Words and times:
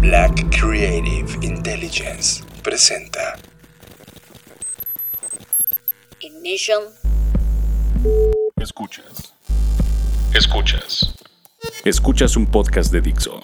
Black 0.00 0.34
Creative 0.50 1.26
Intelligence 1.42 2.42
presenta 2.62 3.36
Ignition. 6.20 6.82
Escuchas. 8.60 9.32
Escuchas. 10.34 11.14
Escuchas 11.84 12.36
un 12.36 12.46
podcast 12.46 12.92
de 12.92 13.00
Dixo. 13.00 13.40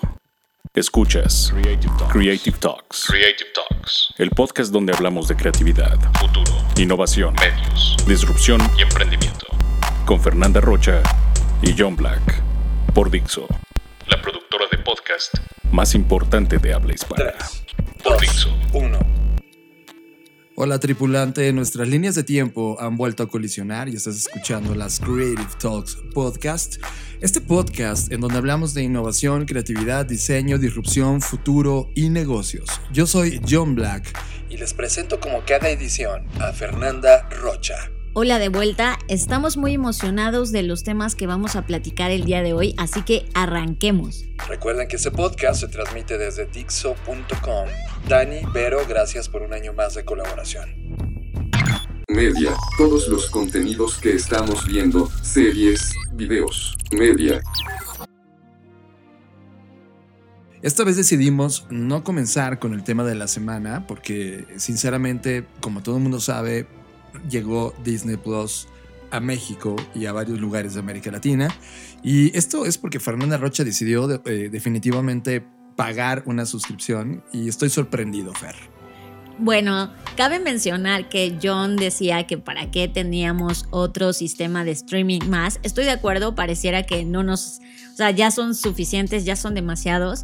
Escuchas 0.74 1.50
Creative 1.52 1.92
Talks. 1.98 2.12
Creative 2.12 2.58
Talks. 2.58 3.04
Creative 3.06 3.50
Talks. 3.54 4.14
El 4.18 4.30
podcast 4.30 4.72
donde 4.72 4.92
hablamos 4.92 5.28
de 5.28 5.36
creatividad, 5.36 5.98
Futuro. 6.18 6.52
innovación, 6.76 7.34
Medios. 7.34 7.96
disrupción 8.06 8.60
Y 8.78 8.82
emprendimiento. 8.82 9.46
con 10.06 10.20
Fernanda 10.20 10.60
Rocha 10.60 11.02
y 11.62 11.74
John 11.76 11.96
Black. 11.96 12.42
Por 12.94 13.10
Dixo, 13.10 13.46
podcast 15.20 15.34
más 15.72 15.94
importante 15.94 16.58
de 16.58 16.72
habla 16.72 16.94
hispana. 16.94 17.32
3, 17.38 17.64
por 18.02 18.12
2, 18.12 18.20
Dixo. 18.22 18.54
1. 18.72 18.98
Hola 20.56 20.78
tripulante, 20.78 21.52
nuestras 21.52 21.88
líneas 21.88 22.14
de 22.14 22.22
tiempo 22.22 22.76
han 22.80 22.96
vuelto 22.96 23.22
a 23.22 23.28
colisionar 23.28 23.88
y 23.88 23.96
estás 23.96 24.16
escuchando 24.16 24.74
las 24.74 25.00
Creative 25.00 25.48
Talks 25.58 25.96
Podcast. 26.12 26.76
Este 27.20 27.40
podcast 27.40 28.12
en 28.12 28.20
donde 28.20 28.38
hablamos 28.38 28.74
de 28.74 28.82
innovación, 28.82 29.46
creatividad, 29.46 30.04
diseño, 30.04 30.58
disrupción, 30.58 31.20
futuro 31.20 31.88
y 31.94 32.10
negocios. 32.10 32.68
Yo 32.92 33.06
soy 33.06 33.40
John 33.48 33.74
Black. 33.74 34.12
Y 34.50 34.58
les 34.58 34.74
presento 34.74 35.18
como 35.20 35.44
cada 35.46 35.70
edición 35.70 36.26
a 36.40 36.52
Fernanda 36.52 37.28
Rocha. 37.30 37.90
Hola 38.12 38.40
de 38.40 38.48
vuelta, 38.48 38.98
estamos 39.06 39.56
muy 39.56 39.74
emocionados 39.74 40.50
de 40.50 40.64
los 40.64 40.82
temas 40.82 41.14
que 41.14 41.28
vamos 41.28 41.54
a 41.54 41.64
platicar 41.64 42.10
el 42.10 42.24
día 42.24 42.42
de 42.42 42.52
hoy, 42.52 42.74
así 42.76 43.02
que 43.02 43.28
arranquemos. 43.34 44.24
Recuerden 44.48 44.88
que 44.88 44.96
este 44.96 45.12
podcast 45.12 45.60
se 45.60 45.68
transmite 45.68 46.18
desde 46.18 46.46
Dixo.com. 46.46 47.68
Dani, 48.08 48.40
Vero, 48.52 48.80
gracias 48.88 49.28
por 49.28 49.42
un 49.42 49.52
año 49.52 49.72
más 49.74 49.94
de 49.94 50.04
colaboración. 50.04 50.68
Media, 52.08 52.52
todos 52.76 53.06
los 53.06 53.30
contenidos 53.30 53.96
que 53.98 54.12
estamos 54.16 54.66
viendo, 54.66 55.08
series, 55.22 55.94
videos, 56.14 56.76
media. 56.90 57.40
Esta 60.62 60.82
vez 60.82 60.96
decidimos 60.96 61.64
no 61.70 62.02
comenzar 62.02 62.58
con 62.58 62.74
el 62.74 62.82
tema 62.82 63.04
de 63.04 63.14
la 63.14 63.28
semana 63.28 63.86
porque 63.86 64.46
sinceramente, 64.56 65.46
como 65.60 65.80
todo 65.84 65.96
el 65.96 66.02
mundo 66.02 66.18
sabe, 66.18 66.66
llegó 67.28 67.74
Disney 67.84 68.16
Plus 68.16 68.68
a 69.10 69.20
México 69.20 69.76
y 69.94 70.06
a 70.06 70.12
varios 70.12 70.40
lugares 70.40 70.74
de 70.74 70.80
América 70.80 71.10
Latina. 71.10 71.48
Y 72.02 72.36
esto 72.36 72.64
es 72.64 72.78
porque 72.78 73.00
Fernanda 73.00 73.36
Rocha 73.36 73.64
decidió 73.64 74.06
de- 74.06 74.20
eh, 74.24 74.48
definitivamente 74.50 75.44
pagar 75.76 76.22
una 76.26 76.46
suscripción 76.46 77.22
y 77.32 77.48
estoy 77.48 77.70
sorprendido, 77.70 78.32
Fer. 78.34 78.54
Bueno, 79.38 79.90
cabe 80.18 80.38
mencionar 80.38 81.08
que 81.08 81.38
John 81.42 81.76
decía 81.76 82.26
que 82.26 82.36
para 82.36 82.70
qué 82.70 82.88
teníamos 82.88 83.64
otro 83.70 84.12
sistema 84.12 84.64
de 84.64 84.72
streaming 84.72 85.20
más. 85.28 85.60
Estoy 85.62 85.84
de 85.84 85.92
acuerdo, 85.92 86.34
pareciera 86.34 86.82
que 86.82 87.04
no 87.06 87.22
nos, 87.22 87.60
o 87.92 87.96
sea, 87.96 88.10
ya 88.10 88.30
son 88.30 88.54
suficientes, 88.54 89.24
ya 89.24 89.36
son 89.36 89.54
demasiados. 89.54 90.22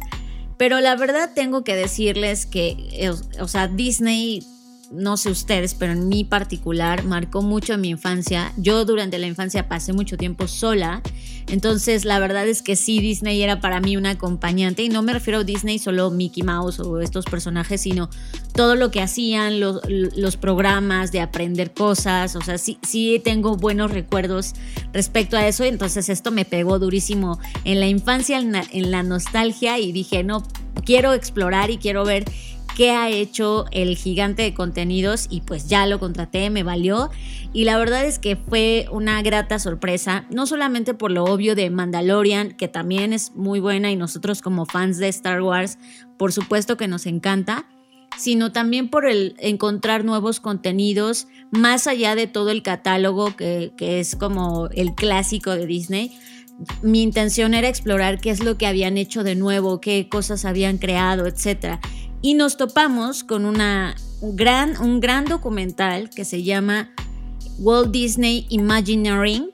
Pero 0.57 0.79
la 0.81 0.95
verdad 0.95 1.31
tengo 1.33 1.63
que 1.63 1.75
decirles 1.75 2.45
que, 2.45 2.75
eh, 2.93 3.11
o 3.39 3.47
sea, 3.47 3.67
Disney, 3.67 4.45
no 4.91 5.17
sé 5.17 5.29
ustedes, 5.29 5.73
pero 5.73 5.93
en 5.93 6.07
mi 6.07 6.23
particular 6.23 7.03
marcó 7.03 7.41
mucho 7.41 7.77
mi 7.77 7.89
infancia. 7.89 8.53
Yo 8.57 8.85
durante 8.85 9.17
la 9.17 9.27
infancia 9.27 9.67
pasé 9.67 9.93
mucho 9.93 10.17
tiempo 10.17 10.47
sola. 10.47 11.01
Entonces, 11.47 12.05
la 12.05 12.19
verdad 12.19 12.47
es 12.47 12.61
que 12.61 12.75
sí, 12.75 12.99
Disney 12.99 13.41
era 13.41 13.59
para 13.59 13.79
mí 13.79 13.97
un 13.97 14.05
acompañante. 14.05 14.83
Y 14.83 14.89
no 14.89 15.01
me 15.01 15.13
refiero 15.13 15.39
a 15.39 15.43
Disney 15.43 15.79
solo 15.79 16.09
Mickey 16.11 16.43
Mouse 16.43 16.79
o 16.79 16.99
estos 17.01 17.25
personajes, 17.25 17.81
sino 17.81 18.09
todo 18.53 18.75
lo 18.75 18.91
que 18.91 19.01
hacían, 19.01 19.59
los, 19.59 19.81
los 19.87 20.37
programas 20.37 21.11
de 21.11 21.21
aprender 21.21 21.73
cosas. 21.73 22.35
O 22.35 22.41
sea, 22.41 22.57
sí, 22.57 22.79
sí 22.87 23.21
tengo 23.23 23.55
buenos 23.55 23.91
recuerdos 23.91 24.53
respecto 24.93 25.37
a 25.37 25.47
eso. 25.47 25.63
Entonces, 25.63 26.09
esto 26.09 26.31
me 26.31 26.45
pegó 26.45 26.79
durísimo 26.79 27.39
en 27.63 27.79
la 27.79 27.87
infancia, 27.87 28.37
en 28.39 28.91
la 28.91 29.03
nostalgia. 29.03 29.79
Y 29.79 29.91
dije, 29.91 30.23
no, 30.23 30.43
quiero 30.85 31.13
explorar 31.13 31.69
y 31.69 31.77
quiero 31.77 32.05
ver 32.05 32.25
qué 32.77 32.91
ha 32.91 33.09
hecho 33.09 33.65
el 33.71 33.97
gigante 33.97 34.43
de 34.43 34.53
contenidos 34.53 35.25
y 35.31 35.41
pues 35.41 35.67
ya 35.67 35.87
lo 35.87 35.99
contraté, 35.99 36.51
me 36.51 36.61
valió 36.61 37.09
y 37.51 37.63
la 37.63 37.75
verdad 37.75 38.05
es 38.05 38.19
que 38.19 38.35
fue 38.35 38.85
una 38.91 39.19
grata 39.23 39.57
sorpresa, 39.57 40.27
no 40.29 40.45
solamente 40.45 40.93
por 40.93 41.09
lo 41.09 41.23
obvio 41.23 41.55
de 41.55 41.71
Mandalorian, 41.71 42.51
que 42.51 42.67
también 42.67 43.13
es 43.13 43.33
muy 43.33 43.59
buena 43.59 43.89
y 43.89 43.95
nosotros 43.95 44.43
como 44.43 44.67
fans 44.67 44.99
de 44.99 45.07
Star 45.07 45.41
Wars, 45.41 45.79
por 46.19 46.31
supuesto 46.31 46.77
que 46.77 46.87
nos 46.87 47.07
encanta, 47.07 47.65
sino 48.15 48.51
también 48.51 48.91
por 48.91 49.07
el 49.07 49.35
encontrar 49.39 50.05
nuevos 50.05 50.39
contenidos 50.39 51.27
más 51.49 51.87
allá 51.87 52.13
de 52.13 52.27
todo 52.27 52.51
el 52.51 52.61
catálogo 52.61 53.35
que, 53.35 53.73
es 53.79 54.15
como 54.15 54.69
el 54.71 54.93
clásico 54.93 55.49
de 55.49 55.65
Disney 55.65 56.15
mi 56.81 57.03
intención 57.03 57.53
era 57.53 57.67
explorar 57.67 58.19
qué 58.19 58.31
es 58.31 58.43
lo 58.43 58.57
que 58.57 58.65
habían 58.65 58.97
hecho 58.97 59.23
de 59.23 59.35
nuevo, 59.35 59.79
qué 59.79 60.09
cosas 60.09 60.43
habían 60.43 60.79
creado, 60.79 61.27
etc. 61.27 61.79
Y 62.21 62.33
nos 62.33 62.57
topamos 62.57 63.23
con 63.23 63.45
una 63.45 63.95
gran, 64.21 64.79
un 64.81 64.99
gran 64.99 65.25
documental 65.25 66.09
que 66.09 66.25
se 66.25 66.43
llama 66.43 66.89
Walt 67.59 67.91
Disney 67.91 68.45
Imagineering. 68.49 69.49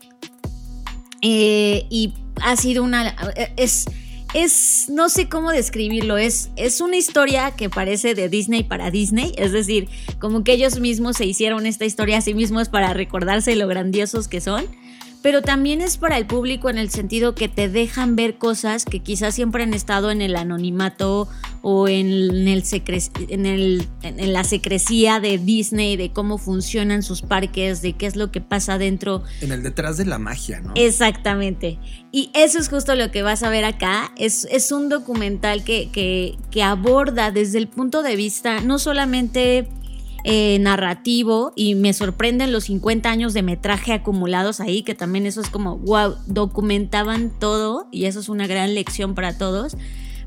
Eh, 1.22 1.86
y 1.90 2.14
ha 2.42 2.56
sido 2.56 2.84
una... 2.84 3.16
Es, 3.58 3.86
es, 4.34 4.88
no 4.90 5.10
sé 5.10 5.30
cómo 5.30 5.52
describirlo, 5.52 6.18
es, 6.18 6.50
es 6.56 6.82
una 6.82 6.98
historia 6.98 7.52
que 7.52 7.70
parece 7.70 8.16
de 8.16 8.30
Disney 8.30 8.64
para 8.64 8.90
Disney, 8.90 9.32
es 9.38 9.52
decir, 9.52 9.88
como 10.20 10.44
que 10.44 10.54
ellos 10.54 10.80
mismos 10.80 11.18
se 11.18 11.26
hicieron 11.26 11.68
esta 11.68 11.86
historia 11.86 12.18
a 12.18 12.22
sí 12.22 12.34
mismos 12.34 12.68
para 12.70 12.94
recordarse 12.94 13.56
lo 13.56 13.68
grandiosos 13.68 14.28
que 14.28 14.42
son 14.42 14.66
pero 15.24 15.42
también 15.42 15.82
es 15.82 15.98
para 15.98 16.18
el 16.18 16.28
público 16.28 16.70
en 16.70 16.78
el 16.78 16.90
sentido 16.90 17.34
que 17.34 17.48
te 17.48 17.70
dejan 17.70 18.18
ver 18.18 18.38
cosas 18.38 18.84
que 18.84 19.00
quizás 19.00 19.34
siempre 19.34 19.64
han 19.64 19.74
estado 19.74 20.12
en 20.12 20.22
el 20.22 20.36
anonimato 20.36 21.30
o 21.62 21.88
en, 21.88 22.48
el 22.50 22.64
secre 22.66 23.02
en, 23.30 23.46
el, 23.46 23.88
en 24.04 24.34
la 24.34 24.44
secrecía 24.44 25.22
de 25.22 25.38
Disney, 25.38 25.96
de 25.96 26.12
cómo 26.12 26.38
funcionan 26.38 27.04
sus 27.04 27.22
parques, 27.22 27.82
de 27.82 27.94
qué 27.94 28.06
es 28.06 28.18
lo 28.18 28.32
que 28.32 28.42
pasa 28.42 28.78
dentro. 28.78 29.24
En 29.40 29.54
el 29.54 29.64
detrás 29.64 29.96
de 29.96 30.04
la 30.04 30.20
magia, 30.20 30.60
¿no? 30.60 30.74
Exactamente. 30.76 31.80
Y 32.12 32.30
eso 32.34 32.60
es 32.60 32.68
justo 32.68 32.94
lo 32.96 33.10
que 33.10 33.24
vas 33.24 33.44
a 33.44 33.50
ver 33.50 33.64
acá. 33.64 34.12
Es, 34.18 34.46
es 34.52 34.74
un 34.74 34.90
documental 34.90 35.64
que, 35.64 35.90
que, 35.90 36.36
que 36.52 36.64
aborda 36.64 37.32
desde 37.32 37.60
el 37.60 37.70
punto 37.70 38.04
de 38.04 38.18
vista 38.18 38.60
no 38.60 38.78
solamente 38.78 39.70
eh, 40.26 40.58
narrativo 40.60 41.52
y 41.56 41.76
me 41.76 41.94
sorprenden 41.94 42.52
los 42.52 42.66
50 42.66 43.10
años 43.10 43.34
de 43.34 43.44
metraje 43.44 43.92
acumulados 43.92 44.62
ahí, 44.62 44.84
que 44.84 44.96
también 44.96 45.26
eso 45.26 45.42
es 45.42 45.50
como, 45.50 45.78
wow, 45.80 46.16
documentaban 46.28 47.32
todo 47.40 47.88
y 47.92 48.06
eso 48.06 48.22
es 48.22 48.30
una 48.30 48.48
gran 48.48 48.74
lección 48.74 49.16
para 49.16 49.38
todos. 49.38 49.76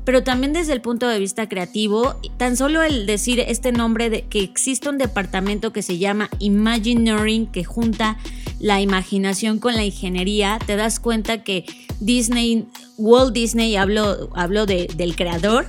Pero 0.07 0.23
también 0.23 0.53
desde 0.53 0.71
el 0.71 0.79
punto 0.81 1.07
de 1.07 1.19
vista 1.19 1.49
creativo, 1.49 2.15
tan 2.37 2.55
solo 2.55 2.81
el 2.81 3.05
decir 3.05 3.41
este 3.41 3.71
nombre 3.73 4.09
de 4.09 4.21
que 4.21 4.39
existe 4.39 4.87
un 4.87 4.97
departamento 4.97 5.73
que 5.73 5.81
se 5.81 5.97
llama 5.97 6.29
Imagineering, 6.39 7.47
que 7.47 7.65
junta 7.65 8.17
la 8.59 8.79
imaginación 8.79 9.59
con 9.59 9.75
la 9.75 9.83
ingeniería, 9.83 10.59
te 10.65 10.75
das 10.77 10.99
cuenta 10.99 11.43
que 11.43 11.65
Disney, 11.99 12.67
Walt 12.97 13.33
Disney, 13.33 13.75
de, 13.75 14.87
del 14.95 15.15
creador, 15.15 15.67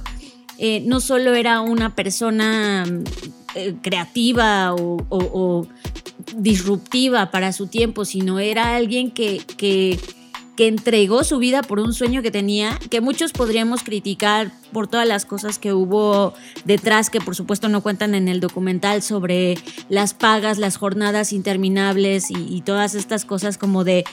eh, 0.58 0.82
no 0.86 1.00
solo 1.00 1.34
era 1.34 1.60
una 1.60 1.94
persona 1.94 2.84
eh, 3.58 3.74
creativa 3.82 4.74
o, 4.74 5.66
disruptiva 6.36 7.30
para 7.30 7.52
su 7.52 7.66
tiempo, 7.66 8.04
sino 8.04 8.38
era 8.38 8.76
alguien 8.76 9.10
que, 9.10 9.42
que, 9.56 9.98
entregó 10.58 11.22
su 11.22 11.38
vida 11.38 11.62
por 11.62 11.78
un 11.78 11.94
sueño 11.94 12.20
que 12.20 12.32
tenía, 12.32 12.78
que 12.90 13.00
muchos 13.00 13.32
podríamos 13.32 13.84
criticar 13.84 14.50
por 14.72 14.88
todas 14.88 15.06
las 15.06 15.24
cosas 15.24 15.58
que 15.58 15.72
hubo 15.72 16.34
detrás, 16.64 17.10
que 17.10 17.20
por 17.20 17.36
supuesto 17.36 17.68
no 17.68 17.80
cuentan 17.80 18.16
en 18.16 18.26
el 18.26 18.40
documental 18.40 19.02
sobre 19.02 19.56
las 19.88 20.14
pagas, 20.14 20.58
las 20.58 20.76
jornadas 20.76 21.32
interminables 21.32 22.30
y 22.30 22.60
todas 22.62 22.96
estas 22.96 23.24
cosas 23.24 23.56
como 23.56 23.84
de 23.84 24.04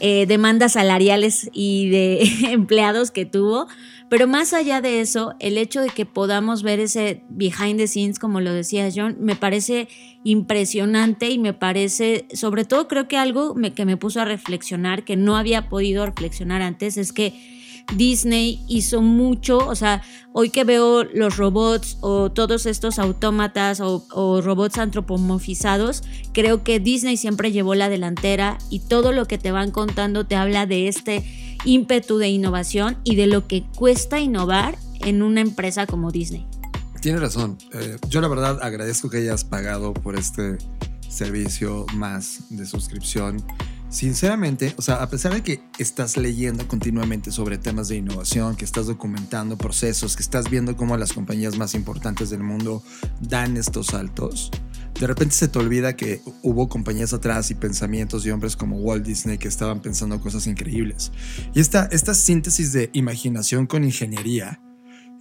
eh, 0.00 0.26
demandas 0.26 0.72
salariales 0.72 1.48
y 1.52 1.88
de 1.88 2.30
empleados 2.52 3.10
que 3.10 3.26
tuvo. 3.26 3.68
Pero 4.08 4.26
más 4.26 4.52
allá 4.52 4.80
de 4.80 5.00
eso, 5.00 5.34
el 5.40 5.58
hecho 5.58 5.80
de 5.80 5.88
que 5.88 6.06
podamos 6.06 6.62
ver 6.62 6.78
ese 6.78 7.24
behind 7.30 7.78
the 7.78 7.88
scenes, 7.88 8.18
como 8.18 8.40
lo 8.40 8.52
decía 8.52 8.88
John, 8.94 9.16
me 9.18 9.34
parece 9.34 9.88
impresionante 10.24 11.30
y 11.30 11.38
me 11.38 11.52
parece, 11.52 12.26
sobre 12.32 12.64
todo 12.64 12.86
creo 12.86 13.08
que 13.08 13.16
algo 13.16 13.54
que 13.74 13.84
me 13.84 13.96
puso 13.96 14.20
a 14.20 14.24
reflexionar, 14.24 15.04
que 15.04 15.16
no 15.16 15.36
había 15.36 15.68
podido 15.68 16.04
reflexionar 16.06 16.62
antes, 16.62 16.96
es 16.96 17.12
que 17.12 17.53
Disney 17.94 18.64
hizo 18.68 19.02
mucho, 19.02 19.58
o 19.58 19.74
sea, 19.74 20.02
hoy 20.32 20.50
que 20.50 20.64
veo 20.64 21.04
los 21.04 21.36
robots 21.36 21.98
o 22.00 22.30
todos 22.32 22.66
estos 22.66 22.98
autómatas 22.98 23.80
o, 23.80 24.40
robots 24.42 24.78
antropomorfizados, 24.78 26.02
creo 26.32 26.64
que 26.64 26.80
Disney 26.80 27.16
siempre 27.16 27.52
llevó 27.52 27.74
la 27.74 27.88
delantera 27.88 28.58
y 28.70 28.80
todo 28.80 29.12
lo 29.12 29.26
que 29.26 29.38
te 29.38 29.52
van 29.52 29.70
contando 29.70 30.26
te 30.26 30.36
habla 30.36 30.66
de 30.66 30.88
este 30.88 31.24
ímpetu 31.64 32.18
de 32.18 32.28
innovación 32.28 32.98
y 33.04 33.16
de 33.16 33.26
lo 33.26 33.46
que 33.46 33.64
cuesta 33.76 34.18
innovar 34.18 34.76
en 35.00 35.22
una 35.22 35.40
empresa 35.40 35.86
como 35.86 36.10
Disney. 36.10 36.46
Tienes 37.00 37.20
razón. 37.20 37.58
Eh, 37.74 37.98
yo 38.08 38.20
la 38.20 38.28
verdad 38.28 38.58
agradezco 38.62 39.10
que 39.10 39.18
hayas 39.18 39.44
pagado 39.44 39.92
por 39.92 40.16
este 40.16 40.56
servicio 41.08 41.86
más 41.94 42.44
de 42.50 42.66
suscripción. 42.66 43.44
Sinceramente, 43.94 44.74
o 44.76 44.82
sea, 44.82 44.96
a 44.96 45.08
pesar 45.08 45.32
de 45.34 45.44
que 45.44 45.60
estás 45.78 46.16
leyendo 46.16 46.66
continuamente 46.66 47.30
sobre 47.30 47.58
temas 47.58 47.86
de 47.86 47.94
innovación, 47.94 48.56
que 48.56 48.64
estás 48.64 48.88
documentando 48.88 49.56
procesos, 49.56 50.16
que 50.16 50.22
estás 50.24 50.50
viendo 50.50 50.76
cómo 50.76 50.96
las 50.96 51.12
compañías 51.12 51.56
más 51.56 51.76
importantes 51.76 52.28
del 52.28 52.42
mundo 52.42 52.82
dan 53.20 53.56
estos 53.56 53.86
saltos, 53.86 54.50
de 54.98 55.06
repente 55.06 55.36
se 55.36 55.46
te 55.46 55.60
olvida 55.60 55.94
que 55.94 56.20
hubo 56.42 56.68
compañías 56.68 57.12
atrás 57.12 57.52
y 57.52 57.54
pensamientos 57.54 58.24
de 58.24 58.32
hombres 58.32 58.56
como 58.56 58.78
Walt 58.78 59.06
Disney 59.06 59.38
que 59.38 59.46
estaban 59.46 59.80
pensando 59.80 60.20
cosas 60.20 60.48
increíbles. 60.48 61.12
Y 61.54 61.60
esta, 61.60 61.88
esta 61.92 62.14
síntesis 62.14 62.72
de 62.72 62.90
imaginación 62.94 63.68
con 63.68 63.84
ingeniería 63.84 64.60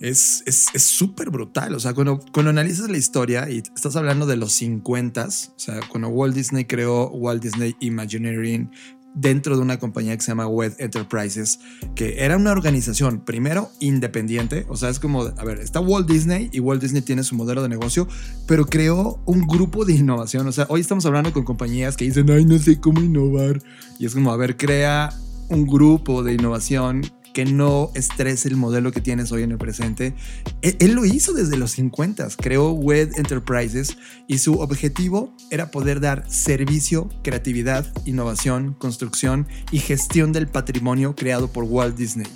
es 0.03 0.69
súper 0.75 1.29
brutal. 1.29 1.73
O 1.75 1.79
sea, 1.79 1.93
cuando, 1.93 2.19
cuando 2.31 2.49
analizas 2.49 2.89
la 2.89 2.97
historia 2.97 3.49
y 3.49 3.59
estás 3.59 3.95
hablando 3.95 4.25
de 4.25 4.35
los 4.35 4.51
50, 4.53 5.25
o 5.25 5.29
sea, 5.55 5.79
cuando 5.89 6.09
Walt 6.09 6.35
Disney 6.35 6.65
creó 6.65 7.09
Walt 7.09 7.41
Disney 7.41 7.75
Imagineering 7.79 8.69
dentro 9.15 9.55
de 9.55 9.61
una 9.61 9.77
compañía 9.77 10.15
que 10.17 10.23
se 10.23 10.31
llama 10.31 10.47
Web 10.47 10.75
Enterprises, 10.79 11.59
que 11.95 12.23
era 12.23 12.35
una 12.35 12.51
organización, 12.51 13.21
primero, 13.23 13.69
independiente, 13.79 14.65
o 14.69 14.75
sea, 14.75 14.89
es 14.89 14.99
como, 14.99 15.21
a 15.21 15.43
ver, 15.45 15.59
está 15.59 15.79
Walt 15.79 16.09
Disney 16.09 16.49
y 16.51 16.59
Walt 16.59 16.81
Disney 16.81 17.01
tiene 17.01 17.23
su 17.23 17.35
modelo 17.35 17.61
de 17.61 17.69
negocio, 17.69 18.07
pero 18.47 18.65
creó 18.65 19.21
un 19.25 19.45
grupo 19.47 19.85
de 19.85 19.93
innovación, 19.93 20.47
o 20.47 20.51
sea, 20.51 20.65
hoy 20.69 20.81
estamos 20.81 21.05
hablando 21.05 21.31
con 21.31 21.43
compañías 21.43 21.95
que 21.95 22.05
dicen, 22.05 22.29
ay, 22.31 22.45
no 22.45 22.57
sé 22.57 22.79
cómo 22.79 23.01
innovar, 23.01 23.61
y 23.99 24.07
es 24.07 24.15
como, 24.15 24.31
a 24.31 24.37
ver, 24.37 24.57
crea 24.57 25.13
un 25.49 25.67
grupo 25.67 26.23
de 26.23 26.33
innovación 26.33 27.03
que 27.33 27.45
no 27.45 27.91
estrese 27.95 28.47
el 28.47 28.55
modelo 28.55 28.91
que 28.91 29.01
tienes 29.01 29.31
hoy 29.31 29.43
en 29.43 29.51
el 29.51 29.57
presente. 29.57 30.13
E-, 30.61 30.77
Él, 30.79 30.93
lo 30.93 31.05
hizo 31.05 31.33
desde 31.33 31.57
los 31.57 31.71
50, 31.71 32.27
creó 32.37 32.71
Web 32.71 33.11
Enterprises 33.15 33.97
y 34.27 34.37
su 34.37 34.59
objetivo 34.59 35.35
era 35.49 35.71
poder 35.71 35.99
dar 35.99 36.29
servicio, 36.29 37.09
creatividad, 37.23 37.85
innovación, 38.05 38.73
construcción 38.73 39.47
y 39.71 39.79
gestión 39.79 40.31
del 40.31 40.47
patrimonio 40.47 41.15
creado 41.15 41.51
por 41.51 41.63
Walt 41.65 41.97
Disney. 41.97 42.27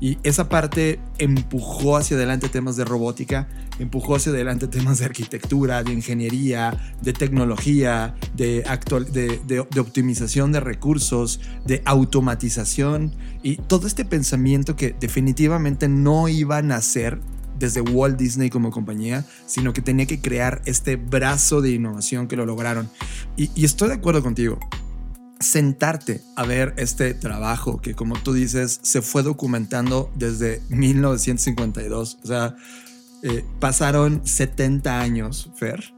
Y 0.00 0.18
esa 0.22 0.48
parte 0.48 0.98
empujó 1.18 1.96
hacia 1.96 2.16
adelante 2.16 2.48
temas 2.48 2.76
de 2.76 2.84
robótica, 2.84 3.48
empujó 3.78 4.16
hacia 4.16 4.32
adelante 4.32 4.66
temas 4.66 4.98
de 4.98 5.04
arquitectura, 5.04 5.82
de 5.82 5.92
ingeniería, 5.92 6.94
de 7.00 7.12
tecnología, 7.12 8.14
de, 8.34 8.64
optimización 9.78 10.52
de 10.52 10.60
recursos, 10.60 11.40
de 11.64 11.82
automatización 11.84 13.14
y 13.42 13.56
todo 13.56 13.86
este 13.86 14.04
pensamiento 14.04 14.76
que 14.76 14.94
definitivamente 14.98 15.88
no 15.88 16.28
iba 16.28 16.58
a 16.58 16.62
nacer 16.62 17.20
desde 17.58 17.80
Walt 17.80 18.18
Disney 18.18 18.50
como 18.50 18.70
compañía, 18.70 19.24
sino 19.46 19.72
que 19.72 19.82
tenía 19.82 20.06
que 20.06 20.20
crear 20.20 20.62
este 20.64 20.96
brazo 20.96 21.60
de 21.60 21.70
innovación 21.70 22.26
que 22.26 22.36
lo 22.36 22.44
lograron. 22.44 22.90
Y 23.36 23.64
estoy 23.64 23.88
de 23.88 23.94
acuerdo 23.94 24.22
contigo 24.22 24.58
sentarte 25.42 26.22
a 26.36 26.44
ver 26.44 26.74
este 26.76 27.14
trabajo 27.14 27.80
que 27.80 27.94
como 27.94 28.14
tú 28.18 28.32
dices 28.32 28.80
se 28.82 29.02
fue 29.02 29.22
documentando 29.22 30.10
desde 30.14 30.62
1952. 30.68 32.18
O 32.22 32.26
sea, 32.26 32.56
eh, 33.22 33.44
pasaron 33.60 34.26
70 34.26 35.00
años, 35.00 35.50
Fer. 35.56 35.92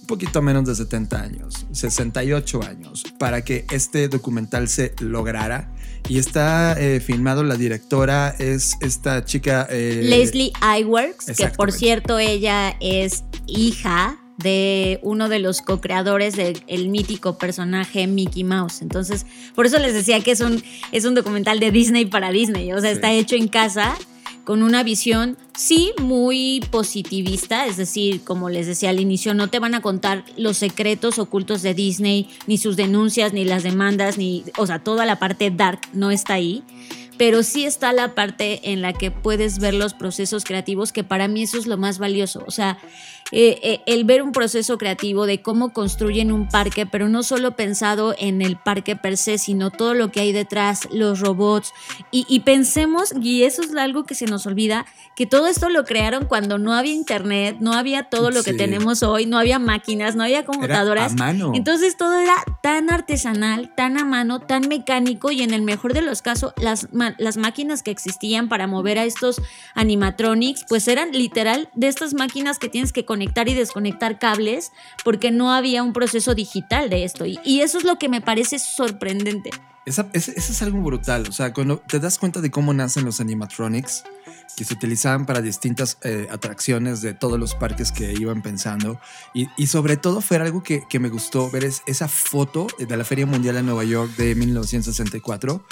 Un 0.00 0.06
poquito 0.06 0.40
menos 0.40 0.66
de 0.66 0.74
70 0.76 1.20
años, 1.20 1.66
68 1.72 2.62
años, 2.62 3.02
para 3.18 3.42
que 3.42 3.66
este 3.72 4.08
documental 4.08 4.68
se 4.68 4.94
lograra. 5.00 5.72
Y 6.08 6.18
está 6.18 6.80
eh, 6.80 7.00
filmado, 7.00 7.42
la 7.42 7.56
directora 7.56 8.32
es 8.38 8.76
esta 8.80 9.24
chica... 9.24 9.66
Eh, 9.68 10.02
Leslie 10.04 10.52
Iwerks, 10.80 11.36
que 11.36 11.48
por 11.48 11.72
cierto 11.72 12.20
ella 12.20 12.76
es 12.80 13.24
hija 13.48 14.16
de 14.36 15.00
uno 15.02 15.28
de 15.28 15.38
los 15.38 15.62
co-creadores 15.62 16.36
del 16.36 16.88
mítico 16.88 17.38
personaje 17.38 18.06
Mickey 18.06 18.44
Mouse. 18.44 18.82
Entonces, 18.82 19.26
por 19.54 19.66
eso 19.66 19.78
les 19.78 19.94
decía 19.94 20.20
que 20.20 20.32
es 20.32 20.40
un, 20.40 20.62
es 20.92 21.04
un 21.04 21.14
documental 21.14 21.60
de 21.60 21.70
Disney 21.70 22.04
para 22.04 22.30
Disney. 22.30 22.72
O 22.72 22.80
sea, 22.80 22.90
sí. 22.90 22.96
está 22.96 23.12
hecho 23.12 23.36
en 23.36 23.48
casa 23.48 23.96
con 24.44 24.62
una 24.62 24.84
visión, 24.84 25.36
sí, 25.56 25.92
muy 26.00 26.62
positivista, 26.70 27.66
es 27.66 27.76
decir, 27.76 28.22
como 28.22 28.48
les 28.48 28.68
decía 28.68 28.90
al 28.90 29.00
inicio, 29.00 29.34
no 29.34 29.48
te 29.48 29.58
van 29.58 29.74
a 29.74 29.82
contar 29.82 30.24
los 30.36 30.56
secretos 30.56 31.18
ocultos 31.18 31.62
de 31.62 31.74
Disney, 31.74 32.28
ni 32.46 32.56
sus 32.56 32.76
denuncias, 32.76 33.32
ni 33.32 33.44
las 33.44 33.64
demandas, 33.64 34.18
ni, 34.18 34.44
o 34.56 34.64
sea, 34.64 34.78
toda 34.78 35.04
la 35.04 35.18
parte 35.18 35.50
dark 35.50 35.80
no 35.92 36.12
está 36.12 36.34
ahí 36.34 36.62
pero 37.18 37.42
sí 37.42 37.64
está 37.64 37.92
la 37.92 38.14
parte 38.14 38.72
en 38.72 38.82
la 38.82 38.92
que 38.92 39.10
puedes 39.10 39.58
ver 39.58 39.74
los 39.74 39.94
procesos 39.94 40.44
creativos, 40.44 40.92
que 40.92 41.04
para 41.04 41.28
mí 41.28 41.42
eso 41.42 41.58
es 41.58 41.66
lo 41.66 41.76
más 41.76 41.98
valioso. 41.98 42.44
O 42.46 42.50
sea, 42.50 42.78
eh, 43.32 43.58
eh, 43.62 43.80
el 43.86 44.04
ver 44.04 44.22
un 44.22 44.30
proceso 44.30 44.78
creativo 44.78 45.26
de 45.26 45.42
cómo 45.42 45.72
construyen 45.72 46.30
un 46.30 46.48
parque, 46.48 46.86
pero 46.86 47.08
no 47.08 47.24
solo 47.24 47.56
pensado 47.56 48.14
en 48.18 48.40
el 48.40 48.56
parque 48.56 48.94
per 48.94 49.16
se, 49.16 49.38
sino 49.38 49.72
todo 49.72 49.94
lo 49.94 50.12
que 50.12 50.20
hay 50.20 50.32
detrás, 50.32 50.86
los 50.92 51.18
robots. 51.18 51.72
Y, 52.12 52.24
y 52.28 52.40
pensemos, 52.40 53.12
y 53.20 53.42
eso 53.42 53.62
es 53.62 53.74
algo 53.74 54.04
que 54.04 54.14
se 54.14 54.26
nos 54.26 54.46
olvida, 54.46 54.86
que 55.16 55.26
todo 55.26 55.48
esto 55.48 55.70
lo 55.70 55.84
crearon 55.84 56.26
cuando 56.26 56.58
no 56.58 56.72
había 56.72 56.92
internet, 56.92 57.56
no 57.58 57.72
había 57.72 58.04
todo 58.04 58.30
lo 58.30 58.44
que 58.44 58.52
sí. 58.52 58.56
tenemos 58.56 59.02
hoy, 59.02 59.26
no 59.26 59.38
había 59.38 59.58
máquinas, 59.58 60.14
no 60.14 60.22
había 60.22 60.44
computadoras. 60.44 61.12
Era 61.14 61.24
a 61.24 61.26
mano. 61.26 61.52
Entonces 61.54 61.96
todo 61.96 62.16
era 62.18 62.36
tan 62.62 62.90
artesanal, 62.90 63.74
tan 63.74 63.98
a 63.98 64.04
mano, 64.04 64.40
tan 64.40 64.68
mecánico 64.68 65.32
y 65.32 65.42
en 65.42 65.52
el 65.52 65.62
mejor 65.62 65.94
de 65.94 66.02
los 66.02 66.22
casos 66.22 66.52
las 66.56 66.88
las 67.18 67.36
máquinas 67.36 67.82
que 67.82 67.90
existían 67.90 68.48
para 68.48 68.66
mover 68.66 68.98
a 68.98 69.04
estos 69.04 69.40
animatronics, 69.74 70.64
pues 70.68 70.86
eran 70.86 71.10
literal 71.12 71.70
de 71.74 71.88
estas 71.88 72.14
máquinas 72.14 72.58
que 72.58 72.68
tienes 72.68 72.92
que 72.92 73.04
conectar 73.04 73.15
y 73.22 73.54
desconectar 73.54 74.18
cables 74.18 74.72
porque 75.04 75.30
no 75.30 75.52
había 75.52 75.82
un 75.82 75.92
proceso 75.92 76.34
digital 76.34 76.90
de 76.90 77.04
esto. 77.04 77.26
Y, 77.26 77.38
y 77.44 77.60
eso 77.60 77.78
es 77.78 77.84
lo 77.84 77.98
que 77.98 78.08
me 78.08 78.20
parece 78.20 78.58
sorprendente. 78.58 79.50
Ese 79.86 80.10
es 80.36 80.62
algo 80.62 80.82
brutal. 80.82 81.26
O 81.28 81.32
sea, 81.32 81.52
cuando 81.52 81.78
te 81.78 82.00
das 82.00 82.18
cuenta 82.18 82.40
de 82.40 82.50
cómo 82.50 82.74
nacen 82.74 83.04
los 83.04 83.20
animatronics, 83.20 84.02
que 84.56 84.64
se 84.64 84.74
utilizaban 84.74 85.26
para 85.26 85.42
distintas 85.42 85.98
eh, 86.02 86.28
atracciones 86.30 87.02
de 87.02 87.14
todos 87.14 87.38
los 87.38 87.54
parques 87.54 87.92
que 87.92 88.12
iban 88.12 88.42
pensando. 88.42 88.98
Y, 89.34 89.48
y 89.56 89.66
sobre 89.66 89.96
todo 89.96 90.20
fue 90.22 90.38
algo 90.38 90.62
que, 90.62 90.84
que, 90.88 90.98
me 90.98 91.08
gustó 91.08 91.50
ver 91.50 91.64
es 91.64 91.82
esa 91.86 92.08
foto 92.08 92.66
de 92.78 92.96
la 92.96 93.04
Feria 93.04 93.26
Mundial 93.26 93.54
de 93.54 93.62
Nueva 93.62 93.84
York 93.84 94.16
de 94.16 94.34
1964, 94.34 95.64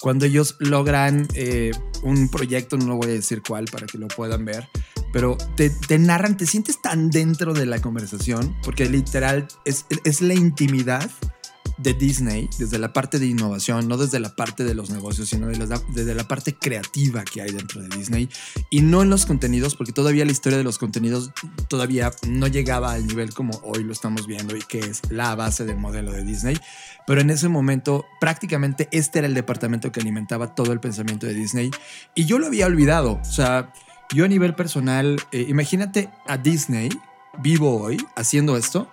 cuando 0.00 0.26
ellos 0.26 0.56
logran 0.58 1.28
eh, 1.34 1.70
un 2.02 2.28
proyecto, 2.28 2.76
no 2.76 2.96
voy 2.96 3.10
a 3.10 3.12
decir 3.12 3.40
cuál 3.40 3.66
para 3.66 3.86
que 3.86 3.98
lo 3.98 4.08
puedan 4.08 4.44
ver, 4.44 4.68
pero 5.12 5.36
te, 5.56 5.98
narran, 5.98 6.36
te 6.36 6.46
sientes 6.46 6.80
tan 6.80 7.10
dentro 7.10 7.54
de 7.54 7.66
la 7.66 7.80
conversación, 7.80 8.56
porque 8.64 8.88
literal 8.88 9.46
es, 9.64 9.86
es 10.04 10.22
la 10.22 10.34
intimidad 10.34 11.10
de 11.78 11.94
Disney, 11.94 12.48
desde 12.58 12.78
la 12.78 12.92
parte 12.92 13.18
de 13.18 13.26
innovación, 13.26 13.88
no 13.88 13.96
desde 13.96 14.20
la 14.20 14.34
parte 14.34 14.64
de 14.64 14.74
los 14.74 14.90
negocios, 14.90 15.28
sino 15.28 15.48
desde 15.48 16.14
la 16.14 16.28
parte 16.28 16.54
creativa 16.54 17.24
que 17.24 17.42
hay 17.42 17.50
dentro 17.50 17.82
de 17.82 17.88
Disney 17.96 18.28
y 18.70 18.82
no 18.82 19.02
en 19.02 19.10
los 19.10 19.26
contenidos, 19.26 19.74
porque 19.74 19.92
todavía 19.92 20.24
la 20.24 20.32
historia 20.32 20.58
de 20.58 20.64
los 20.64 20.78
contenidos 20.78 21.32
todavía 21.68 22.12
no 22.28 22.46
llegaba 22.46 22.92
al 22.92 23.06
nivel 23.06 23.34
como 23.34 23.58
hoy 23.62 23.84
lo 23.84 23.92
estamos 23.92 24.26
viendo 24.26 24.56
y 24.56 24.60
que 24.60 24.80
es 24.80 25.00
la 25.10 25.34
base 25.34 25.64
del 25.64 25.76
modelo 25.76 26.12
de 26.12 26.24
Disney. 26.24 26.58
Pero 27.06 27.20
en 27.20 27.30
ese 27.30 27.48
momento 27.48 28.04
prácticamente 28.20 28.88
este 28.92 29.18
era 29.18 29.28
el 29.28 29.34
departamento 29.34 29.90
que 29.90 30.00
alimentaba 30.00 30.54
todo 30.54 30.72
el 30.72 30.80
pensamiento 30.80 31.26
de 31.26 31.34
Disney 31.34 31.70
y 32.14 32.26
yo 32.26 32.38
lo 32.38 32.46
había 32.46 32.66
olvidado. 32.66 33.20
O 33.20 33.24
sea, 33.32 33.72
yo 34.12 34.24
a 34.24 34.28
nivel 34.28 34.54
personal, 34.54 35.20
eh, 35.32 35.46
imagínate 35.48 36.08
a 36.26 36.36
Disney 36.36 36.90
vivo 37.38 37.80
hoy 37.80 37.96
haciendo 38.14 38.56
esto 38.56 38.88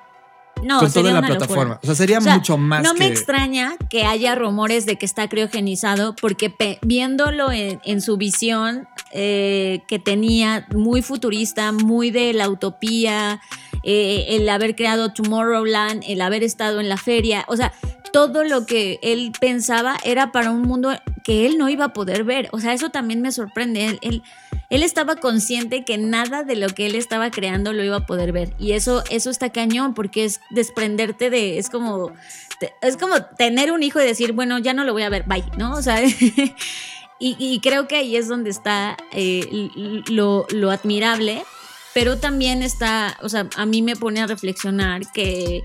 no, 0.63 0.79
con 0.79 0.91
toda 0.91 1.11
la 1.11 1.21
plataforma. 1.21 1.75
Locura. 1.75 1.79
O 1.83 1.85
sea, 1.85 1.95
sería 1.95 2.17
o 2.19 2.21
sea, 2.21 2.35
mucho 2.35 2.57
más. 2.57 2.83
No 2.83 2.93
que... 2.93 2.99
me 2.99 3.07
extraña 3.07 3.75
que 3.89 4.03
haya 4.03 4.35
rumores 4.35 4.85
de 4.85 4.97
que 4.97 5.05
está 5.05 5.27
criogenizado, 5.27 6.15
porque 6.15 6.53
viéndolo 6.81 7.51
en, 7.51 7.79
en, 7.83 8.01
su 8.01 8.17
visión 8.17 8.87
eh, 9.11 9.81
que 9.87 9.99
tenía, 9.99 10.67
muy 10.73 11.01
futurista, 11.01 11.71
muy 11.71 12.11
de 12.11 12.33
la 12.33 12.49
utopía, 12.49 13.41
eh, 13.83 14.25
el 14.29 14.49
haber 14.49 14.75
creado 14.75 15.13
Tomorrowland, 15.13 16.03
el 16.07 16.21
haber 16.21 16.43
estado 16.43 16.79
en 16.79 16.89
la 16.89 16.97
feria, 16.97 17.45
o 17.47 17.55
sea, 17.55 17.73
todo 18.11 18.43
lo 18.43 18.65
que 18.65 18.99
él 19.01 19.31
pensaba 19.39 19.95
era 20.03 20.31
para 20.31 20.51
un 20.51 20.63
mundo 20.63 20.91
que 21.23 21.45
él 21.45 21.57
no 21.57 21.69
iba 21.69 21.85
a 21.85 21.93
poder 21.93 22.23
ver. 22.23 22.49
O 22.51 22.59
sea, 22.59 22.73
eso 22.73 22.89
también 22.89 23.21
me 23.21 23.31
sorprende. 23.31 23.85
Él, 23.85 23.99
él, 24.01 24.23
él, 24.69 24.83
estaba 24.83 25.15
consciente 25.15 25.83
que 25.83 25.97
nada 25.97 26.43
de 26.43 26.55
lo 26.55 26.69
que 26.69 26.85
él 26.85 26.95
estaba 26.95 27.31
creando 27.31 27.73
lo 27.73 27.83
iba 27.83 27.97
a 27.97 28.05
poder 28.05 28.31
ver. 28.31 28.53
Y 28.59 28.73
eso, 28.73 29.03
eso 29.09 29.29
está 29.29 29.51
cañón, 29.51 29.93
porque 29.93 30.25
es 30.25 30.41
desprenderte 30.49 31.29
de. 31.29 31.57
Es 31.57 31.69
como. 31.69 32.11
Es 32.81 32.97
como 32.97 33.23
tener 33.37 33.71
un 33.71 33.83
hijo 33.83 34.01
y 34.01 34.05
decir, 34.05 34.33
bueno, 34.33 34.59
ya 34.59 34.73
no 34.73 34.83
lo 34.83 34.93
voy 34.93 35.03
a 35.03 35.09
ver, 35.09 35.23
bye, 35.27 35.43
¿no? 35.57 35.73
O 35.73 35.81
sea. 35.81 36.01
y, 37.19 37.59
creo 37.61 37.87
que 37.87 37.97
ahí 37.97 38.15
es 38.15 38.27
donde 38.27 38.49
está 38.49 38.97
eh, 39.11 39.69
lo, 40.09 40.45
lo 40.51 40.71
admirable, 40.71 41.43
pero 41.93 42.17
también 42.17 42.63
está, 42.63 43.17
o 43.21 43.29
sea, 43.29 43.47
a 43.55 43.65
mí 43.65 43.81
me 43.81 43.95
pone 43.95 44.21
a 44.21 44.27
reflexionar 44.27 45.01
que 45.11 45.63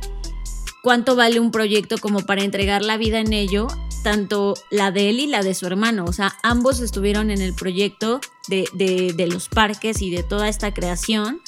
cuánto 0.85 1.17
vale 1.17 1.41
un 1.41 1.51
proyecto 1.51 1.97
como 1.99 2.21
para 2.21 2.45
entregar 2.45 2.83
la 2.83 2.97
vida 2.99 3.19
en 3.19 3.33
ello, 3.33 3.67
tanto 4.03 4.55
la 4.71 4.91
de 4.93 5.09
él 5.09 5.19
y 5.19 5.27
la 5.27 5.43
de 5.43 5.55
su 5.55 5.67
hermano. 5.67 6.05
O 6.05 6.13
sea, 6.13 6.37
ambos 6.43 6.81
estuvieron 6.81 7.31
en 7.31 7.41
el 7.41 7.55
proyecto 7.55 8.21
de, 8.49 8.69
de- 8.75 9.15
de 9.17 9.27
los 9.27 9.49
parques 9.49 10.03
y 10.03 10.11
de 10.11 10.23
toda 10.23 10.49
esta 10.49 10.75
creación 10.75 11.41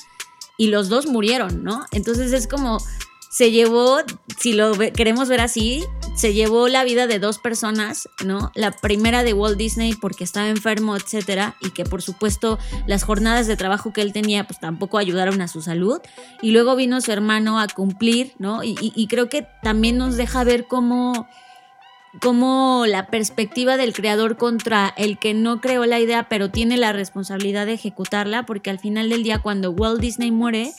y 0.57 0.69
los 0.69 0.89
dos 0.89 1.07
murieron, 1.07 1.63
¿no? 1.63 1.85
Entonces 1.93 2.33
es 2.33 2.49
como 2.49 2.79
se 3.31 3.51
llevó, 3.51 3.99
si 4.39 4.53
lo 4.53 4.73
queremos 4.73 5.29
ver 5.29 5.41
así, 5.41 5.85
se 6.17 6.33
llevó 6.33 6.69
la 6.69 6.85
vida 6.85 7.07
de 7.07 7.19
dos 7.19 7.39
personas, 7.39 8.09
¿no? 8.25 8.51
La 8.55 8.71
primera 8.73 9.23
de 9.23 9.35
Walt 9.35 9.59
Disney 9.59 9.95
porque 9.95 10.25
estaba 10.25 10.49
enfermo, 10.49 10.97
etcétera, 10.97 11.57
y 11.61 11.71
que 11.71 11.85
por 11.85 12.01
supuesto 12.01 12.59
las 12.87 13.05
jornadas 13.05 13.47
de 13.47 13.57
trabajo 13.57 13.93
que 13.93 14.01
él 14.01 14.13
tenía 14.13 14.47
pues 14.47 14.59
tampoco 14.59 14.99
ayudaron 14.99 15.43
a 15.43 15.49
su 15.49 15.61
salud. 15.61 16.01
Y 16.41 16.53
luego 16.53 16.77
vino 16.77 17.01
su 17.01 17.13
hermano 17.13 17.61
a 17.61 17.69
cumplir, 17.69 18.33
¿no? 18.39 18.63
Y, 18.63 19.07
creo 19.09 19.29
que 19.29 19.47
también 19.63 19.99
nos 19.99 20.17
deja 20.17 20.43
ver 20.45 20.67
cómo 20.67 21.29
cómo 22.23 22.85
la 22.87 23.09
perspectiva 23.09 23.77
del 23.77 23.93
creador 23.93 24.39
contra 24.39 24.93
el 24.97 25.19
que 25.19 25.35
no 25.35 25.61
creó 25.61 25.85
la 25.85 26.01
idea 26.01 26.31
pero 26.31 26.51
tiene 26.51 26.79
la 26.79 26.95
responsabilidad 26.95 27.67
de 27.67 27.75
ejecutarla, 27.75 28.47
porque 28.47 28.71
al 28.71 28.79
final 28.79 29.11
del 29.11 29.23
día 29.23 29.41
cuando 29.41 29.71
Walt 29.71 30.01
Disney 30.01 30.31
muere, 30.31 30.73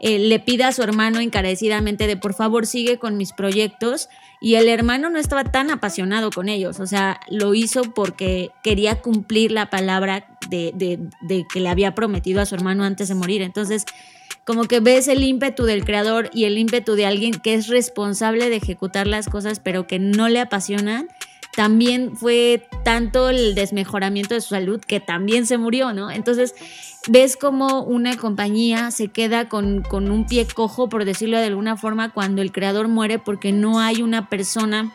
eh, 0.00 0.18
le 0.18 0.38
pide 0.40 0.64
a 0.64 0.72
su 0.72 0.82
hermano 0.82 1.20
encarecidamente 1.20 2.06
de 2.06 2.16
por 2.16 2.34
favor 2.34 2.66
sigue 2.66 2.98
con 2.98 3.16
mis 3.16 3.32
proyectos 3.32 4.08
y 4.40 4.56
el 4.56 4.68
hermano 4.68 5.10
no 5.10 5.18
estaba 5.18 5.44
tan 5.44 5.70
apasionado 5.70 6.30
con 6.30 6.48
ellos, 6.48 6.80
o 6.80 6.86
sea, 6.86 7.20
lo 7.28 7.54
hizo 7.54 7.82
porque 7.94 8.50
quería 8.64 9.00
cumplir 9.00 9.52
la 9.52 9.70
palabra 9.70 10.26
de, 10.50 10.72
de- 10.74 10.98
de 11.20 11.44
que 11.52 11.60
le 11.60 11.68
había 11.68 11.94
prometido 11.94 12.40
a 12.40 12.46
su 12.46 12.54
hermano 12.56 12.82
antes 12.84 13.08
de 13.08 13.14
morir. 13.14 13.42
Entonces, 13.42 13.84
como 14.44 14.64
que 14.64 14.80
ves 14.80 15.06
el 15.06 15.22
ímpetu 15.22 15.64
del 15.64 15.84
creador 15.84 16.28
y 16.32 16.44
el 16.44 16.58
ímpetu 16.58 16.94
de 16.96 17.06
alguien 17.06 17.34
que 17.34 17.54
es 17.54 17.68
responsable 17.68 18.50
de 18.50 18.56
ejecutar 18.56 19.06
las 19.06 19.28
cosas 19.28 19.60
pero 19.60 19.86
que 19.86 20.00
no 20.00 20.28
le 20.28 20.40
apasionan. 20.40 21.08
También 21.54 22.16
fue 22.16 22.66
tanto 22.84 23.28
el 23.28 23.54
desmejoramiento 23.54 24.34
de 24.34 24.40
su 24.40 24.50
salud 24.50 24.80
que 24.80 25.00
también 25.00 25.46
se 25.46 25.58
murió, 25.58 25.92
¿no? 25.92 26.10
Entonces 26.10 26.54
ves 27.08 27.36
como 27.36 27.82
una 27.82 28.16
compañía 28.16 28.90
se 28.90 29.08
queda 29.08 29.48
con, 29.48 29.82
con 29.82 30.10
un 30.10 30.26
pie 30.26 30.46
cojo, 30.46 30.88
por 30.88 31.04
decirlo 31.04 31.38
de 31.38 31.46
alguna 31.46 31.76
forma, 31.76 32.12
cuando 32.12 32.40
el 32.42 32.52
creador 32.52 32.88
muere 32.88 33.18
porque 33.18 33.52
no 33.52 33.80
hay 33.80 34.02
una 34.02 34.28
persona 34.30 34.92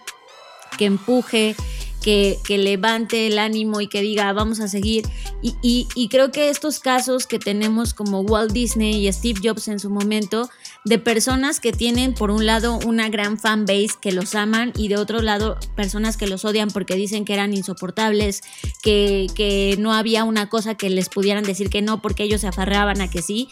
que 0.77 0.85
empuje, 0.85 1.55
que, 2.01 2.37
que 2.45 2.57
levante 2.57 3.27
el 3.27 3.37
ánimo 3.39 3.81
y 3.81 3.87
que 3.87 4.01
diga 4.01 4.31
vamos 4.33 4.59
a 4.59 4.67
seguir. 4.67 5.05
Y, 5.41 5.55
y- 5.61 5.87
y 5.95 6.07
creo 6.09 6.31
que 6.31 6.49
estos 6.49 6.79
casos 6.79 7.27
que 7.27 7.37
tenemos 7.39 7.93
como 7.93 8.21
Walt 8.21 8.51
Disney 8.51 9.05
y 9.07 9.11
Steve 9.11 9.39
Jobs 9.43 9.67
en 9.67 9.79
su 9.79 9.89
momento, 9.89 10.49
de 10.87 10.99
personas 10.99 11.59
que 11.59 11.73
tienen 11.73 12.13
por 12.13 12.31
un 12.31 12.45
lado 12.45 12.79
una 12.85 13.09
gran 13.09 13.37
fan 13.37 13.65
base 13.65 13.95
que 13.99 14.13
los 14.13 14.35
aman 14.35 14.71
y 14.77 14.87
de 14.87 14.95
otro 14.95 15.21
lado 15.21 15.57
personas 15.75 16.15
que 16.15 16.27
los 16.27 16.45
odian 16.45 16.69
porque 16.69 16.95
dicen 16.95 17.25
que 17.25 17.33
eran 17.33 17.53
insoportables, 17.53 18.41
que, 18.81 19.27
que 19.35 19.75
no 19.79 19.93
había 19.93 20.23
una 20.23 20.47
cosa 20.47 20.75
que 20.75 20.89
les 20.89 21.09
pudieran 21.09 21.43
decir 21.43 21.69
que 21.69 21.81
no 21.81 22.01
porque 22.01 22.23
ellos 22.23 22.41
se 22.41 22.47
aferraban 22.47 23.01
a 23.01 23.09
que 23.09 23.21
sí 23.21 23.49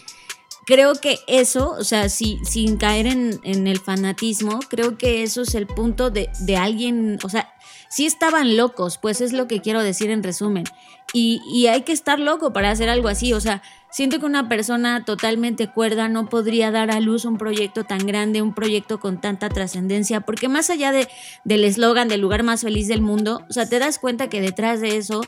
creo 0.65 0.95
que 0.95 1.19
eso, 1.27 1.75
o 1.77 1.83
sea, 1.83 2.09
si, 2.09 2.39
sin 2.43 2.77
caer 2.77 3.05
en, 3.05 3.39
en 3.43 3.67
el 3.67 3.79
fanatismo, 3.79 4.59
creo 4.67 4.97
que 4.97 5.21
eso 5.21 5.43
es 5.43 5.53
el 5.53 5.67
punto 5.67 6.09
de, 6.09 6.29
de 6.39 6.57
alguien, 6.57 7.19
o 7.23 7.29
sea, 7.29 7.53
sí 7.89 8.05
estaban 8.05 8.57
locos, 8.57 8.97
pues 8.97 9.21
es 9.21 9.31
lo 9.31 9.47
que 9.47 9.61
quiero 9.61 9.83
decir 9.83 10.09
en 10.09 10.23
resumen. 10.23 10.65
Y, 11.13 11.41
y 11.47 11.67
hay 11.67 11.83
que 11.83 11.93
estar 11.93 12.19
loco 12.19 12.51
para 12.51 12.71
hacer 12.71 12.89
algo 12.89 13.07
así, 13.07 13.31
o 13.33 13.39
sea, 13.39 13.61
siento 13.95 14.19
que 14.19 14.25
una 14.25 14.49
persona 14.49 15.05
totalmente 15.05 15.69
cuerda 15.69 16.09
no 16.09 16.27
podría 16.27 16.69
dar 16.69 16.91
a 16.91 16.99
luz 16.99 17.23
un 17.23 17.37
proyecto 17.37 17.85
tan 17.85 18.05
grande, 18.05 18.41
un 18.41 18.53
proyecto 18.53 18.99
con 18.99 19.21
tanta 19.21 19.47
trascendencia, 19.47 20.19
porque 20.19 20.49
más 20.49 20.69
allá 20.69 20.91
de, 20.91 21.07
del 21.45 21.63
eslogan 21.63 22.09
del 22.09 22.19
lugar 22.19 22.43
más 22.43 22.59
feliz 22.59 22.89
del 22.89 23.01
mundo, 23.01 23.45
o 23.49 23.53
sea, 23.53 23.69
te 23.69 23.79
das 23.79 23.97
cuenta 23.97 24.27
que 24.27 24.41
detrás 24.41 24.81
de 24.81 24.97
eso 24.97 25.21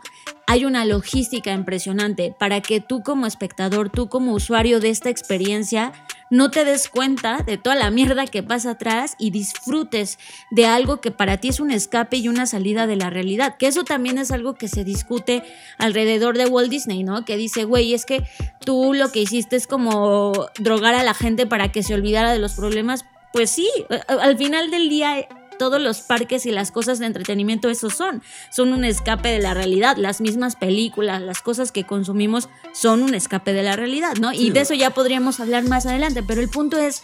hay 0.47 0.65
una 0.65 0.83
logística 0.83 1.53
impresionante 1.53 2.35
para 2.37 2.61
que 2.61 2.81
tú 2.81 3.03
como 3.03 3.25
espectador, 3.25 3.89
tú 3.89 4.09
como 4.09 4.33
usuario 4.33 4.81
de 4.81 4.89
esta 4.89 5.09
experiencia, 5.09 5.93
no 6.29 6.51
te 6.51 6.65
des 6.65 6.89
cuenta 6.89 7.43
de 7.45 7.57
toda 7.57 7.75
la 7.75 7.91
mierda 7.91 8.25
que 8.27 8.43
pasa 8.43 8.71
atrás 8.71 9.15
y 9.17 9.31
disfrutes 9.31 10.19
de 10.51 10.65
algo 10.65 10.99
que 10.99 11.11
para 11.11 11.37
ti 11.37 11.49
es 11.49 11.59
un 11.59 11.71
escape 11.71 12.17
y 12.17 12.27
una 12.27 12.45
salida 12.45 12.87
de 12.87 12.95
la 12.95 13.09
realidad. 13.09 13.55
Que 13.57 13.67
eso 13.67 13.83
también 13.83 14.17
es 14.17 14.31
algo 14.31 14.55
que 14.55 14.67
se 14.67 14.83
discute 14.83 15.43
alrededor 15.77 16.37
de 16.37 16.45
Walt 16.45 16.69
Disney, 16.69 17.03
¿no? 17.03 17.25
Que 17.25 17.37
dice, 17.37 17.63
güey, 17.63 17.93
es 17.93 18.05
que 18.05 18.23
tú 18.63 18.93
lo 18.93 19.11
que 19.11 19.21
hiciste 19.21 19.55
es 19.55 19.67
como 19.67 20.47
drogar 20.59 20.95
a 20.95 21.03
la 21.03 21.13
gente 21.13 21.45
para 21.45 21.71
que 21.71 21.83
se 21.83 21.93
olvidara 21.93 22.31
de 22.31 22.39
los 22.39 22.53
problemas. 22.53 23.05
Pues 23.33 23.49
sí, 23.49 23.69
al 24.07 24.37
final 24.37 24.71
del 24.71 24.89
día 24.89 25.27
todos 25.57 25.81
los 25.81 26.01
parques 26.01 26.45
y 26.45 26.51
las 26.51 26.71
cosas 26.71 26.99
de 26.99 27.07
entretenimiento 27.07 27.69
esos 27.69 27.95
son. 27.95 28.21
Son 28.49 28.73
un 28.73 28.85
escape 28.85 29.29
de 29.29 29.39
la 29.39 29.53
realidad. 29.53 29.97
Las 29.97 30.21
mismas 30.21 30.55
películas, 30.55 31.21
las 31.21 31.41
cosas 31.41 31.71
que 31.71 31.83
consumimos 31.83 32.49
son 32.73 33.03
un 33.03 33.13
escape 33.13 33.53
de 33.53 33.63
la 33.63 33.75
realidad, 33.75 34.15
¿no? 34.19 34.31
Y 34.33 34.51
de 34.51 34.61
eso 34.61 34.73
ya 34.73 34.91
podríamos 34.91 35.39
hablar 35.39 35.63
más 35.63 35.85
adelante, 35.85 36.23
pero 36.23 36.41
el 36.41 36.49
punto 36.49 36.77
es, 36.77 37.03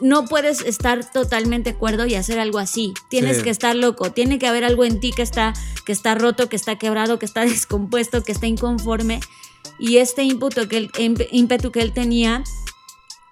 no 0.00 0.24
puedes 0.24 0.60
estar 0.62 1.10
totalmente 1.12 1.74
cuerdo 1.74 2.06
y 2.06 2.14
hacer 2.14 2.38
algo 2.38 2.58
así. 2.58 2.94
Tienes 3.08 3.38
Sí. 3.38 3.42
que 3.44 3.50
estar 3.50 3.76
loco. 3.76 4.12
Tiene 4.12 4.38
que 4.38 4.46
haber 4.46 4.64
algo 4.64 4.84
en 4.84 5.00
ti 5.00 5.12
que 5.12 5.22
está, 5.22 5.52
que 5.84 5.92
está 5.92 6.14
roto, 6.14 6.48
que 6.48 6.56
está 6.56 6.76
quebrado, 6.78 7.18
que 7.18 7.26
está 7.26 7.42
descompuesto, 7.44 8.22
que 8.22 8.32
está 8.32 8.46
inconforme. 8.46 9.20
Y 9.78 9.98
este 9.98 10.22
ímpetu 10.24 10.68
que 10.68 10.76
él, 10.76 10.90
ímp- 10.92 11.28
ímpetu 11.30 11.70
que 11.70 11.80
él 11.82 11.92
tenía 11.92 12.42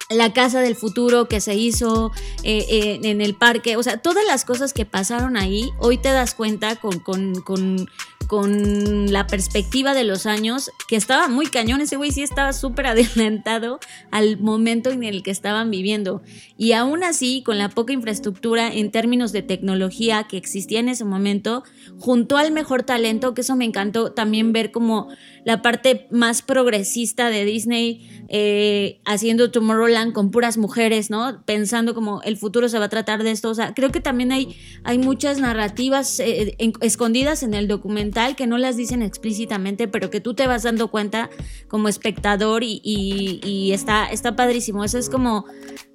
la 0.09 0.33
casa 0.33 0.61
del 0.61 0.75
futuro 0.75 1.27
que 1.27 1.39
se 1.39 1.53
hizo 1.53 2.11
eh, 2.43 2.65
eh, 2.69 2.99
en 3.03 3.21
el 3.21 3.35
parque, 3.35 3.77
o 3.77 3.83
sea, 3.83 3.97
todas 3.97 4.25
las 4.25 4.43
cosas 4.43 4.73
que 4.73 4.83
pasaron 4.83 5.37
ahí, 5.37 5.69
hoy 5.77 5.99
te 5.99 6.09
das 6.09 6.33
cuenta 6.33 6.75
con, 6.77 6.97
con, 6.99 7.35
con, 7.41 7.87
con 8.29 9.11
la 9.11 9.25
perspectiva 9.25 9.95
de 9.95 10.03
los 10.03 10.27
años 10.27 10.69
que 10.87 10.95
estaba 10.95 11.27
muy 11.27 11.47
cañón, 11.47 11.81
ese 11.81 11.95
güey 11.95 12.11
sí 12.11 12.21
estaba 12.21 12.53
súper 12.53 12.85
adelantado 12.85 13.79
al 14.11 14.37
momento 14.39 14.91
en 14.91 15.03
el 15.03 15.23
que 15.23 15.31
estaban 15.31 15.71
viviendo. 15.71 16.21
Y 16.55 16.73
aún 16.73 17.03
así, 17.03 17.41
con 17.43 17.57
la 17.57 17.69
poca 17.69 17.91
infraestructura 17.91 18.71
en 18.71 18.91
términos 18.91 19.31
de 19.31 19.41
tecnología 19.41 20.27
que 20.29 20.37
existía 20.37 20.79
en 20.79 20.89
ese 20.89 21.05
momento, 21.05 21.63
junto 21.97 22.37
al 22.37 22.51
mejor 22.51 22.83
talento, 22.83 23.33
que 23.33 23.41
eso 23.41 23.55
me 23.55 23.65
encantó 23.65 24.11
también 24.11 24.53
ver 24.53 24.71
como 24.71 25.07
la 25.43 25.63
parte 25.63 26.05
más 26.11 26.43
progresista 26.43 27.31
de 27.31 27.45
Disney 27.45 28.25
eh, 28.29 28.99
haciendo 29.05 29.49
Tomorrowland 29.49 30.13
con 30.13 30.29
puras 30.29 30.57
mujeres, 30.59 31.09
¿no? 31.09 31.41
Pensando 31.45 31.95
como 31.95 32.21
el 32.21 32.37
futuro 32.37 32.69
se 32.69 32.77
va 32.77 32.85
a 32.85 32.89
tratar 32.89 33.23
de 33.23 33.31
esto. 33.31 33.49
O 33.49 33.55
sea, 33.55 33.73
creo 33.73 33.89
que 33.91 34.01
también 34.01 34.31
hay, 34.31 34.55
hay 34.83 34.99
muchas 34.99 35.39
narrativas 35.39 36.19
eh, 36.19 36.53
en- 36.59 36.73
escondidas 36.81 37.41
en 37.41 37.55
el 37.55 37.67
documental 37.67 38.18
que 38.35 38.47
no 38.47 38.57
las 38.57 38.77
dicen 38.77 39.01
explícitamente, 39.01 39.87
pero 39.87 40.09
que 40.09 40.21
tú 40.21 40.33
te 40.33 40.47
vas 40.47 40.63
dando 40.63 40.89
cuenta 40.89 41.29
como 41.67 41.87
espectador 41.87 42.61
y, 42.63 43.71
está, 43.73 44.05
está 44.05 44.35
padrísimo. 44.35 44.83
Eso 44.83 44.97
es 44.97 45.09
como, 45.09 45.45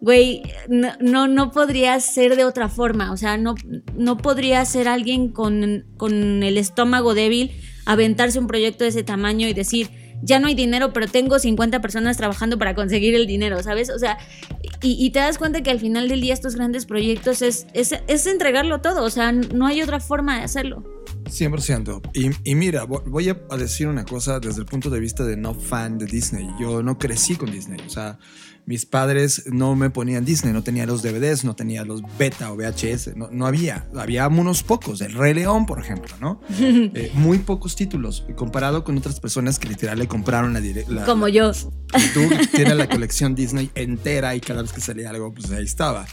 güey, 0.01 0.43
no, 0.69 0.93
no, 1.01 1.29
no 1.29 1.51
podría 1.51 1.99
ser 2.01 2.37
de 2.37 2.45
otra 2.45 2.69
forma. 2.69 3.13
O 3.13 3.17
sea, 3.17 3.37
no, 3.37 3.55
no 3.95 4.17
podría 4.17 4.65
ser 4.65 4.89
alguien 4.89 5.29
con, 5.29 5.85
con 5.97 6.43
el 6.43 6.59
estómago 6.59 7.15
débil 7.15 7.53
aventarse 7.87 8.39
un 8.39 8.47
proyecto 8.47 8.85
de 8.85 8.91
ese 8.91 9.05
tamaño 9.05 9.47
y 9.47 9.53
decir, 9.53 9.91
ya 10.23 10.39
no 10.39 10.47
hay 10.47 10.55
dinero, 10.55 10.93
pero 10.93 11.07
tengo 11.07 11.39
50 11.39 11.81
personas 11.81 12.17
trabajando 12.17 12.59
para 12.59 12.75
conseguir 12.75 13.15
el 13.15 13.27
dinero, 13.27 13.63
¿sabes? 13.63 13.91
O 13.91 13.99
sea, 13.99 14.19
y, 14.85 15.11
te 15.11 15.19
das 15.21 15.39
cuenta 15.39 15.63
que 15.63 15.71
al 15.71 15.81
final 15.81 16.09
del 16.09 16.21
día 16.21 16.35
estos 16.35 16.55
grandes 16.57 16.85
proyectos 16.87 17.43
es, 17.43 17.67
es, 17.75 17.95
es 18.07 18.27
entregarlo 18.27 18.81
todo, 18.81 19.05
o 19.05 19.11
sea, 19.11 19.33
no 19.33 19.67
hay 19.67 19.81
otra 19.83 20.01
forma 20.01 20.39
de 20.39 20.45
hacerlo. 20.45 20.83
100%. 21.25 22.01
Y, 22.15 22.31
y 22.51 22.55
mira, 22.55 22.85
vo- 22.87 23.03
voy 23.07 23.29
a 23.31 23.35
decir 23.57 23.89
una 23.89 24.05
cosa 24.05 24.41
desde 24.41 24.61
el 24.61 24.67
punto 24.67 24.91
de 24.91 25.01
vista 25.01 25.25
de 25.25 25.37
no 25.37 25.55
fan 25.55 25.99
de 25.99 26.07
Disney. 26.07 26.47
Yo 26.61 26.83
no 26.83 26.99
crecí 26.99 27.37
con 27.37 27.51
Disney. 27.51 27.81
O 27.87 27.91
sea, 27.91 28.19
mis 28.67 28.87
padres 28.87 29.45
no 29.47 29.77
me 29.77 29.91
ponían 29.91 30.25
Disney, 30.25 30.53
no 30.53 30.63
tenía 30.63 30.87
los 30.87 31.03
DVDs, 31.03 31.45
no 31.45 31.55
tenía 31.55 31.85
los 31.85 32.03
beta 32.19 32.51
o 32.53 32.57
VHS, 32.57 33.17
no, 33.17 33.29
no 33.31 33.47
había. 33.47 33.87
Había 33.97 34.27
unos 34.29 34.63
pocos, 34.63 35.01
El 35.01 35.13
Rey 35.13 35.35
León, 35.35 35.67
por 35.67 35.81
ejemplo, 35.81 36.15
¿no? 36.21 36.41
Eh, 36.97 37.11
muy 37.15 37.39
pocos 37.39 37.77
títulos, 37.77 38.25
comparado 38.37 38.85
con 38.85 38.97
otras 38.97 39.19
personas 39.19 39.59
que 39.59 39.69
literal 39.69 39.99
le 39.99 40.07
compraron 40.07 40.53
la, 40.53 40.61
la 40.89 41.05
Como 41.05 41.29
yo. 41.29 41.53
como 41.53 42.05
tú 42.13 42.21
tienes 42.53 42.77
la 42.77 42.89
colección 42.89 43.35
Disney 43.35 43.71
entera 43.75 44.35
y 44.35 44.41
cada 44.41 44.63
vez 44.63 44.73
que 44.73 44.81
salía 44.81 45.11
algo, 45.11 45.33
pues 45.33 45.51
ahí 45.51 45.65
estaba. 45.65 46.07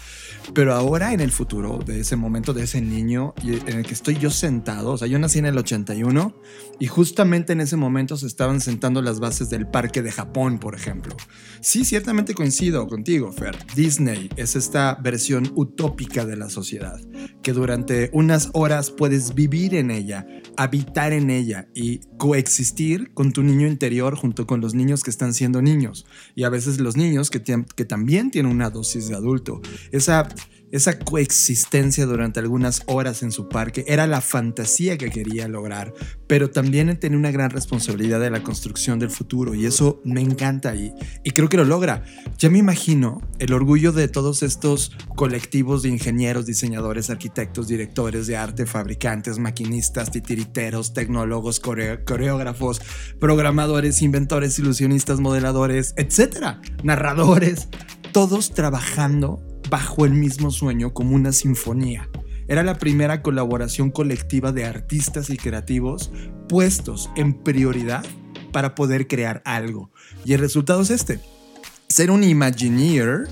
Pero 0.54 0.74
ahora 0.74 1.14
en 1.14 1.20
el 1.20 1.32
futuro, 1.32 1.80
de 1.86 2.02
ese 2.02 2.16
momento, 2.16 2.54
de 2.54 2.64
ese 2.64 2.82
niño 2.82 3.34
en 3.44 3.78
el 3.78 3.86
que 3.86 3.94
estoy 3.94 4.18
yo 4.18 4.30
sentado, 4.30 4.92
o 4.92 4.98
sea, 4.98 5.08
yo 5.08 5.18
nací 5.20 5.40
en 5.40 5.46
el 5.46 5.58
81 5.58 6.36
y 6.80 6.88
justamente 6.88 7.54
en 7.54 7.62
ese 7.62 7.78
momento 7.78 8.18
se 8.18 8.28
estaban 8.28 8.60
sentando 8.60 9.02
las 9.02 9.20
bases 9.20 9.50
del 9.50 9.68
parque 9.68 10.02
de 10.02 10.12
Japón, 10.12 10.60
por 10.60 10.76
ejemplo. 10.76 11.16
Sí, 11.62 11.86
ciertamente 11.86 12.34
coincido 12.34 12.88
contigo, 12.88 13.32
Fer. 13.32 13.58
Disney 13.76 14.30
es 14.36 14.56
esta 14.56 14.96
versión 14.96 15.52
utópica 15.56 16.26
de 16.26 16.36
la 16.36 16.50
sociedad 16.50 17.00
que 17.42 17.54
durante 17.54 18.10
unas 18.14 18.50
horas 18.54 18.92
puedes 18.92 19.34
vivir 19.34 19.76
en 19.76 19.92
ella, 19.92 20.26
habitar 20.58 21.14
en 21.14 21.30
ella 21.30 21.70
y 21.74 22.00
coexistir 22.18 23.14
con 23.14 23.32
tu 23.32 23.44
niño 23.44 23.68
interior 23.68 24.16
junto 24.16 24.46
con 24.46 24.62
los 24.62 24.74
niños 24.74 25.04
que 25.04 25.10
están 25.10 25.34
siendo 25.34 25.62
niños 25.62 26.06
y 26.36 26.44
a 26.44 26.50
veces 26.50 26.80
los 26.80 26.98
niños 26.98 27.30
que, 27.30 27.42
que 27.42 27.86
también 27.86 28.32
tienen 28.32 28.52
una 28.52 28.70
dosis 28.70 29.08
de 29.08 29.16
adulto. 29.16 29.62
Esa, 29.92 30.28
esa 30.72 30.98
coexistencia 31.00 32.06
durante 32.06 32.40
algunas 32.40 32.84
horas 32.88 33.24
en 33.24 33.32
su 33.32 33.50
parque 33.50 33.84
era 33.88 34.08
la 34.08 34.22
fantasía 34.22 34.98
que 34.98 35.10
quería 35.10 35.48
lograr, 35.48 35.94
pero 36.28 36.50
también 36.50 36.98
tenía 37.00 37.18
una 37.18 37.32
gran 37.32 37.50
responsabilidad 37.50 38.20
de 38.20 38.30
la 38.30 38.44
construcción 38.44 39.00
del 39.00 39.10
futuro 39.10 39.54
y 39.54 39.66
eso 39.66 40.01
me 40.04 40.22
encanta 40.22 40.75
y, 40.75 40.94
y 41.24 41.32
creo 41.32 41.50
que 41.50 41.58
lo 41.58 41.66
logra. 41.66 42.04
Ya 42.38 42.50
me 42.50 42.58
imagino 42.58 43.22
el 43.40 43.54
orgullo 43.54 43.92
de 43.92 44.08
todos 44.08 44.44
estos 44.44 44.96
colectivos 45.16 45.84
de 45.84 45.90
ingenieros, 45.90 46.46
diseñadores, 46.46 47.10
arquitectos, 47.10 47.68
directores 47.68 48.28
de 48.28 48.38
arte, 48.38 48.66
fabricantes, 48.66 49.40
maquinistas, 49.40 50.12
titiriteros, 50.12 50.94
tecnólogos, 50.94 51.60
coreógrafos, 51.60 52.82
programadores, 53.20 54.01
inventores, 54.01 54.58
ilusionistas, 54.60 55.20
modeladores, 55.20 55.94
etcétera, 55.98 56.62
narradores, 56.84 57.68
todos 58.12 58.51
trabajando 58.54 59.50
bajo 59.72 60.06
el 60.06 60.12
mismo 60.12 60.51
sueño 60.51 60.94
como 60.94 61.16
una 61.16 61.32
sinfonía. 61.32 62.10
Era 62.48 62.62
la 62.62 62.78
primera 62.78 63.24
colaboración 63.24 63.90
colectiva 63.90 64.51
de 64.51 64.66
artistas 64.66 65.30
y 65.30 65.38
creativos 65.38 66.12
puestos 66.50 67.10
en 67.16 67.34
prioridad 67.34 68.06
para 68.51 68.75
poder 68.75 69.08
crear 69.08 69.42
algo. 69.46 69.90
Y 70.25 70.34
el 70.34 70.42
resultado 70.42 70.82
es 70.82 70.92
este. 70.92 71.22
Ser 71.88 72.12
un 72.12 72.25
Imagineer 72.25 73.30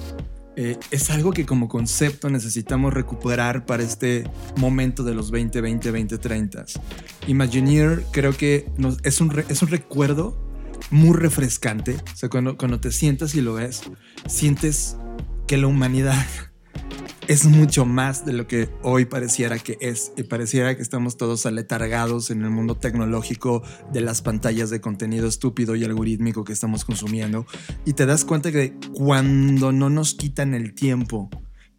eh, 0.55 0.77
es 0.91 1.09
algo 1.09 1.31
que 1.33 1.45
como 1.45 1.67
concepto 1.67 2.29
necesitamos 2.29 2.93
recuperar 2.93 3.65
para 3.65 3.83
este 3.83 4.23
momento 4.55 5.03
de 5.03 5.15
los 5.15 5.33
2020-2030. 5.33 6.79
Imagineer 7.27 8.05
creo 8.11 8.31
que 8.31 8.71
es, 9.03 9.19
un 9.19 9.43
es 9.49 9.61
un 9.61 9.67
recuerdo 9.67 10.41
muy 10.89 11.17
refrescante. 11.17 11.97
O 12.13 12.15
sea, 12.15 12.29
cuando, 12.29 12.57
cuando 12.57 12.79
te 12.79 12.93
sientas 12.93 13.35
y 13.35 13.41
lo 13.41 13.55
ves, 13.55 13.81
sientes 14.27 14.95
que 15.49 15.57
la 15.57 15.65
humanidad 15.65 16.27
es 17.27 17.47
mucho 17.47 17.83
más 17.83 18.23
de 18.23 18.33
lo 18.33 18.45
que 18.45 18.69
hoy 18.83 19.05
pareciera 19.05 19.57
que 19.57 19.79
es. 19.81 20.11
Y 20.15 20.21
pareciera 20.21 20.75
que 20.75 20.83
estamos 20.83 21.17
todos 21.17 21.47
aletargados 21.47 22.29
en 22.29 22.43
el 22.43 22.51
mundo 22.51 22.75
tecnológico 22.75 23.63
de 23.91 24.01
las 24.01 24.21
pantallas 24.21 24.69
de 24.69 24.79
contenido 24.79 25.27
estúpido 25.27 25.75
y 25.75 25.83
algorítmico 25.83 26.43
que 26.43 26.53
estamos 26.53 26.85
consumiendo. 26.85 27.47
Y 27.83 27.93
te 27.93 28.05
das 28.05 28.25
cuenta 28.25 28.51
que 28.51 28.77
cuando 28.93 29.71
no 29.71 29.89
nos 29.89 30.13
quitan 30.13 30.53
el 30.53 30.75
tiempo 30.75 31.31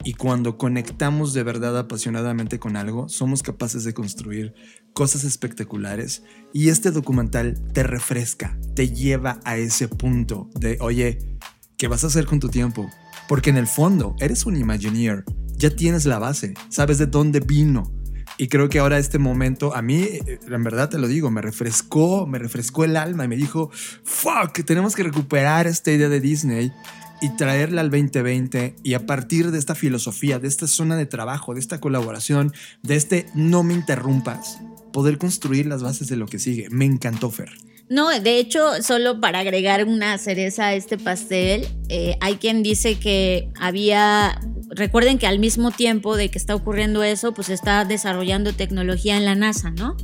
y 0.03 0.15
cuando 0.15 0.59
conectamos 0.59 1.33
de 1.33 1.45
verdad 1.45 1.79
apasionadamente 1.79 2.59
con 2.59 2.77
algo, 2.77 3.09
somos 3.09 3.45
capaces 3.45 3.85
de 3.85 3.95
construir 3.95 4.53
cosas 4.95 5.23
espectaculares. 5.23 6.25
Y 6.53 6.71
este 6.71 6.91
documental 6.91 7.57
te 7.73 7.85
refresca, 7.85 8.59
te 8.75 8.89
lleva 8.89 9.39
a 9.45 9.59
ese 9.59 9.87
punto 9.87 10.51
de, 10.59 10.77
oye, 10.81 11.39
¿qué 11.77 11.87
vas 11.87 12.03
a 12.03 12.09
hacer 12.09 12.27
con 12.27 12.41
tu 12.41 12.49
tiempo? 12.49 12.91
Porque 13.31 13.51
en 13.51 13.59
el 13.59 13.69
fondo 13.69 14.17
eres 14.19 14.45
un 14.45 14.57
Imagineer, 14.57 15.23
ya 15.55 15.71
tienes 15.71 16.05
la 16.05 16.19
base, 16.19 16.55
sabes 16.69 16.99
de 16.99 17.07
dónde 17.07 17.39
vino. 17.39 17.93
Y 18.39 18.49
creo 18.49 18.69
que 18.69 18.81
ahora 18.81 18.99
este 18.99 19.21
momento, 19.21 19.73
a 19.73 19.83
mí, 19.83 20.03
eh, 20.03 20.41
en 20.49 20.65
verdad 20.65 20.89
te 20.89 20.99
lo 20.99 21.07
digo, 21.07 21.31
me 21.31 21.41
refrescó, 21.41 22.27
me 22.27 22.41
refrescó 22.41 22.83
el 22.83 22.97
alma 22.97 23.27
y 23.27 23.29
me 23.29 23.37
dijo, 23.37 23.71
fuck, 24.03 24.65
tenemos 24.65 24.97
que 24.97 25.05
recuperar 25.05 25.69
esta 25.69 25.93
idea 25.93 26.09
de 26.09 26.19
Disney 26.19 26.73
y 27.21 27.29
traerla 27.37 27.83
al 27.83 27.91
2020 27.93 28.75
y 28.83 28.95
a 28.95 29.07
partir 29.07 29.53
de 29.53 29.59
esta 29.61 29.77
filosofía, 29.77 30.41
de 30.41 30.49
esta 30.49 30.67
zona 30.67 30.97
de 30.97 31.07
trabajo, 31.07 31.55
de 31.55 31.61
esta 31.61 31.79
colaboración, 31.79 32.53
de 32.83 32.97
este 32.97 33.27
no 33.37 33.63
me 33.63 33.75
interrumpas, 33.75 34.59
poder 34.93 35.19
construir 35.19 35.67
las 35.67 35.85
bases 35.85 36.09
de 36.09 36.17
lo 36.17 36.27
que 36.27 36.41
sigue. 36.41 36.69
Me 36.71 36.85
encantó, 36.85 37.31
Fer. 37.31 37.70
No, 37.91 38.09
de 38.09 38.39
hecho, 38.39 38.83
solo 38.85 39.21
para 39.21 39.41
agregar 39.41 39.85
una 39.85 40.17
cereza 40.17 40.69
a 40.69 40.75
este 40.75 40.97
pastel, 40.97 41.67
eh, 41.89 42.17
hay 42.21 42.37
quien 42.37 42.63
dice 42.63 43.01
que 43.01 43.51
había, 43.61 44.41
recuerden 44.69 45.19
que 45.19 45.27
al 45.27 45.41
mismo 45.41 45.73
tiempo 45.73 46.17
de 46.17 46.29
que 46.29 46.39
está 46.39 46.55
ocurriendo 46.55 47.03
eso, 47.03 47.35
pues 47.35 47.49
está 47.49 47.85
desarrollando 47.85 48.53
tecnología 48.53 49.17
en 49.17 49.25
la 49.25 49.35
NASA, 49.35 49.73
¿no? 49.73 49.97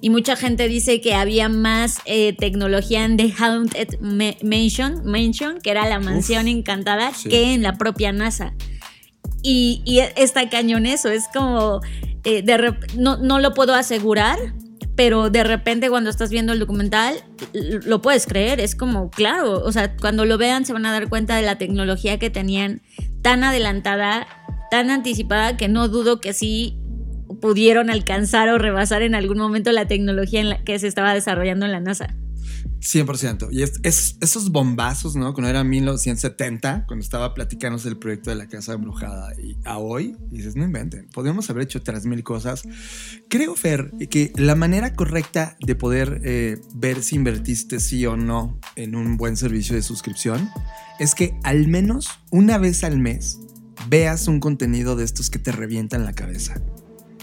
Y 0.00 0.10
mucha 0.10 0.34
gente 0.34 0.66
dice 0.66 1.00
que 1.00 1.14
había 1.14 1.48
más 1.48 1.98
eh, 2.04 2.32
tecnología 2.32 3.04
en 3.04 3.16
The 3.16 3.32
Haunted 3.38 4.00
Ma- 4.00 4.34
Mansion, 4.42 5.04
Mansion, 5.04 5.60
que 5.60 5.70
era 5.70 5.88
la 5.88 6.00
mansión 6.00 6.48
encantada, 6.48 7.14
sí. 7.14 7.28
que 7.28 7.54
en 7.54 7.62
la 7.62 7.74
propia 7.78 8.10
NASA. 8.10 8.54
Y, 9.40 9.82
y 9.84 10.00
está 10.20 10.48
cañón 10.48 10.84
eso, 10.84 11.10
es 11.10 11.24
como, 11.32 11.80
eh, 12.24 12.42
de 12.42 12.74
no, 12.96 13.18
no 13.18 13.38
lo 13.38 13.54
puedo 13.54 13.72
asegurar, 13.74 14.36
pero 14.96 15.30
de 15.30 15.44
repente 15.44 15.88
cuando 15.88 16.10
estás 16.10 16.30
viendo 16.30 16.52
el 16.52 16.58
documental 16.58 17.14
lo 17.52 18.02
puedes 18.02 18.26
creer, 18.26 18.60
es 18.60 18.74
como, 18.74 19.10
claro, 19.10 19.62
o 19.64 19.72
sea, 19.72 19.96
cuando 19.96 20.24
lo 20.24 20.38
vean 20.38 20.64
se 20.64 20.72
van 20.72 20.86
a 20.86 20.92
dar 20.92 21.08
cuenta 21.08 21.36
de 21.36 21.42
la 21.42 21.58
tecnología 21.58 22.18
que 22.18 22.30
tenían 22.30 22.82
tan 23.22 23.44
adelantada, 23.44 24.26
tan 24.70 24.90
anticipada, 24.90 25.56
que 25.56 25.68
no 25.68 25.88
dudo 25.88 26.20
que 26.20 26.32
sí 26.32 26.78
pudieron 27.40 27.90
alcanzar 27.90 28.48
o 28.48 28.58
rebasar 28.58 29.02
en 29.02 29.14
algún 29.14 29.38
momento 29.38 29.72
la 29.72 29.86
tecnología 29.86 30.40
en 30.40 30.48
la 30.48 30.64
que 30.64 30.78
se 30.78 30.88
estaba 30.88 31.14
desarrollando 31.14 31.66
en 31.66 31.72
la 31.72 31.80
NASA. 31.80 32.14
100%. 32.80 33.48
Y 33.52 33.62
es, 33.62 33.74
es- 33.82 34.16
esos 34.20 34.50
bombazos, 34.50 35.14
¿no? 35.16 35.32
Cuando 35.34 35.50
era 35.50 35.62
1970, 35.64 36.84
cuando 36.86 37.02
estaba 37.02 37.34
platicándose 37.34 37.88
del 37.88 37.98
proyecto 37.98 38.30
de 38.30 38.36
la 38.36 38.48
casa 38.48 38.72
embrujada 38.72 39.32
y 39.40 39.56
a 39.64 39.78
hoy, 39.78 40.16
dices, 40.30 40.56
no 40.56 40.64
inventen, 40.64 41.08
podríamos 41.12 41.48
haber 41.50 41.64
hecho 41.64 41.82
tres 41.82 42.06
mil 42.06 42.22
cosas. 42.22 42.62
Creo, 43.28 43.54
Fer, 43.54 43.92
que 44.10 44.32
la 44.36 44.54
manera 44.54 44.94
correcta 44.94 45.56
de 45.60 45.74
poder 45.74 46.20
eh, 46.24 46.58
ver 46.74 47.02
si 47.02 47.16
invertiste 47.16 47.80
sí 47.80 48.04
o 48.06 48.16
no 48.16 48.58
en 48.76 48.94
un 48.96 49.16
buen 49.16 49.36
servicio 49.36 49.74
de 49.76 49.82
suscripción 49.82 50.48
es 50.98 51.14
que 51.14 51.38
al 51.44 51.68
menos 51.68 52.08
una 52.30 52.58
vez 52.58 52.82
al 52.84 52.98
mes 52.98 53.38
veas 53.88 54.26
un 54.28 54.40
contenido 54.40 54.96
de 54.96 55.04
estos 55.04 55.30
que 55.30 55.38
te 55.38 55.52
revientan 55.52 56.04
la 56.04 56.12
cabeza. 56.12 56.60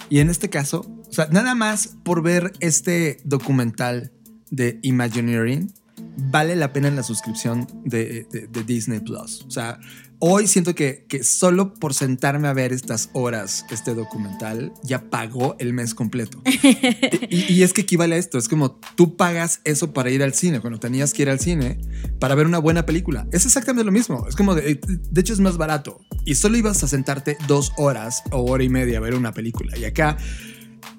Y 0.09 0.19
en 0.19 0.29
este 0.29 0.49
caso, 0.49 0.89
nada 1.31 1.53
más 1.53 1.97
por 2.03 2.23
ver 2.23 2.53
este 2.59 3.17
documental 3.25 4.13
de 4.51 4.79
Imagineering, 4.81 5.71
vale 6.17 6.55
la 6.55 6.73
pena 6.73 6.89
la 6.91 7.03
suscripción 7.03 7.67
de, 7.85 8.25
de- 8.31 8.47
de 8.47 8.63
Disney 8.63 8.99
Plus. 8.99 9.43
O 9.47 9.51
sea, 9.51 9.79
hoy 10.19 10.47
siento 10.47 10.73
que, 10.75 11.05
que 11.07 11.23
solo 11.23 11.73
por 11.75 11.93
sentarme 11.93 12.47
a 12.47 12.53
ver 12.53 12.71
estas 12.73 13.09
horas, 13.13 13.65
este 13.71 13.93
documental, 13.93 14.71
ya 14.83 15.09
pagó 15.09 15.55
el 15.59 15.73
mes 15.73 15.93
completo. 15.95 16.41
y, 17.29 17.53
y 17.53 17.63
es 17.63 17.73
que 17.73 17.81
equivale 17.81 18.15
a 18.15 18.17
esto, 18.17 18.37
es 18.37 18.47
como 18.47 18.79
tú 18.95 19.15
pagas 19.15 19.61
eso 19.63 19.93
para 19.93 20.09
ir 20.11 20.23
al 20.23 20.33
cine, 20.33 20.59
cuando 20.59 20.79
tenías 20.79 21.13
que 21.13 21.23
ir 21.23 21.29
al 21.29 21.39
cine 21.39 21.79
para 22.19 22.35
ver 22.35 22.45
una 22.47 22.59
buena 22.59 22.85
película. 22.85 23.27
Es 23.31 23.45
exactamente 23.45 23.83
lo 23.83 23.91
mismo, 23.91 24.25
es 24.27 24.35
como, 24.35 24.55
de, 24.55 24.79
de 25.11 25.21
hecho 25.21 25.33
es 25.33 25.39
más 25.39 25.57
barato. 25.57 25.99
Y 26.25 26.35
solo 26.35 26.57
ibas 26.57 26.83
a 26.83 26.87
sentarte 26.87 27.37
dos 27.47 27.71
horas 27.77 28.21
o 28.31 28.41
hora 28.51 28.63
y 28.63 28.69
media 28.69 28.97
a 28.97 29.01
ver 29.01 29.13
una 29.15 29.33
película. 29.33 29.77
Y 29.77 29.85
acá 29.85 30.17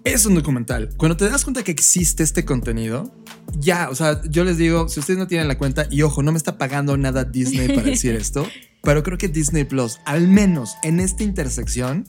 es 0.04 0.26
un 0.26 0.34
documental. 0.34 0.90
Cuando 0.96 1.16
te 1.16 1.28
das 1.28 1.44
cuenta 1.44 1.62
que 1.62 1.72
existe 1.72 2.22
este 2.22 2.44
contenido, 2.44 3.14
ya, 3.58 3.88
o 3.90 3.94
sea, 3.94 4.22
yo 4.28 4.44
les 4.44 4.58
digo, 4.58 4.88
si 4.88 5.00
ustedes 5.00 5.18
no 5.18 5.26
tienen 5.26 5.48
la 5.48 5.58
cuenta, 5.58 5.86
y 5.90 6.02
ojo, 6.02 6.22
no 6.22 6.32
me 6.32 6.38
está 6.38 6.58
pagando 6.58 6.96
nada 6.96 7.24
Disney 7.24 7.68
para 7.68 7.82
decir 7.90 8.14
esto, 8.14 8.46
pero 8.82 9.02
creo 9.02 9.18
que 9.18 9.28
Disney 9.28 9.64
Plus, 9.64 9.98
al 10.04 10.28
menos 10.28 10.76
en 10.82 11.00
esta 11.00 11.22
intersección, 11.22 12.04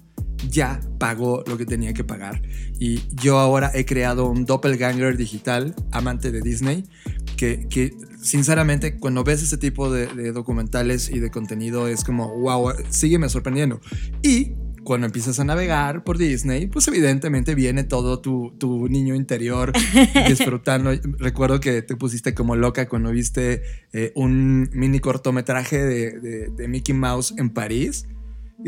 ya 0.49 0.79
pagó 0.97 1.43
lo 1.47 1.57
que 1.57 1.65
tenía 1.65 1.93
que 1.93 2.03
pagar. 2.03 2.41
Y 2.79 3.01
yo 3.15 3.39
ahora 3.39 3.71
he 3.73 3.85
creado 3.85 4.29
un 4.29 4.45
doppelganger 4.45 5.17
digital, 5.17 5.75
amante 5.91 6.31
de 6.31 6.41
Disney, 6.41 6.85
que, 7.35 7.67
que 7.69 7.93
sinceramente 8.21 8.97
cuando 8.97 9.23
ves 9.23 9.43
ese 9.43 9.57
tipo 9.57 9.91
de, 9.91 10.07
de 10.07 10.31
documentales 10.31 11.09
y 11.09 11.19
de 11.19 11.29
contenido 11.31 11.87
es 11.87 12.03
como, 12.03 12.37
wow, 12.39 12.71
sígueme 12.89 13.27
sorprendiendo. 13.29 13.81
Y 14.23 14.53
cuando 14.89 15.05
empiezas 15.05 15.39
a 15.39 15.43
navegar 15.43 16.03
por 16.03 16.17
Disney, 16.17 16.65
pues 16.65 16.87
evidentemente 16.87 17.53
viene 17.53 17.83
todo 17.83 18.21
tu, 18.21 18.55
tu 18.57 18.87
niño 18.89 19.13
interior 19.13 19.71
disfrutando. 20.27 20.89
Recuerdo 21.19 21.59
que 21.59 21.83
te 21.83 21.95
pusiste 21.95 22.33
como 22.33 22.55
loca 22.55 22.89
cuando 22.89 23.11
viste 23.11 23.61
eh, 23.93 24.11
un 24.15 24.67
mini 24.73 24.99
cortometraje 24.99 25.77
de, 25.77 26.19
de- 26.19 26.47
de 26.49 26.67
Mickey 26.67 26.95
Mouse 26.95 27.35
en 27.37 27.51
París, 27.51 28.07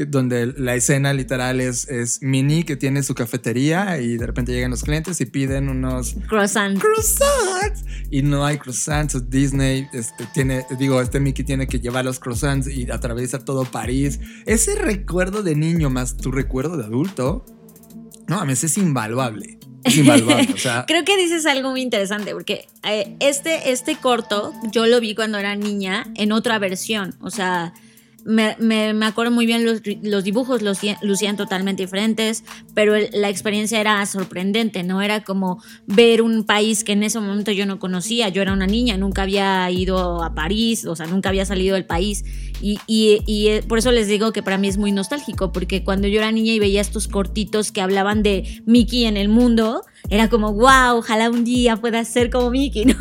donde 0.08 0.54
la 0.58 0.76
escena 0.76 1.14
literal 1.14 1.60
es, 1.60 1.88
es 1.90 2.22
Minnie 2.22 2.64
que 2.64 2.78
tiene 2.78 3.04
su 3.04 3.14
cafetería 3.14 4.00
y 4.00 4.18
de 4.18 4.26
repente 4.26 4.54
llegan 4.54 4.72
los 4.72 4.84
clientes 4.84 5.20
y 5.20 5.26
piden 5.26 5.68
unos 5.70 6.16
Croissant. 6.28 6.80
croissants 6.80 7.84
y 8.10 8.22
no 8.22 8.46
hay 8.46 8.58
croissants. 8.58 9.30
Disney 9.30 9.88
este, 9.94 10.26
tiene, 10.34 10.66
digo, 10.80 11.02
este 11.02 11.20
Mickey 11.20 11.44
tiene 11.44 11.68
que 11.68 11.80
llevar 11.80 12.06
los 12.06 12.20
croissants 12.20 12.68
y 12.68 12.90
atraviesa 12.90 13.40
todo 13.44 13.66
París. 13.66 14.20
Ese 14.46 14.76
recuerdo 14.76 15.44
de 15.44 15.56
niño 15.56 15.90
más 15.90 16.16
tu 16.16 16.32
recuerdo 16.32 16.78
de 16.78 16.86
adulto, 16.86 17.46
no, 18.28 18.40
a 18.40 18.46
mí 18.46 18.54
es 18.54 18.78
invaluable. 18.78 19.60
Es 19.84 19.98
invaluable. 19.98 20.48
O 20.54 20.58
sea, 20.58 20.86
Creo 20.88 21.04
que 21.04 21.18
dices 21.18 21.46
algo 21.46 21.72
muy 21.72 21.82
interesante, 21.82 22.32
porque 22.34 22.68
eh, 22.88 23.18
este, 23.20 23.72
este 23.72 23.98
corto 23.98 24.54
yo 24.72 24.86
lo 24.86 25.02
vi 25.02 25.16
cuando 25.16 25.38
era 25.38 25.56
niña 25.56 26.06
en 26.16 26.32
otra 26.32 26.60
versión. 26.60 27.16
O 27.20 27.30
sea, 27.30 27.74
me, 28.26 28.56
me- 28.60 29.06
acuerdo 29.06 29.32
muy 29.32 29.46
bien 29.46 29.66
los, 29.66 29.82
los 30.04 30.24
dibujos, 30.24 30.62
los 30.62 30.80
lucían- 31.02 31.36
totalmente 31.38 31.84
diferentes, 31.84 32.44
pero 32.74 32.94
la 33.14 33.30
experiencia 33.30 33.80
era 33.80 34.06
sorprendente, 34.06 34.84
¿no? 34.84 35.02
Era 35.02 35.24
como 35.24 35.62
ver 35.88 36.22
un 36.22 36.44
país 36.46 36.84
que 36.84 36.94
en 36.94 37.04
ese 37.04 37.20
momento 37.20 37.52
yo 37.52 37.66
no 37.66 37.80
conocía, 37.80 38.30
yo 38.30 38.42
era 38.42 38.54
una 38.54 38.68
niña, 38.68 38.98
nunca 38.98 39.24
había 39.24 39.70
ido 39.72 40.24
a 40.24 40.34
París, 40.36 40.86
o 40.86 40.96
sea, 40.96 41.08
nunca 41.08 41.30
había 41.30 41.46
salido 41.46 41.76
del 41.76 41.86
país. 41.86 42.24
Y, 42.62 42.80
y- 42.88 43.22
y, 43.26 43.48
eh, 43.48 43.64
por 43.68 43.78
eso 43.80 43.92
les 43.92 44.08
digo 44.08 44.32
que 44.34 44.44
para 44.44 44.58
mí 44.58 44.68
es 44.68 44.78
muy 44.78 44.92
nostálgico, 44.92 45.52
porque 45.52 45.84
cuando 45.84 46.08
yo 46.08 46.20
era 46.20 46.32
niña 46.32 46.54
y 46.54 46.60
veía 46.60 46.82
estos 46.82 47.08
cortitos 47.08 47.72
que 47.72 47.82
hablaban 47.82 48.24
de 48.24 48.62
Mickey 48.66 49.06
en 49.06 49.18
el 49.18 49.30
mundo, 49.30 49.82
era 50.10 50.30
como, 50.30 50.54
wow, 50.54 50.98
ojalá 50.98 51.30
un 51.30 51.44
día 51.44 51.78
pueda 51.78 52.04
ser 52.06 52.30
como 52.30 52.50
Mickey, 52.52 52.86
¿no? 52.86 52.96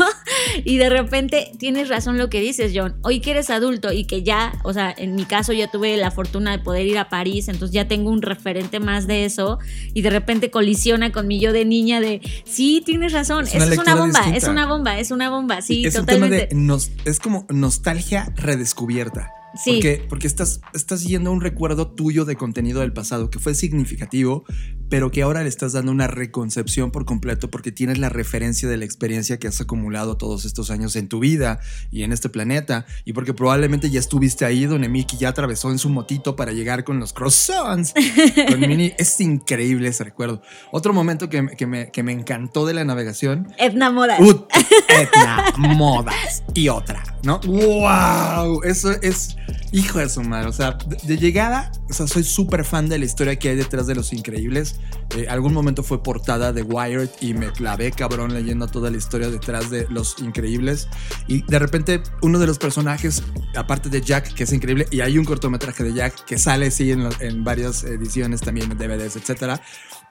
Y 0.64 0.76
de 0.78 0.88
repente 0.88 1.52
tienes 1.58 1.88
razón 1.88 2.18
lo 2.18 2.28
que 2.30 2.40
dices, 2.40 2.72
John. 2.74 2.96
Hoy 3.02 3.20
que 3.20 3.30
eres 3.32 3.50
adulto 3.50 3.92
y 3.92 4.04
que 4.04 4.22
ya, 4.22 4.52
o 4.64 4.72
sea, 4.72 4.94
en 4.96 5.14
mi 5.14 5.24
caso 5.24 5.52
ya 5.52 5.70
tuve 5.70 5.96
la 5.96 6.10
fortuna 6.10 6.50
de 6.52 6.58
poder 6.58 6.86
ir 6.86 6.98
a 6.98 7.08
París, 7.08 7.48
entonces 7.48 7.72
ya 7.74 7.86
tengo 7.88 8.10
un 8.10 8.22
referente 8.22 8.80
más 8.80 9.06
de 9.06 9.24
eso 9.24 9.58
y 9.94 10.02
de 10.02 10.10
repente 10.10 10.50
colisiona 10.50 11.12
con 11.12 11.26
mi 11.26 11.38
yo 11.40 11.52
de 11.52 11.64
niña 11.64 12.00
de, 12.00 12.20
sí, 12.44 12.82
tienes 12.84 13.12
razón, 13.12 13.44
Es 13.44 13.54
es 13.54 13.54
una 13.56 13.64
una, 13.66 13.70
lectura 13.74 13.94
bomba, 13.94 14.18
distinta. 14.20 14.38
es 14.38 14.44
una 14.48 14.66
bomba, 14.66 14.98
es 15.00 15.10
una 15.10 15.30
bomba, 15.30 15.62
sí, 15.62 15.84
es 15.86 15.94
totalmente. 15.94 16.42
un 16.42 16.48
tema 16.48 16.60
de 16.60 16.66
nos- 16.66 16.90
es 17.04 17.18
como 17.20 17.46
nostalgia 17.48 18.32
redescubierta. 18.36 19.30
Sí. 19.54 19.72
Porque, 19.74 20.06
porque 20.08 20.26
estás, 20.26 20.60
estás 20.74 21.02
yendo 21.04 21.30
a 21.30 21.32
un 21.32 21.40
recuerdo 21.40 21.88
tuyo 21.90 22.24
de 22.24 22.36
contenido 22.36 22.80
del 22.80 22.92
pasado 22.92 23.30
que 23.30 23.38
fue 23.38 23.54
significativo, 23.54 24.44
pero 24.88 25.10
que 25.10 25.22
ahora 25.22 25.42
le 25.42 25.48
estás 25.48 25.72
dando 25.72 25.90
una 25.92 26.06
reconcepción 26.06 26.90
por 26.90 27.04
completo 27.04 27.50
porque 27.50 27.72
tienes 27.72 27.98
la 27.98 28.08
referencia 28.08 28.68
de 28.68 28.76
la 28.76 28.84
experiencia 28.84 29.38
que 29.38 29.48
has 29.48 29.60
acumulado 29.60 30.16
todos 30.16 30.44
estos 30.44 30.70
años 30.70 30.94
en 30.96 31.08
tu 31.08 31.20
vida 31.20 31.60
y 31.90 32.02
en 32.02 32.12
este 32.12 32.28
planeta. 32.28 32.86
Y 33.04 33.12
porque 33.12 33.34
probablemente 33.34 33.90
ya 33.90 34.00
estuviste 34.00 34.44
ahí 34.44 34.66
donde 34.66 34.88
Mickey 34.88 35.18
ya 35.18 35.28
atravesó 35.30 35.70
en 35.70 35.78
su 35.78 35.88
motito 35.90 36.36
para 36.36 36.52
llegar 36.52 36.84
con 36.84 36.98
los 37.00 37.12
croissants. 37.12 37.92
con 38.48 38.60
Minnie. 38.60 38.94
Es 38.98 39.20
increíble 39.20 39.88
ese 39.88 40.04
recuerdo. 40.04 40.42
Otro 40.72 40.92
momento 40.92 41.28
que, 41.28 41.42
me- 41.42 41.56
que 41.56 41.66
me, 41.66 41.90
que 41.90 42.02
me 42.02 42.12
encantó 42.12 42.66
de 42.66 42.74
la 42.74 42.84
navegación 42.84 43.48
Edna 43.58 43.90
Moda. 43.90 44.16
Ut, 44.20 44.48
Etna, 44.88 45.44
modas 45.56 46.42
y 46.54 46.68
otra, 46.68 47.02
¿no? 47.22 47.40
¡Wow! 47.40 48.62
Eso 48.64 48.90
es, 49.02 49.36
hijo 49.72 49.98
de 49.98 50.08
su 50.08 50.22
madre. 50.22 50.48
O 50.48 50.52
sea, 50.52 50.78
de, 51.02 51.18
llegada, 51.18 51.72
o 51.88 51.92
sea, 51.92 52.06
soy 52.06 52.24
súper 52.24 52.64
fan 52.64 52.88
de 52.88 52.98
la 52.98 53.04
historia 53.04 53.36
que 53.36 53.50
hay 53.50 53.56
detrás 53.56 53.86
de 53.86 53.94
Los 53.94 54.12
Increíbles. 54.12 54.76
Eh, 55.16 55.26
algún 55.28 55.52
momento 55.52 55.82
fue 55.82 56.02
portada 56.02 56.52
de 56.52 56.62
Wired 56.62 57.10
y 57.20 57.34
me 57.34 57.50
clavé 57.52 57.90
cabrón 57.92 58.32
leyendo 58.34 58.66
toda 58.66 58.90
la 58.90 58.96
historia 58.96 59.30
detrás 59.30 59.70
de 59.70 59.86
Los 59.90 60.18
Increíbles. 60.20 60.88
Y 61.26 61.42
de 61.42 61.58
repente, 61.58 62.02
uno 62.22 62.38
de 62.38 62.46
los 62.46 62.58
personajes, 62.58 63.22
aparte 63.56 63.88
de 63.88 64.00
Jack, 64.00 64.34
que 64.34 64.44
es 64.44 64.52
increíble, 64.52 64.86
y 64.90 65.00
hay 65.00 65.18
un 65.18 65.24
cortometraje 65.24 65.84
de 65.84 65.94
Jack 65.94 66.24
que 66.24 66.38
sale, 66.38 66.70
sí, 66.70 66.92
en, 66.92 67.08
en 67.20 67.44
varias 67.44 67.84
ediciones 67.84 68.40
también, 68.40 68.70
en 68.70 68.78
DVDs, 68.78 69.16
etcétera. 69.16 69.60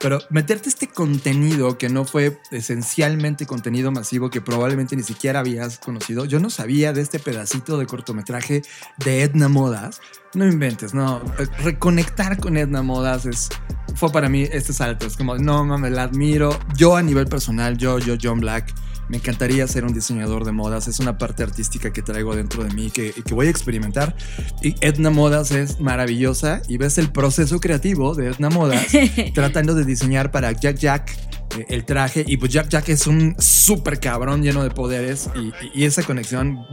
Pero 0.00 0.18
meterte 0.30 0.70
este 0.70 0.88
contenido 0.88 1.76
que 1.76 1.90
no 1.90 2.06
fue 2.06 2.40
esencialmente 2.50 3.44
contenido 3.46 3.92
masivo 3.92 4.30
que 4.30 4.40
probablemente 4.40 4.96
ni 4.96 5.02
siquiera 5.02 5.40
habías 5.40 5.78
conocido. 5.78 6.24
Yo 6.24 6.40
no 6.40 6.48
sabía 6.48 6.94
de 6.94 7.02
este 7.02 7.18
pedacito 7.18 7.76
de 7.76 7.84
cortometraje 7.84 8.62
de 8.96 9.22
Edna 9.22 9.48
Modas. 9.48 10.00
No 10.32 10.46
inventes, 10.46 10.94
no. 10.94 11.20
Eh, 11.38 11.46
Reconectar 11.62 12.38
con 12.38 12.56
Edna 12.56 12.82
Modas 12.82 13.26
es, 13.26 13.50
fue 13.94 14.10
para 14.10 14.30
mí 14.30 14.48
este 14.50 14.72
salto. 14.72 15.06
Es 15.06 15.18
como, 15.18 15.36
no 15.36 15.66
mames, 15.66 15.92
la 15.92 16.04
admiro. 16.04 16.58
Yo 16.74 16.96
a 16.96 17.02
nivel 17.02 17.26
personal, 17.26 17.76
yo, 17.76 17.98
yo, 17.98 18.14
John 18.20 18.40
Black, 18.40 18.72
me 19.10 19.16
encantaría 19.16 19.66
ser 19.66 19.84
un 19.84 19.92
diseñador 19.92 20.44
de 20.44 20.52
modas. 20.52 20.86
Es 20.88 21.00
una 21.00 21.18
parte 21.18 21.42
artística 21.42 21.92
que 21.92 22.00
traigo 22.00 22.34
dentro 22.36 22.62
de 22.62 22.70
mí 22.70 22.90
que, 22.90 23.12
que 23.12 23.34
voy 23.34 23.48
a 23.48 23.50
experimentar. 23.50 24.14
Y 24.62 24.74
Edna 24.80 25.10
Modas 25.10 25.50
es 25.50 25.80
maravillosa 25.80 26.62
y 26.68 26.76
ves 26.76 26.96
el 26.98 27.10
proceso 27.10 27.58
creativo 27.58 28.14
de 28.14 28.28
Edna 28.28 28.50
Modas 28.50 28.86
tratando 29.34 29.74
de 29.74 29.84
diseñar 29.84 30.30
para 30.30 30.52
Jack 30.52 30.76
Jack 30.78 31.10
eh, 31.58 31.66
el 31.68 31.84
traje. 31.84 32.24
Y 32.26 32.36
pues 32.36 32.52
Jack 32.52 32.68
Jack 32.68 32.88
es 32.88 33.08
un 33.08 33.34
súper 33.38 33.98
cabrón 33.98 34.42
lleno 34.42 34.62
de 34.62 34.70
poderes 34.70 35.28
y, 35.34 35.38
y- 35.40 35.82
y 35.82 35.84
esa 35.84 36.04
conexión 36.04 36.64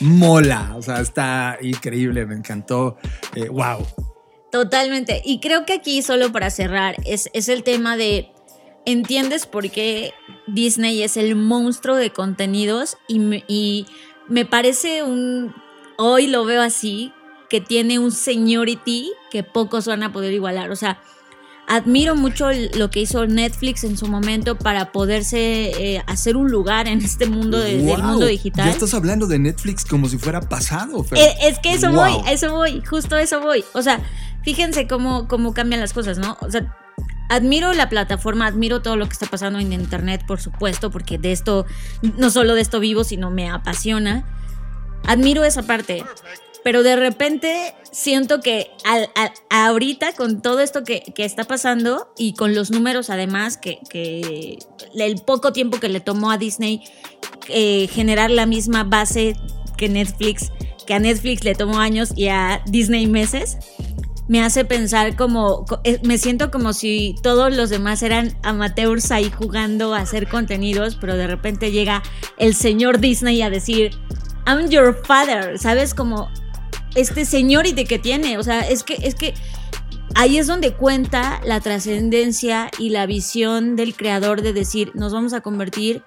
mola. 0.00 0.74
O 0.76 0.82
sea, 0.82 1.00
está 1.00 1.58
increíble, 1.60 2.24
me 2.26 2.36
encantó. 2.36 2.96
Eh, 3.34 3.48
wow. 3.48 3.84
Totalmente. 4.50 5.22
Y 5.24 5.40
creo 5.40 5.64
que 5.64 5.72
aquí, 5.72 6.02
solo 6.02 6.30
para 6.30 6.50
cerrar, 6.50 6.96
es, 7.06 7.28
es 7.32 7.48
el 7.48 7.62
tema 7.64 7.96
de. 7.96 8.28
¿Entiendes 8.84 9.46
por 9.46 9.70
qué 9.70 10.12
Disney 10.46 11.02
es 11.02 11.16
el 11.16 11.36
monstruo 11.36 11.96
de 11.96 12.10
contenidos? 12.10 12.96
Y 13.08 13.18
me, 13.20 13.44
y 13.48 13.86
me 14.28 14.44
parece 14.44 15.02
un. 15.02 15.54
Hoy 15.98 16.26
lo 16.26 16.44
veo 16.44 16.62
así, 16.62 17.12
que 17.48 17.60
tiene 17.60 17.98
un 17.98 18.10
seniority 18.10 19.10
que 19.30 19.42
pocos 19.44 19.86
van 19.86 20.02
a 20.02 20.12
poder 20.12 20.32
igualar. 20.32 20.72
O 20.72 20.76
sea, 20.76 21.00
admiro 21.68 22.16
mucho 22.16 22.48
lo 22.74 22.90
que 22.90 23.00
hizo 23.02 23.24
Netflix 23.26 23.84
en 23.84 23.96
su 23.96 24.06
momento 24.08 24.58
para 24.58 24.90
poderse 24.90 25.70
eh, 25.96 26.02
hacer 26.08 26.36
un 26.36 26.50
lugar 26.50 26.88
en 26.88 27.00
este 27.02 27.26
mundo 27.26 27.58
de- 27.60 27.76
del 27.76 28.02
mundo 28.02 28.26
digital. 28.26 28.64
Ya 28.66 28.72
estás 28.72 28.94
hablando 28.94 29.28
de 29.28 29.38
Netflix 29.38 29.84
como 29.84 30.08
si 30.08 30.18
fuera 30.18 30.40
pasado, 30.40 31.04
Fer. 31.04 31.18
Eh, 31.18 31.34
es 31.44 31.58
que 31.60 31.74
eso 31.74 31.88
Wow. 31.92 31.96
voy, 32.00 32.32
eso 32.32 32.50
voy, 32.52 32.82
justo 32.84 33.16
eso 33.16 33.40
voy. 33.40 33.64
O 33.74 33.82
sea, 33.82 34.00
fíjense 34.42 34.88
cómo, 34.88 35.28
cómo 35.28 35.54
cambian 35.54 35.80
las 35.80 35.92
cosas, 35.92 36.18
¿no? 36.18 36.36
O 36.40 36.50
sea, 36.50 36.76
admiro 37.34 37.72
la 37.72 37.88
plataforma, 37.88 38.46
admiro 38.46 38.82
todo 38.82 38.96
lo 38.96 39.06
que 39.06 39.12
está 39.12 39.26
pasando 39.26 39.58
en 39.58 39.72
internet, 39.72 40.24
por 40.26 40.40
supuesto, 40.40 40.90
porque 40.90 41.18
de 41.18 41.32
esto, 41.32 41.66
no 42.18 42.30
solo 42.30 42.54
de 42.54 42.60
esto 42.60 42.80
vivo, 42.80 43.04
sino 43.04 43.30
me 43.30 43.48
apasiona. 43.50 44.24
Admiro 45.06 45.44
esa 45.44 45.62
parte. 45.62 46.04
Pero 46.64 46.84
de 46.84 46.94
repente 46.94 47.74
siento 47.90 48.40
que 48.40 48.70
al- 48.84 49.10
al- 49.16 49.32
ahorita 49.50 50.12
con 50.12 50.42
todo 50.42 50.60
esto 50.60 50.84
que, 50.84 51.02
está 51.16 51.42
pasando 51.44 52.12
y 52.16 52.34
con 52.34 52.54
los 52.54 52.70
números 52.70 53.10
además, 53.10 53.56
que, 53.56 53.78
que 53.90 54.58
el 54.94 55.16
poco 55.22 55.52
tiempo 55.52 55.80
que 55.80 55.88
le 55.88 55.98
tomó 55.98 56.30
a 56.30 56.38
Disney 56.38 56.80
eh, 57.48 57.88
generar 57.92 58.30
la 58.30 58.46
misma 58.46 58.84
base 58.84 59.34
que 59.76 59.88
Netflix, 59.88 60.52
que 60.86 60.94
a 60.94 61.00
Netflix 61.00 61.42
le 61.42 61.56
tomó 61.56 61.80
años 61.80 62.12
y 62.14 62.28
a 62.28 62.62
Disney 62.66 63.08
meses, 63.08 63.58
me 64.28 64.40
hace 64.42 64.64
pensar 64.64 65.16
como, 65.16 65.64
co- 65.66 65.80
eh, 65.84 66.00
me 66.04 66.16
siento 66.18 66.50
como 66.50 66.72
si 66.72 67.14
todos 67.22 67.54
los 67.54 67.70
demás 67.70 68.02
eran 68.02 68.36
amateurs 68.42 69.10
ahí 69.10 69.30
jugando 69.30 69.94
a 69.94 69.98
hacer 70.00 70.28
contenidos, 70.28 70.96
pero 70.96 71.16
de 71.16 71.26
repente 71.26 71.70
llega 71.72 72.02
el 72.38 72.54
señor 72.54 72.98
Disney 73.00 73.42
a 73.42 73.50
decir, 73.50 73.90
I'm 74.46 74.68
your 74.68 75.00
father, 75.04 75.58
¿sabes? 75.58 75.94
Como 75.94 76.28
este 76.94 77.24
señority 77.24 77.84
que 77.84 77.98
tiene, 77.98 78.38
o 78.38 78.42
sea, 78.42 78.60
es 78.60 78.82
que, 78.82 78.94
es 79.02 79.14
que 79.14 79.34
ahí 80.14 80.38
es 80.38 80.46
donde 80.46 80.72
cuenta 80.74 81.40
la 81.44 81.60
trascendencia 81.60 82.70
y 82.78 82.90
la 82.90 83.06
visión 83.06 83.76
del 83.76 83.96
creador 83.96 84.42
de 84.42 84.52
decir, 84.52 84.92
nos 84.94 85.12
vamos 85.12 85.32
a 85.32 85.40
convertir 85.40 86.02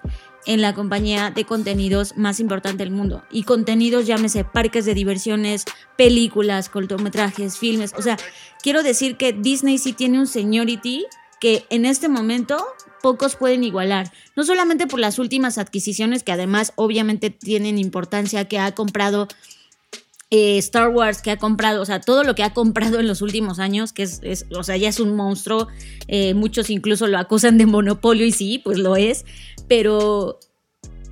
en 0.46 0.62
la 0.62 0.74
compañía 0.74 1.30
de 1.30 1.44
contenidos 1.44 2.16
más 2.16 2.40
importante 2.40 2.78
del 2.84 2.92
mundo. 2.92 3.22
Y 3.30 3.42
contenidos, 3.42 4.06
llámese 4.06 4.44
parques 4.44 4.84
de 4.84 4.94
diversiones, 4.94 5.64
películas, 5.96 6.68
cortometrajes, 6.68 7.58
filmes. 7.58 7.92
O 7.98 8.02
sea, 8.02 8.16
quiero 8.62 8.82
decir 8.82 9.16
que 9.16 9.32
Disney 9.32 9.78
sí 9.78 9.92
tiene 9.92 10.18
un 10.20 10.26
seniority 10.26 11.04
que 11.40 11.66
en 11.68 11.84
este 11.84 12.08
momento 12.08 12.64
pocos 13.02 13.36
pueden 13.36 13.62
igualar. 13.64 14.10
No 14.36 14.44
solamente 14.44 14.86
por 14.86 15.00
las 15.00 15.18
últimas 15.18 15.58
adquisiciones, 15.58 16.22
que 16.22 16.32
además 16.32 16.72
obviamente 16.76 17.30
tienen 17.30 17.78
importancia, 17.78 18.46
que 18.46 18.58
ha 18.58 18.72
comprado 18.74 19.28
eh, 20.30 20.58
Star 20.58 20.88
Wars 20.88 21.22
que 21.22 21.30
ha 21.30 21.36
comprado, 21.36 21.80
o 21.80 21.84
sea, 21.84 22.00
todo 22.00 22.24
lo 22.24 22.34
que 22.34 22.42
ha 22.42 22.52
comprado 22.52 22.98
en 22.98 23.06
los 23.06 23.22
últimos 23.22 23.60
años, 23.60 23.92
que 23.92 24.02
es, 24.02 24.18
es- 24.24 24.46
o 24.56 24.64
sea, 24.64 24.76
ya 24.76 24.88
es 24.88 24.98
un 24.98 25.14
monstruo, 25.14 25.68
eh, 26.08 26.34
muchos 26.34 26.68
incluso 26.68 27.06
lo 27.06 27.18
acusan 27.18 27.58
de 27.58 27.66
monopolio 27.66 28.26
y 28.26 28.32
sí, 28.32 28.58
pues 28.58 28.78
lo 28.78 28.96
es, 28.96 29.24
pero 29.68 30.38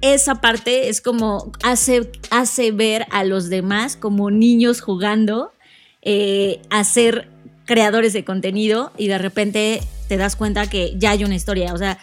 esa 0.01 0.37
parte 0.41 0.89
es 0.89 1.01
como 1.01 1.53
hace, 1.63 2.11
hace 2.31 2.73
ver 2.73 3.07
a 3.11 3.25
los 3.25 3.49
demás 3.49 3.97
como 3.97 4.31
niños 4.31 4.81
jugando 4.81 5.53
eh, 6.03 6.61
a 6.71 6.85
ser 6.85 7.29
creadores 7.65 8.13
de 8.13 8.25
contenido 8.25 8.93
y 8.99 9.09
de 9.09 9.19
repente 9.19 9.83
te 10.09 10.19
das 10.19 10.37
cuenta 10.37 10.69
que 10.69 10.93
ya 10.99 11.13
hay 11.13 11.25
una 11.25 11.35
historia, 11.35 11.73
o 11.73 11.79
sea, 11.79 11.99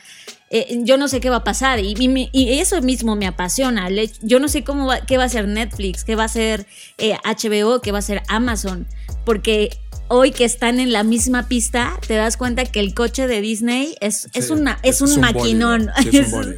eh, 0.50 0.80
yo 0.84 0.98
no 0.98 1.08
sé 1.08 1.22
qué 1.22 1.30
va 1.30 1.38
a 1.38 1.44
pasar 1.46 1.80
y, 1.80 1.94
eso 2.34 2.82
mismo 2.82 3.16
me 3.16 3.26
apasiona. 3.26 3.88
Yo 4.22 4.40
no 4.40 4.50
sé 4.50 4.66
cómo 4.66 4.86
va- 4.86 5.00
qué 5.06 5.18
va 5.18 5.24
a 5.24 5.30
ser 5.30 5.48
Netflix, 5.48 6.04
qué 6.04 6.16
va 6.16 6.26
a 6.26 6.28
ser 6.28 6.66
eh, 6.98 7.16
HBO, 7.24 7.80
qué 7.82 7.94
va 7.94 8.00
a 8.00 8.02
ser 8.02 8.22
Amazon, 8.28 8.86
porque 9.24 9.70
hoy 10.12 10.32
que 10.32 10.46
están 10.46 10.80
en 10.80 10.92
la 10.92 11.04
misma 11.04 11.48
pista 11.48 11.98
te 12.06 12.16
das 12.16 12.38
cuenta 12.38 12.66
que 12.66 12.80
el 12.80 12.94
coche 12.94 13.28
de 13.28 13.42
Disney 13.42 13.96
es, 14.02 14.30
es, 14.34 14.50
una, 14.50 14.78
es, 14.84 15.02
un, 15.02 15.20
maquinón. 15.20 15.90
Sí, 16.04 16.18
es 16.18 16.26
un 16.26 16.32
body. 16.44 16.56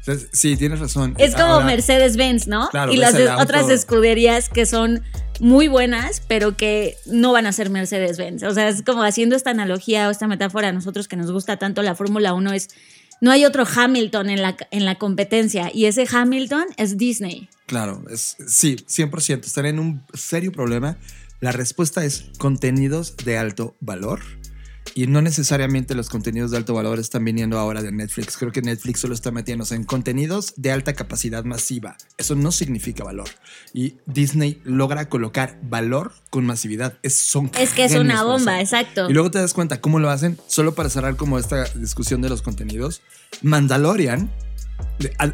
Entonces, 0.00 0.28
sí, 0.32 0.56
tienes 0.56 0.80
razón. 0.80 1.14
Es 1.16 1.34
como 1.34 1.54
Ahora, 1.54 1.66
Mercedes-Benz, 1.66 2.46
¿no? 2.46 2.68
Claro, 2.68 2.92
y 2.92 2.96
las 2.98 3.14
otras 3.40 3.70
escuderías 3.70 4.50
que 4.50 4.66
son 4.66 5.02
muy 5.40 5.66
buenas, 5.68 6.20
pero 6.28 6.56
que 6.56 6.96
no 7.06 7.32
van 7.32 7.46
a 7.46 7.52
ser 7.52 7.70
Mercedes-Benz. 7.70 8.42
O 8.42 8.52
sea, 8.52 8.68
es 8.68 8.82
como 8.82 9.02
haciendo 9.02 9.34
esta 9.34 9.50
analogía 9.50 10.08
o 10.08 10.10
esta 10.10 10.26
metáfora 10.26 10.68
a 10.68 10.72
nosotros 10.72 11.08
que 11.08 11.16
nos 11.16 11.32
gusta 11.32 11.56
tanto 11.56 11.80
la 11.82 11.94
Fórmula 11.94 12.34
1 12.34 12.52
es 12.52 12.68
no 13.20 13.30
hay 13.30 13.46
otro 13.46 13.64
Hamilton 13.64 14.28
en 14.28 14.42
la, 14.42 14.56
en 14.70 14.84
la 14.84 14.96
competencia 14.96 15.70
y 15.72 15.86
ese 15.86 16.06
Hamilton 16.10 16.66
es 16.76 16.98
Disney. 16.98 17.48
Claro, 17.66 18.04
es, 18.10 18.36
sí, 18.46 18.76
100%. 18.76 19.46
Están 19.46 19.64
en 19.64 19.78
un 19.78 20.02
serio 20.12 20.52
problema. 20.52 20.98
La 21.40 21.52
respuesta 21.52 22.04
es 22.04 22.26
contenidos 22.38 23.16
de 23.24 23.38
alto 23.38 23.76
valor. 23.80 24.20
Y 24.96 25.08
no 25.08 25.20
necesariamente 25.22 25.96
los 25.96 26.08
contenidos 26.08 26.52
de 26.52 26.58
alto 26.58 26.74
valor 26.74 27.00
están 27.00 27.24
viniendo 27.24 27.58
ahora 27.58 27.82
de 27.82 27.90
Netflix. 27.90 28.36
Creo 28.36 28.52
que 28.52 28.62
Netflix 28.62 29.00
solo 29.00 29.14
está 29.14 29.32
metiéndose 29.32 29.74
en 29.74 29.82
contenidos 29.84 30.54
de 30.56 30.70
alta 30.70 30.92
capacidad 30.92 31.42
masiva. 31.44 31.96
Eso 32.16 32.36
no 32.36 32.52
significa 32.52 33.02
valor. 33.02 33.28
Y 33.72 33.96
Disney 34.06 34.60
logra 34.62 35.08
colocar 35.08 35.58
valor 35.62 36.12
con 36.30 36.46
masividad. 36.46 36.98
Es, 37.02 37.18
son 37.18 37.50
Es 37.58 37.72
que 37.72 37.84
es 37.84 37.94
una 37.96 38.22
bomba, 38.22 38.60
exacto. 38.60 39.10
Y 39.10 39.14
luego 39.14 39.32
te 39.32 39.40
das 39.40 39.52
cuenta 39.52 39.80
cómo 39.80 39.98
lo 39.98 40.10
hacen, 40.10 40.38
solo 40.46 40.74
para 40.76 40.88
cerrar 40.90 41.16
como 41.16 41.38
esta 41.38 41.64
discusión 41.74 42.22
de 42.22 42.28
los 42.28 42.42
contenidos. 42.42 43.02
Mandalorian, 43.42 44.30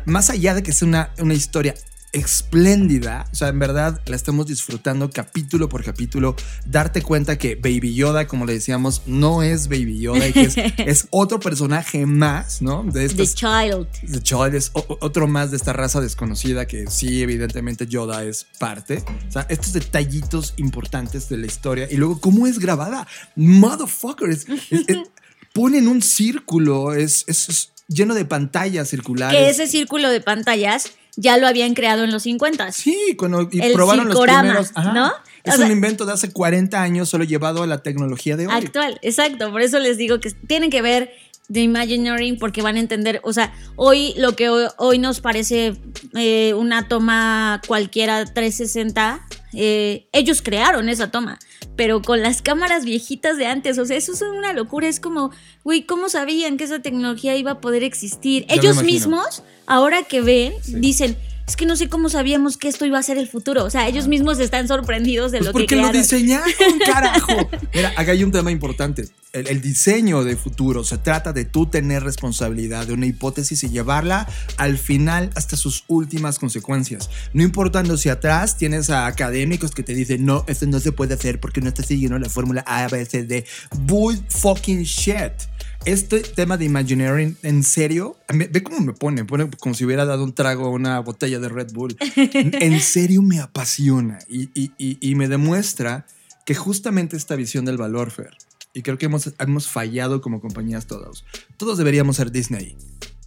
más 0.07 0.31
allá 0.31 0.55
de 0.55 0.63
que 0.63 0.73
sea 0.73 0.89
una, 0.89 1.11
una 1.19 1.35
historia 1.35 1.75
espléndida, 2.13 3.27
o 3.33 3.35
sea, 3.37 3.49
en 3.49 3.59
verdad 3.59 4.01
la 4.07 4.17
estamos 4.17 4.47
disfrutando 4.47 5.11
capítulo 5.11 5.69
por 5.69 5.85
capítulo, 5.85 6.35
darte 6.67 7.03
cuenta 7.03 7.39
que 7.39 7.55
Baby 7.55 7.95
Yoda, 7.95 8.27
como 8.27 8.47
le 8.47 8.55
decíamos, 8.55 9.03
no 9.07 9.43
es 9.43 9.69
Baby 9.69 10.01
Yoda 10.01 10.27
y 10.29 10.33
que 10.33 10.43
es, 10.43 10.55
es 10.79 11.07
otro 11.11 11.39
personaje 11.41 12.07
más, 12.07 12.63
¿no? 12.63 12.83
De 12.85 13.09
The 13.09 13.23
estas 13.23 13.35
Child. 13.35 13.87
The 14.13 14.23
Child 14.23 14.55
es 14.55 14.71
otro 14.75 15.27
más 15.29 15.51
de 15.51 15.57
esta 15.57 15.73
raza 15.73 16.01
desconocida 16.01 16.67
que 16.67 16.87
sí, 16.89 17.23
evidentemente 17.23 17.87
Yoda 17.87 18.25
es 18.25 18.47
parte. 18.59 19.05
O 19.29 19.33
sea, 19.33 19.47
estos 19.49 19.73
detallitos 19.73 20.55
importantes 20.57 21.29
de 21.29 21.37
la 21.37 21.47
historia. 21.47 21.87
Y 21.91 21.97
luego, 21.97 22.21
¿cómo 22.21 22.47
es 22.47 22.59
grabada? 22.59 23.07
Motherfucker. 23.37 24.29
es- 24.31 24.47
ponen 25.53 25.89
un 25.89 26.01
círculo, 26.03 26.95
es, 26.95 27.25
es- 27.27 27.49
es 27.49 27.73
lleno 27.89 28.15
de 28.15 28.25
pantallas 28.25 28.89
circulares. 28.89 29.39
Que 29.39 29.51
ese 29.51 29.67
círculo 29.67 30.09
de 30.11 30.21
pantallas 30.21 30.91
ya 31.21 31.37
lo 31.37 31.47
habían 31.47 31.75
creado 31.75 32.05
en 32.05 32.11
los 32.11 32.23
50. 32.25 32.73
Sí, 32.73 33.15
cuando 33.17 33.49
y 33.51 33.61
El 33.61 33.73
probaron 33.75 34.09
los 34.09 34.19
primeros. 34.21 34.71
ajá. 34.75 34.93
¿no? 34.93 35.13
Es 35.45 35.55
O 35.55 35.57
sea- 35.59 35.67
un 35.67 35.73
invento 35.73 36.05
de 36.07 36.13
hace 36.13 36.33
40 36.33 36.83
años, 36.83 37.09
solo 37.09 37.25
llevado 37.25 37.63
a 37.63 37.67
la 37.67 37.83
tecnología 37.83 38.37
de 38.37 38.47
hoy. 38.47 38.53
Actual, 38.55 38.99
exacto. 39.03 39.51
Por 39.51 39.63
eso 39.63 39.79
les 39.79 39.97
digo 39.97 40.21
que 40.21 40.31
tienen 40.31 40.71
que 40.71 40.83
ver 40.83 41.13
The 41.53 41.61
Imagineering 41.63 42.39
porque 42.39 42.63
van 42.63 42.77
a 42.77 42.81
entender, 42.81 43.21
o 43.25 43.33
sea, 43.33 43.53
hoy 43.77 44.15
lo 44.17 44.37
que 44.37 44.49
hoy, 44.51 44.67
hoy 44.77 44.99
nos 44.99 45.21
parece 45.21 45.77
eh, 46.15 46.55
una 46.55 46.87
toma 46.89 47.61
cualquiera 47.67 48.25
360, 48.25 49.27
eh, 49.55 50.07
ellos 50.13 50.43
crearon 50.43 50.89
esa 50.89 51.11
toma, 51.11 51.39
pero 51.81 52.03
con 52.03 52.21
las 52.21 52.43
cámaras 52.43 52.85
viejitas 52.85 53.39
de 53.39 53.47
antes, 53.47 53.79
o 53.79 53.87
sea, 53.87 53.97
eso 53.97 54.13
es 54.13 54.21
una 54.21 54.53
locura, 54.53 54.87
es 54.87 55.01
como, 55.01 55.31
güey, 55.65 55.87
¿cómo 55.87 56.11
sabían 56.11 56.59
que 56.59 56.65
esa 56.65 56.81
tecnología 56.81 57.37
iba 57.37 57.53
a 57.53 57.61
poder 57.63 57.85
existir? 57.85 58.45
Ya 58.47 58.57
ellos 58.57 58.83
mismos, 58.83 59.43
ahora 59.67 60.03
que 60.03 60.21
ven, 60.21 60.53
dicen... 60.67 61.17
Es 61.51 61.57
que 61.57 61.67
no 61.67 61.75
sé 61.75 61.89
cómo 61.89 62.09
sabíamos 62.09 62.57
que 62.57 62.69
esto 62.69 62.87
iba 62.87 62.97
a 62.97 63.03
ser 63.03 63.19
el 63.19 63.27
futuro. 63.27 63.65
O 63.65 63.71
sea, 63.71 63.89
ellos 63.89 64.07
mismos 64.07 64.39
están 64.39 64.69
sorprendidos 64.69 65.33
de 65.33 65.39
Pues 65.39 65.47
lo 65.47 65.53
que 65.53 65.59
porque 65.59 65.75
lo 65.75 65.91
diseñaron, 65.91 66.49
carajo. 66.87 67.51
Mira, 67.75 67.93
acá 67.97 68.13
hay 68.13 68.23
un 68.23 68.31
tema 68.31 68.53
importante. 68.53 69.09
El, 69.33 69.49
el 69.49 69.61
diseño 69.61 70.23
de 70.23 70.37
futuro 70.37 70.85
se 70.85 70.99
trata 70.99 71.33
de 71.33 71.45
tú 71.45 71.67
tener 71.67 72.05
responsabilidad 72.05 72.87
de 72.87 72.93
una 72.93 73.07
hipótesis 73.07 73.65
y 73.65 73.69
llevarla 73.69 74.29
al 74.59 74.79
final 74.79 75.31
hasta 75.35 75.57
sus 75.57 75.83
últimas 75.89 76.39
consecuencias. 76.39 77.11
No 77.33 77.43
importando 77.43 77.97
si 77.97 78.11
atrás 78.11 78.57
tienes 78.57 78.89
a 78.89 79.07
académicos 79.07 79.73
que 79.73 79.83
te 79.83 79.93
dicen, 79.93 80.25
no, 80.25 80.45
esto 80.47 80.67
no 80.67 80.79
se 80.79 80.93
puede 80.93 81.15
hacer 81.15 81.41
porque 81.41 81.61
no 81.61 81.67
estás 81.67 81.87
siguiendo 81.87 82.17
la 82.17 82.29
fórmula 82.29 82.61
A, 82.65 82.87
B, 82.87 83.05
C, 83.07 83.25
D. 83.25 83.45
Bull 83.81 84.17
fucking 84.29 84.85
shit. 84.85 85.50
Este 85.87 86.21
tema 86.21 86.57
de 86.59 86.67
Imagineering, 86.67 87.37
en 87.43 87.63
serio, 87.65 88.17
me- 88.33 88.47
ve 88.47 88.63
cómo 88.63 88.81
me 88.81 88.93
pone, 88.93 89.25
pone 89.25 89.49
como 89.59 89.75
si 89.75 89.85
hubiera 89.87 90.05
dado 90.05 90.23
un 90.25 90.35
trago 90.35 90.67
a 90.67 90.71
una 90.71 91.01
botella 91.01 91.39
de 91.41 91.49
Red 91.49 91.73
Bull. 91.73 91.97
En 92.17 92.81
serio 92.81 93.23
me 93.23 93.41
apasiona 93.41 94.19
y, 94.29 94.51
y- 94.55 94.73
y- 94.79 94.99
y 95.01 95.15
me 95.15 95.27
demuestra 95.27 96.07
que 96.45 96.55
justamente 96.55 97.17
esta 97.17 97.35
visión 97.35 97.65
del 97.65 97.79
valor, 97.79 98.11
Fer, 98.11 98.37
y 98.75 98.83
creo 98.83 98.99
que 98.99 99.07
hemos, 99.07 99.33
hemos 99.39 99.69
fallado 99.69 100.21
como 100.21 100.41
compañías 100.41 100.87
todos, 100.87 101.25
todos 101.57 101.79
deberíamos 101.79 102.17
ser 102.17 102.31
Disney. 102.31 102.77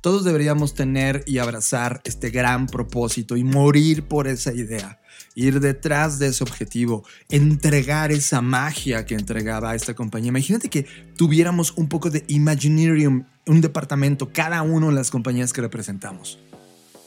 Todos 0.01 0.25
deberíamos 0.25 0.73
tener 0.73 1.23
y 1.25 1.37
abrazar 1.37 2.01
este 2.03 2.29
gran 2.29 2.67
propósito 2.67 3.37
y 3.37 3.45
morir 3.45 4.03
por 4.03 4.27
esa 4.27 4.53
idea, 4.53 4.99
ir 5.36 5.60
detrás 5.60 6.19
de 6.19 6.28
ese 6.28 6.43
objetivo, 6.43 7.04
entregar 7.30 8.12
esa 8.12 8.41
magia 8.41 9.06
que 9.06 9.15
entregaba 9.15 9.76
esta 9.76 9.93
compañía. 9.93 10.30
Imagínate 10.30 10.69
que 10.69 10.86
tuviéramos 11.15 11.72
un 11.72 11.89
poco 11.89 12.10
de 12.10 12.24
Imaginarium, 12.28 13.26
un 13.46 13.62
departamento, 13.62 14.32
cada 14.32 14.62
uno 14.62 14.88
de 14.88 14.93
las 14.93 15.12
compañías 15.12 15.54
que 15.54 15.62
representamos. 15.62 16.39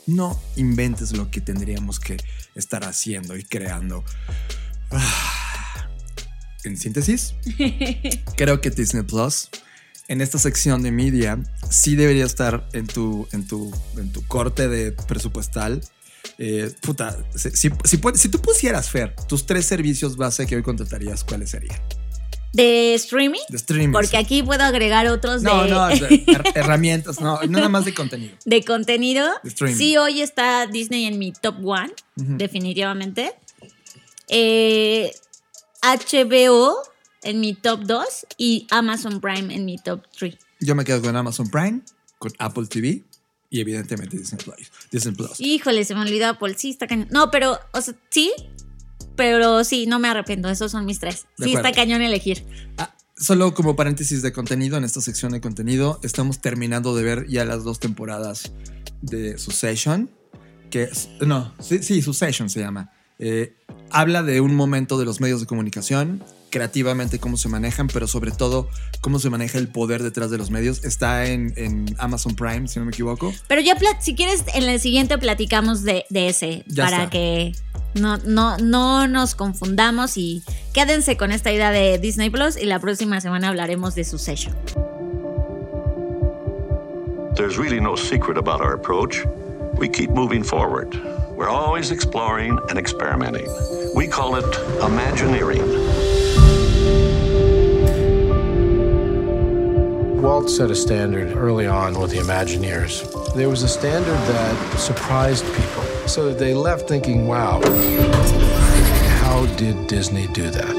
No 0.07 0.41
inventes 0.57 1.13
lo 1.13 1.31
que 1.31 1.41
tendríamos 1.41 1.99
que 1.99 2.17
estar 2.55 2.85
haciendo 2.85 3.37
y 3.37 3.45
creando. 3.45 4.05
Ah. 4.91 5.89
En 6.65 6.77
síntesis, 6.77 7.35
creo 8.37 8.61
que 8.61 8.71
Disney 8.71 9.05
Plus 9.05 9.49
en 10.09 10.21
esta 10.21 10.39
sección 10.39 10.83
de 10.83 10.93
media 10.93 11.39
sí 11.71 11.97
debería 11.97 12.25
estar 12.25 12.69
en 12.73 12.87
tu, 12.87 13.29
en 13.33 13.47
tu, 13.47 13.73
en 13.97 14.13
tu 14.13 14.27
corte 14.27 14.69
de 14.69 14.93
presupuestal. 14.93 15.81
Eh, 16.39 16.71
puta, 16.83 17.17
si, 17.35 17.51
si, 17.51 17.71
si 17.85 17.97
puedes- 17.99 18.21
si 18.21 18.29
tú 18.29 18.41
pusieras, 18.41 18.89
Fer, 18.91 19.15
tus 19.29 19.47
tres 19.47 19.67
servicios 19.67 20.17
base 20.17 20.47
que 20.47 20.57
hoy 20.57 20.63
contratarías, 20.63 21.25
¿cuáles 21.25 21.51
serían? 21.51 21.79
¿De 22.53 22.95
streaming? 22.95 23.41
De 23.51 23.57
streaming. 23.59 23.93
Porque 23.93 24.09
sí. 24.09 24.17
aquí 24.17 24.43
puedo 24.43 24.63
agregar 24.65 25.07
otros 25.09 25.43
No, 25.43 25.65
de, 25.65 25.71
no, 25.71 25.89
de 25.89 25.97
her- 26.27 26.53
herramientas, 26.55 27.21
no, 27.21 27.39
nada 27.43 27.69
más 27.69 27.85
de 27.85 27.93
contenido. 27.93 28.35
de 28.47 28.65
contenido. 28.65 29.29
De 29.43 29.49
streaming. 29.51 29.77
Sí, 29.77 29.97
hoy 29.99 30.23
está 30.23 30.67
Disney 30.67 31.05
en 31.05 31.19
mi 31.19 31.33
top 31.33 31.57
one, 31.65 31.93
definitivamente. 32.17 33.35
Eh, 34.29 35.13
HBO 35.83 36.77
en 37.23 37.41
mi 37.41 37.55
top 37.55 37.81
2 37.85 38.05
y 38.39 38.67
Amazon 38.71 39.21
Prime 39.21 39.55
en 39.55 39.65
mi 39.65 39.77
top 39.79 40.03
3. 40.19 40.37
Yo 40.61 40.75
me 40.75 40.85
quedo 40.85 41.03
con 41.03 41.15
Amazon 41.15 41.49
Prime, 41.51 41.81
con 42.19 42.33
Apple 42.39 42.67
TV 42.67 43.03
y 43.57 43.61
evidentemente 43.61 44.19
Disney 44.19 44.43
Plus. 44.45 44.71
Disney 44.91 45.15
Plus. 45.15 45.41
Híjole, 45.41 45.85
se 45.85 45.95
me 45.95 46.03
olvidó 46.03 46.29
Apple. 46.29 46.55
Sí, 46.59 46.71
está 46.71 46.87
cañón. 46.87 47.09
No, 47.11 47.31
pero, 47.31 47.59
o 47.73 47.81
sea, 47.81 47.95
sí, 48.11 48.33
pero 49.17 49.65
sí, 49.65 49.87
no 49.87 49.99
me 49.99 50.09
arrepiento. 50.09 50.49
Esos 50.49 50.73
son 50.73 50.85
mis 50.85 51.01
tres. 51.01 51.27
De 51.39 51.47
sí, 51.47 51.51
acuerdo. 51.51 51.69
está 51.69 51.81
cañón 51.81 52.03
elegir. 52.03 52.45
Ah, 52.77 52.95
solo 53.17 53.55
como 53.55 53.75
paréntesis 53.77 54.23
de 54.23 54.33
contenido, 54.33 54.77
en 54.77 54.85
esta 54.85 55.01
sección 55.01 55.33
de 55.33 55.41
contenido, 55.41 55.99
estamos 56.03 56.41
terminando 56.41 56.95
de 56.95 57.03
ver 57.03 57.27
ya 57.29 57.45
las 57.45 57.65
dos 57.65 57.81
temporadas 57.81 58.53
de 59.01 59.39
Succession, 59.39 60.11
que 60.71 60.91
no, 61.27 61.55
sí, 61.61 61.83
sí, 61.83 62.03
Succession 62.03 62.51
se 62.51 62.61
llama. 62.61 62.93
Eh, 63.19 63.57
habla 63.91 64.23
de 64.23 64.43
un 64.43 64.55
momento 64.55 64.99
de 64.99 65.07
los 65.07 65.21
medios 65.21 65.41
de 65.41 65.47
comunicación, 65.47 66.23
creativamente 66.57 67.19
cómo 67.19 67.37
se 67.37 67.49
manejan, 67.51 67.87
pero 67.89 68.07
sobre 68.07 68.31
todo 68.31 68.69
cómo 69.03 69.19
se 69.19 69.29
maneja 69.29 69.59
el 69.59 69.69
poder 69.69 70.03
detrás 70.03 70.31
de 70.31 70.39
los 70.39 70.51
medios. 70.51 70.85
Está 70.85 71.27
en, 71.27 71.53
en 71.57 71.95
Amazon 71.99 72.35
Prime, 72.35 72.67
si 72.67 72.79
no 72.79 72.87
me 72.87 72.91
equivoco. 72.93 73.33
Pero 73.47 73.61
ya, 73.61 73.77
plat- 73.77 74.01
si 74.01 74.15
quieres, 74.15 74.43
en 74.55 74.63
el 74.65 74.81
siguiente 74.81 75.19
platicamos 75.19 75.83
de, 75.83 76.07
de 76.09 76.29
ese 76.29 76.65
Ya 76.67 76.85
para 76.85 76.97
está. 76.99 77.11
que 77.11 77.53
no, 77.95 78.17
no, 78.19 78.57
no 78.59 79.07
nos 79.07 79.35
confundamos 79.35 80.17
y 80.17 80.43
quédense 80.73 81.17
con 81.19 81.31
esta 81.31 81.53
idea 81.53 81.71
de 81.71 81.99
Disney 81.99 82.31
Plus 82.31 82.57
y 82.57 82.65
la 82.65 82.79
próxima 82.81 83.21
semana 83.21 83.49
hablaremos 83.49 83.95
de 83.95 84.05
su 84.05 84.19
sello. 84.19 84.51
There's 87.37 87.59
really 87.59 87.81
no 87.81 87.97
secret 87.97 88.39
about 88.39 88.63
our 88.63 88.73
approach. 88.73 89.23
We 89.79 89.89
keep 89.91 90.11
moving 90.11 90.43
forward. 90.43 90.95
We're 91.37 91.51
always 91.51 91.91
exploring 91.91 92.59
and 92.71 92.79
experimenting. 92.79 93.47
We 93.95 94.07
call 94.09 94.37
it 94.37 94.47
Imagineering. 94.83 95.61
Walt 100.27 100.51
set 100.51 100.73
a 100.73 100.75
standard 100.75 101.37
early 101.37 101.69
on 101.69 102.01
with 102.01 102.11
the 102.11 102.17
Imagineers. 102.17 103.07
There 103.35 103.49
was 103.49 103.63
a 103.63 103.69
standard 103.69 104.19
that 104.27 104.77
surprised 104.77 105.45
people, 105.55 105.85
so 106.09 106.29
that 106.29 106.37
they 106.37 106.53
left 106.53 106.89
thinking, 106.89 107.29
wow, 107.29 107.61
how 109.21 109.47
did 109.55 109.87
Disney 109.87 110.27
do 110.27 110.51
that? 110.51 110.75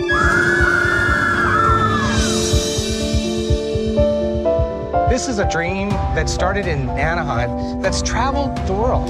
This 5.10 5.30
is 5.30 5.40
a 5.40 5.50
dream 5.50 5.92
that 5.92 6.28
started 6.28 6.68
in 6.68 6.90
Anaheim 6.90 7.82
that's 7.82 8.02
traveled 8.02 8.54
the 8.68 8.74
world. 8.74 9.08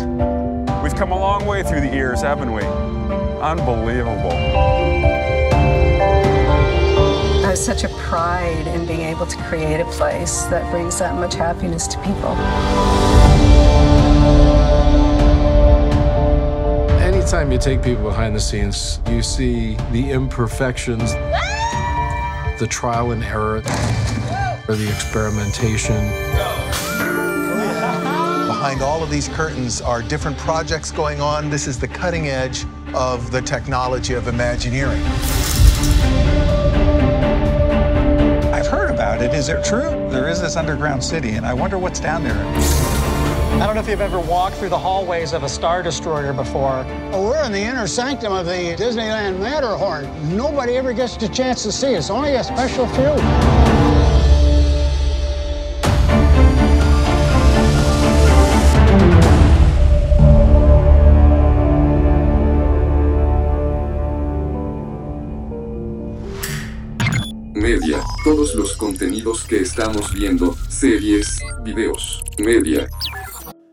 We've 0.83 0.95
come 0.95 1.11
a 1.11 1.19
long 1.19 1.47
way 1.47 1.63
through 1.63 1.81
the 1.81 1.89
years, 1.89 2.21
haven't 2.21 2.53
we? 2.53 2.61
Unbelievable. 3.41 4.37
I 7.47 7.51
have 7.51 7.59
such 7.59 7.85
a 7.85 7.89
pride 7.99 8.67
in 8.67 8.85
being 8.85 9.03
able 9.03 9.25
to 9.25 9.37
create 9.43 9.79
a 9.79 9.85
place 9.85 10.41
that 10.47 10.69
brings 10.69 10.99
that 10.99 11.15
much 11.15 11.33
happiness 11.33 11.87
to 11.87 11.97
people. 11.99 12.31
Anytime 16.99 17.49
you 17.49 17.57
take 17.57 17.81
people 17.81 18.03
behind 18.03 18.35
the 18.35 18.41
scenes, 18.41 18.99
you 19.07 19.23
see 19.23 19.75
the 19.93 20.11
imperfections, 20.11 21.13
the 22.59 22.67
trial 22.69 23.11
and 23.11 23.23
error, 23.23 23.59
or 24.67 24.75
the 24.75 24.89
experimentation. 24.89 25.95
behind 28.45 28.81
all 28.81 29.01
of 29.01 29.09
these 29.09 29.29
curtains 29.29 29.79
are 29.79 30.01
different 30.01 30.37
projects 30.39 30.91
going 30.91 31.21
on. 31.21 31.49
This 31.49 31.65
is 31.65 31.79
the 31.79 31.87
cutting 31.87 32.27
edge 32.27 32.65
of 32.93 33.31
the 33.31 33.41
technology 33.41 34.15
of 34.15 34.27
Imagineering. 34.27 35.01
I've 39.07 39.21
about 39.21 39.33
it. 39.33 39.37
Is 39.37 39.47
it 39.47 39.63
true? 39.63 39.89
There 40.09 40.27
is 40.27 40.41
this 40.41 40.57
underground 40.57 41.01
city, 41.01 41.31
and 41.31 41.45
I 41.45 41.53
wonder 41.53 41.77
what's 41.77 41.99
down 41.99 42.23
there. 42.23 42.35
I 42.35 43.65
don't 43.65 43.75
know 43.75 43.79
if 43.79 43.87
you've 43.87 44.01
ever 44.01 44.19
walked 44.19 44.57
through 44.57 44.69
the 44.69 44.77
hallways 44.77 45.31
of 45.31 45.43
a 45.43 45.49
Star 45.49 45.81
Destroyer 45.81 46.33
before. 46.33 46.83
We're 47.13 47.41
in 47.45 47.53
the 47.53 47.61
inner 47.61 47.87
sanctum 47.87 48.33
of 48.33 48.45
the 48.45 48.75
Disneyland 48.75 49.39
Matterhorn. 49.39 50.35
Nobody 50.35 50.75
ever 50.75 50.91
gets 50.91 51.15
the 51.15 51.29
chance 51.29 51.63
to 51.63 51.71
see 51.71 51.95
us, 51.95 52.09
only 52.09 52.35
a 52.35 52.43
special 52.43 52.85
few. 52.87 53.56
Que 69.47 69.61
estamos 69.61 70.13
viendo, 70.13 70.57
series, 70.67 71.39
videos, 71.63 72.21
media. 72.37 72.89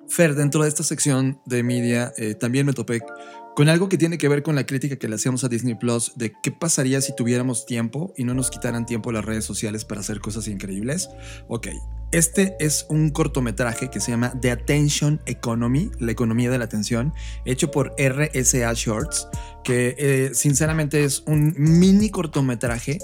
Fer, 0.08 0.34
dentro 0.34 0.62
de 0.62 0.68
esta 0.68 0.84
sección 0.84 1.40
de 1.46 1.62
media, 1.64 2.12
eh, 2.16 2.34
también 2.34 2.66
me 2.66 2.72
topé 2.72 3.00
con 3.56 3.68
algo 3.68 3.88
que 3.88 3.98
tiene 3.98 4.18
que 4.18 4.28
ver 4.28 4.42
con 4.42 4.54
la 4.54 4.66
crítica 4.66 4.96
que 4.96 5.08
le 5.08 5.16
hacíamos 5.16 5.42
a 5.44 5.48
Disney 5.48 5.74
Plus 5.74 6.12
de 6.16 6.32
qué 6.42 6.52
pasaría 6.52 7.00
si 7.00 7.14
tuviéramos 7.14 7.66
tiempo 7.66 8.12
y 8.16 8.24
no 8.24 8.34
nos 8.34 8.50
quitaran 8.50 8.86
tiempo 8.86 9.10
las 9.10 9.24
redes 9.24 9.44
sociales 9.44 9.84
para 9.84 10.00
hacer 10.00 10.20
cosas 10.20 10.46
increíbles. 10.48 11.08
Ok, 11.48 11.68
este 12.12 12.56
es 12.60 12.86
un 12.88 13.10
cortometraje 13.10 13.90
que 13.90 14.00
se 14.00 14.12
llama 14.12 14.32
The 14.40 14.52
Attention 14.52 15.20
Economy, 15.26 15.90
la 15.98 16.12
economía 16.12 16.50
de 16.50 16.58
la 16.58 16.64
atención, 16.64 17.12
hecho 17.44 17.70
por 17.70 17.94
RSA 17.98 18.72
Shorts, 18.74 19.28
que 19.64 19.96
eh, 19.98 20.30
sinceramente 20.34 21.02
es 21.02 21.24
un 21.26 21.54
mini 21.56 22.10
cortometraje 22.10 22.98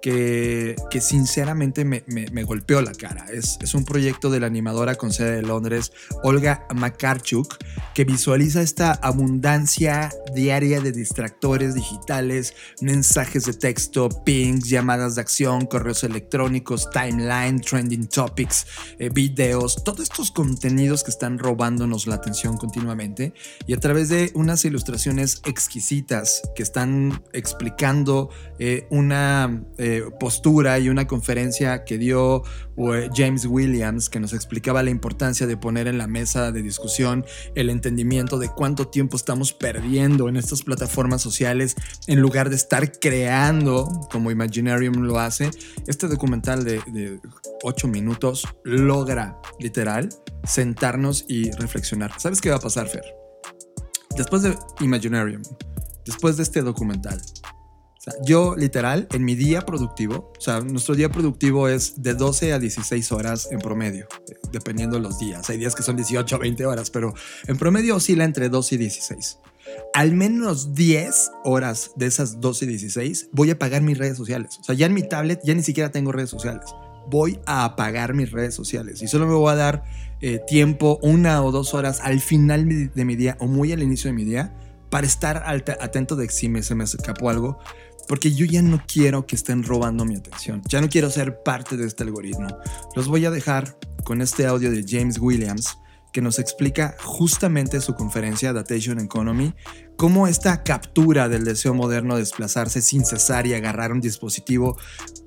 que, 0.00 0.76
sinceramente 1.00 1.84
me, 1.84 2.02
golpeó 2.44 2.80
la 2.80 2.92
cara. 2.92 3.26
Es, 3.32 3.58
es, 3.62 3.74
un 3.74 3.84
proyecto 3.84 4.30
de 4.30 4.40
la 4.40 4.46
animadora 4.46 4.94
con 4.94 5.12
sede 5.12 5.36
de 5.36 5.42
Londres, 5.42 5.92
Olga 6.22 6.66
Makarchuk, 6.74 7.56
que 7.94 8.04
visualiza 8.04 8.62
esta 8.62 8.92
abundancia 8.92 10.10
diaria 10.34 10.80
de 10.80 10.92
distractores 10.92 11.74
digitales, 11.74 12.54
mensajes 12.80 13.44
de 13.44 13.54
texto, 13.54 14.08
pings, 14.24 14.68
llamadas 14.68 15.16
de 15.16 15.20
acción, 15.20 15.66
correos 15.66 16.04
electrónicos, 16.04 16.88
timeline, 16.90 17.60
trending 17.60 18.06
topics, 18.06 18.66
eh, 18.98 19.10
videos, 19.10 19.82
todos 19.84 20.00
estos 20.00 20.30
contenidos 20.30 21.02
que 21.02 21.10
están 21.10 21.38
robándonos 21.38 22.06
la 22.06 22.16
atención 22.16 22.56
continuamente 22.56 23.32
y 23.66 23.72
a 23.72 23.80
través 23.80 24.08
de 24.08 24.30
unas 24.34 24.64
ilustraciones 24.64 25.40
exquisitas 25.44 26.42
que 26.54 26.62
están 26.62 27.22
explicando 27.32 28.30
eh, 28.58 28.86
una... 28.90 29.64
Eh, 29.76 29.87
postura 30.20 30.78
y 30.78 30.88
una 30.88 31.06
conferencia 31.06 31.84
que 31.84 31.98
dio 31.98 32.42
James 33.14 33.44
Williams 33.46 34.08
que 34.08 34.20
nos 34.20 34.32
explicaba 34.32 34.82
la 34.82 34.90
importancia 34.90 35.46
de 35.46 35.56
poner 35.56 35.88
en 35.88 35.98
la 35.98 36.06
mesa 36.06 36.52
de 36.52 36.62
discusión 36.62 37.24
el 37.54 37.70
entendimiento 37.70 38.38
de 38.38 38.48
cuánto 38.48 38.88
tiempo 38.88 39.16
estamos 39.16 39.52
perdiendo 39.52 40.28
en 40.28 40.36
estas 40.36 40.62
plataformas 40.62 41.22
sociales 41.22 41.74
en 42.06 42.20
lugar 42.20 42.50
de 42.50 42.56
estar 42.56 42.92
creando 42.98 43.88
como 44.10 44.30
Imaginarium 44.30 45.02
lo 45.02 45.18
hace. 45.18 45.50
Este 45.86 46.06
documental 46.06 46.64
de, 46.64 46.80
de 46.92 47.20
8 47.62 47.88
minutos 47.88 48.46
logra 48.64 49.36
literal 49.58 50.08
sentarnos 50.44 51.24
y 51.28 51.50
reflexionar. 51.52 52.12
¿Sabes 52.18 52.40
qué 52.40 52.50
va 52.50 52.56
a 52.56 52.60
pasar, 52.60 52.88
Fer? 52.88 53.04
Después 54.16 54.42
de 54.42 54.56
Imaginarium, 54.80 55.42
después 56.04 56.36
de 56.36 56.42
este 56.42 56.62
documental, 56.62 57.20
yo, 58.24 58.54
literal, 58.56 59.08
en 59.12 59.24
mi 59.24 59.34
día 59.34 59.62
productivo, 59.62 60.32
o 60.36 60.40
sea, 60.40 60.60
nuestro 60.60 60.94
día 60.94 61.10
productivo 61.10 61.68
es 61.68 62.02
de 62.02 62.14
12 62.14 62.52
a 62.52 62.58
16 62.58 63.12
horas 63.12 63.48
en 63.50 63.58
promedio, 63.58 64.06
dependiendo 64.52 64.96
de 64.96 65.02
los 65.02 65.18
días. 65.18 65.48
Hay 65.50 65.58
días 65.58 65.74
que 65.74 65.82
son 65.82 65.96
18 65.96 66.36
a 66.36 66.38
20 66.38 66.66
horas, 66.66 66.90
pero 66.90 67.14
en 67.46 67.56
promedio 67.56 67.96
oscila 67.96 68.24
entre 68.24 68.48
12 68.48 68.74
y 68.74 68.78
16. 68.78 69.38
Al 69.94 70.12
menos 70.12 70.74
10 70.74 71.30
horas 71.44 71.92
de 71.96 72.06
esas 72.06 72.40
12 72.40 72.64
y 72.64 72.68
16 72.68 73.30
voy 73.32 73.50
a 73.50 73.54
apagar 73.54 73.82
mis 73.82 73.98
redes 73.98 74.16
sociales. 74.16 74.58
O 74.60 74.64
sea, 74.64 74.74
ya 74.74 74.86
en 74.86 74.94
mi 74.94 75.02
tablet 75.02 75.40
ya 75.44 75.54
ni 75.54 75.62
siquiera 75.62 75.90
tengo 75.90 76.12
redes 76.12 76.30
sociales. 76.30 76.74
Voy 77.10 77.38
a 77.46 77.64
apagar 77.64 78.14
mis 78.14 78.30
redes 78.30 78.54
sociales 78.54 79.02
y 79.02 79.08
solo 79.08 79.26
me 79.26 79.34
voy 79.34 79.52
a 79.52 79.56
dar 79.56 79.84
eh, 80.20 80.40
tiempo, 80.46 80.98
una 81.02 81.42
o 81.42 81.52
dos 81.52 81.74
horas 81.74 82.00
al 82.02 82.20
final 82.20 82.90
de 82.94 83.04
mi 83.04 83.16
día 83.16 83.36
o 83.40 83.46
muy 83.46 83.72
al 83.72 83.82
inicio 83.82 84.08
de 84.10 84.14
mi 84.14 84.24
día 84.24 84.54
para 84.90 85.06
estar 85.06 85.44
atento 85.46 86.16
de 86.16 86.28
si 86.28 86.48
me, 86.48 86.62
se 86.62 86.74
me 86.74 86.84
escapó 86.84 87.30
algo 87.30 87.58
porque 88.08 88.32
yo 88.32 88.46
ya 88.46 88.62
no 88.62 88.82
quiero 88.86 89.26
que 89.26 89.36
estén 89.36 89.62
robando 89.62 90.04
mi 90.04 90.16
atención, 90.16 90.62
ya 90.66 90.80
no 90.80 90.88
quiero 90.88 91.10
ser 91.10 91.42
parte 91.42 91.76
de 91.76 91.86
este 91.86 92.02
algoritmo. 92.02 92.48
Los 92.96 93.08
voy 93.08 93.26
a 93.26 93.30
dejar 93.30 93.78
con 94.04 94.22
este 94.22 94.46
audio 94.46 94.70
de 94.70 94.84
James 94.86 95.18
Williams 95.18 95.76
que 96.12 96.22
nos 96.22 96.38
explica 96.38 96.96
justamente 97.02 97.80
su 97.80 97.94
conferencia 97.94 98.52
Datation 98.52 98.98
Economy, 98.98 99.54
cómo 99.96 100.26
esta 100.26 100.62
captura 100.62 101.28
del 101.28 101.44
deseo 101.44 101.74
moderno 101.74 102.14
de 102.14 102.22
desplazarse 102.22 102.80
sin 102.80 103.04
cesar 103.04 103.46
y 103.46 103.54
agarrar 103.54 103.92
un 103.92 104.00
dispositivo 104.00 104.78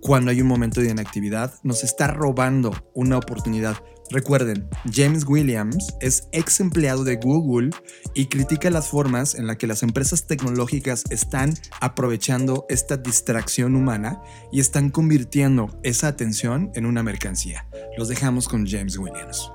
cuando 0.02 0.32
hay 0.32 0.42
un 0.42 0.48
momento 0.48 0.82
de 0.82 0.90
inactividad 0.90 1.54
nos 1.64 1.84
está 1.84 2.08
robando 2.08 2.74
una 2.94 3.18
oportunidad 3.18 3.78
Recuerden, 4.12 4.68
James 4.92 5.26
Williams 5.26 5.96
es 6.02 6.28
ex 6.34 6.60
empleado 6.60 7.06
de 7.06 7.16
Google 7.16 7.70
y 8.14 8.26
critica 8.26 8.70
las 8.70 8.90
formas 8.90 9.36
en 9.36 9.48
las 9.48 9.56
que 9.56 9.68
las 9.68 9.84
empresas 9.84 10.28
tecnológicas 10.28 11.06
están 11.10 11.54
aprovechando 11.80 12.66
esta 12.68 12.98
distracción 12.98 13.76
humana 13.76 14.22
y 14.52 14.60
están 14.60 14.90
convirtiendo 14.90 15.80
esa 15.84 16.10
atención 16.10 16.72
en 16.76 16.86
una 16.86 17.04
mercancía. 17.04 17.68
Los 17.98 18.10
dejamos 18.10 18.50
con 18.50 18.68
James 18.68 18.98
Williams. 18.98 19.50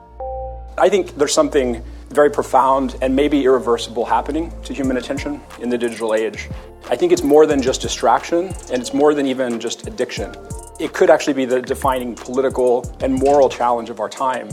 I 0.78 0.90
think 0.90 1.16
there's 1.16 1.32
something 1.32 1.82
very 2.10 2.30
profound 2.30 2.96
and 3.00 3.16
maybe 3.16 3.42
irreversible 3.42 4.04
happening 4.04 4.52
to 4.64 4.74
human 4.74 4.98
attention 4.98 5.40
in 5.60 5.70
the 5.70 5.78
digital 5.78 6.14
age. 6.14 6.50
I 6.90 6.96
think 6.96 7.12
it's 7.12 7.22
more 7.22 7.46
than 7.46 7.62
just 7.62 7.80
distraction 7.80 8.48
and 8.70 8.82
it's 8.82 8.92
more 8.92 9.14
than 9.14 9.26
even 9.26 9.58
just 9.58 9.86
addiction. 9.86 10.34
it 10.78 10.92
could 10.92 11.08
actually 11.08 11.32
be 11.32 11.46
the 11.46 11.62
defining 11.62 12.14
political 12.14 12.84
and 13.00 13.14
moral 13.14 13.48
challenge 13.48 13.88
of 13.88 14.00
our 14.00 14.10
time. 14.10 14.50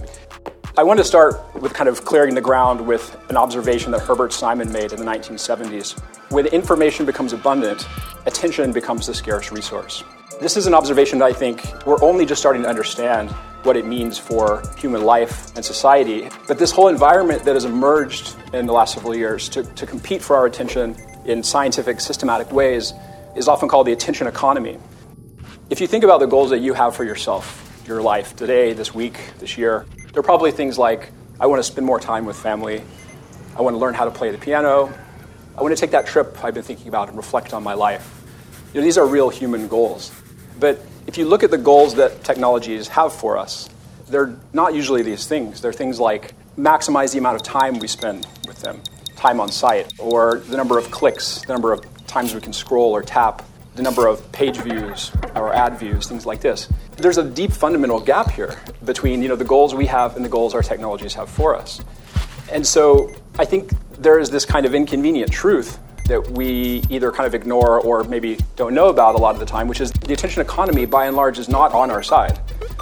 I 0.77 0.83
want 0.83 0.97
to 0.99 1.03
start 1.03 1.43
with 1.61 1.73
kind 1.73 1.89
of 1.89 2.05
clearing 2.05 2.33
the 2.33 2.41
ground 2.41 2.79
with 2.79 3.17
an 3.29 3.35
observation 3.35 3.91
that 3.91 4.01
Herbert 4.01 4.31
Simon 4.31 4.71
made 4.71 4.93
in 4.93 4.99
the 4.99 5.05
1970s. 5.05 5.99
When 6.31 6.45
information 6.47 7.05
becomes 7.05 7.33
abundant, 7.33 7.85
attention 8.25 8.71
becomes 8.71 9.07
the 9.07 9.13
scarce 9.13 9.51
resource. 9.51 10.03
This 10.41 10.57
is 10.57 10.67
an 10.67 10.73
observation 10.73 11.19
that 11.19 11.25
I 11.25 11.33
think 11.33 11.63
we're 11.85 12.01
only 12.01 12.25
just 12.25 12.41
starting 12.41 12.63
to 12.63 12.67
understand 12.67 13.29
what 13.63 13.77
it 13.77 13.85
means 13.85 14.17
for 14.17 14.63
human 14.77 15.03
life 15.03 15.55
and 15.55 15.63
society. 15.63 16.27
But 16.47 16.57
this 16.57 16.71
whole 16.71 16.87
environment 16.87 17.43
that 17.45 17.53
has 17.53 17.65
emerged 17.65 18.35
in 18.51 18.65
the 18.65 18.73
last 18.73 18.95
several 18.95 19.15
years 19.15 19.47
to, 19.49 19.63
to 19.63 19.85
compete 19.85 20.21
for 20.21 20.35
our 20.35 20.45
attention 20.45 20.97
in 21.25 21.43
scientific, 21.43 22.01
systematic 22.01 22.51
ways 22.51 22.93
is 23.35 23.47
often 23.47 23.69
called 23.69 23.87
the 23.87 23.93
attention 23.93 24.27
economy. 24.27 24.79
If 25.69 25.79
you 25.79 25.87
think 25.87 26.03
about 26.03 26.19
the 26.19 26.25
goals 26.25 26.49
that 26.49 26.59
you 26.59 26.73
have 26.73 26.95
for 26.95 27.03
yourself, 27.03 27.81
your 27.87 28.01
life 28.01 28.35
today, 28.35 28.73
this 28.73 28.93
week, 28.93 29.19
this 29.39 29.57
year, 29.57 29.85
they're 30.13 30.23
probably 30.23 30.51
things 30.51 30.77
like 30.77 31.11
I 31.39 31.45
want 31.45 31.59
to 31.59 31.63
spend 31.63 31.85
more 31.85 31.99
time 31.99 32.25
with 32.25 32.37
family, 32.37 32.81
I 33.55 33.61
want 33.61 33.75
to 33.75 33.77
learn 33.77 33.93
how 33.93 34.05
to 34.05 34.11
play 34.11 34.31
the 34.31 34.37
piano, 34.37 34.93
I 35.55 35.61
want 35.61 35.75
to 35.75 35.79
take 35.79 35.91
that 35.91 36.07
trip 36.07 36.43
I've 36.43 36.53
been 36.53 36.63
thinking 36.63 36.87
about 36.87 37.07
and 37.07 37.17
reflect 37.17 37.53
on 37.53 37.63
my 37.63 37.75
life. 37.75 38.21
You 38.73 38.81
know, 38.81 38.83
these 38.83 38.97
are 38.97 39.05
real 39.05 39.29
human 39.29 39.67
goals. 39.67 40.11
But 40.63 40.79
if 41.07 41.17
you 41.17 41.25
look 41.25 41.43
at 41.43 41.51
the 41.51 41.57
goals 41.57 41.95
that 41.95 42.23
technologies 42.23 42.87
have 42.87 43.11
for 43.11 43.37
us, 43.37 43.69
they're 44.07 44.33
not 44.53 44.73
usually 44.73 45.01
these 45.01 45.27
things. 45.27 45.59
They're 45.59 45.73
things 45.73 45.99
like 45.99 46.33
maximize 46.57 47.11
the 47.11 47.17
amount 47.17 47.35
of 47.35 47.43
time 47.43 47.79
we 47.79 47.87
spend 47.89 48.25
with 48.47 48.61
them, 48.61 48.81
time 49.17 49.41
on 49.41 49.51
site, 49.51 49.91
or 49.99 50.39
the 50.39 50.55
number 50.55 50.77
of 50.77 50.89
clicks, 50.89 51.41
the 51.41 51.51
number 51.51 51.73
of 51.73 51.83
times 52.07 52.33
we 52.33 52.39
can 52.39 52.53
scroll 52.53 52.93
or 52.93 53.01
tap, 53.01 53.43
the 53.75 53.83
number 53.83 54.07
of 54.07 54.31
page 54.31 54.55
views 54.55 55.11
or 55.35 55.53
ad 55.53 55.77
views, 55.77 56.07
things 56.07 56.25
like 56.25 56.39
this. 56.39 56.69
There's 56.95 57.17
a 57.17 57.29
deep 57.29 57.51
fundamental 57.51 57.99
gap 57.99 58.31
here 58.31 58.57
between 58.85 59.21
you 59.21 59.27
know, 59.27 59.35
the 59.35 59.43
goals 59.43 59.75
we 59.75 59.87
have 59.87 60.15
and 60.15 60.23
the 60.23 60.29
goals 60.29 60.53
our 60.55 60.63
technologies 60.63 61.13
have 61.15 61.27
for 61.27 61.57
us. 61.57 61.81
And 62.49 62.65
so 62.65 63.13
I 63.37 63.43
think 63.43 63.73
there 63.97 64.17
is 64.17 64.29
this 64.29 64.45
kind 64.45 64.65
of 64.65 64.73
inconvenient 64.73 65.29
truth 65.29 65.77
that 66.05 66.31
we 66.31 66.83
either 66.89 67.11
kind 67.11 67.27
of 67.27 67.33
ignore 67.33 67.79
or 67.79 68.03
maybe 68.03 68.37
don't 68.55 68.73
know 68.73 68.89
about 68.89 69.15
a 69.15 69.17
lot 69.17 69.33
of 69.33 69.39
the 69.39 69.45
time, 69.45 69.67
which 69.67 69.81
is 69.81 69.91
the 69.91 70.13
attention 70.13 70.41
economy 70.41 70.85
by 70.85 71.05
and 71.05 71.15
large 71.15 71.39
is 71.39 71.49
not 71.49 71.71
on 71.73 71.89
our 71.89 72.03
side. 72.03 72.39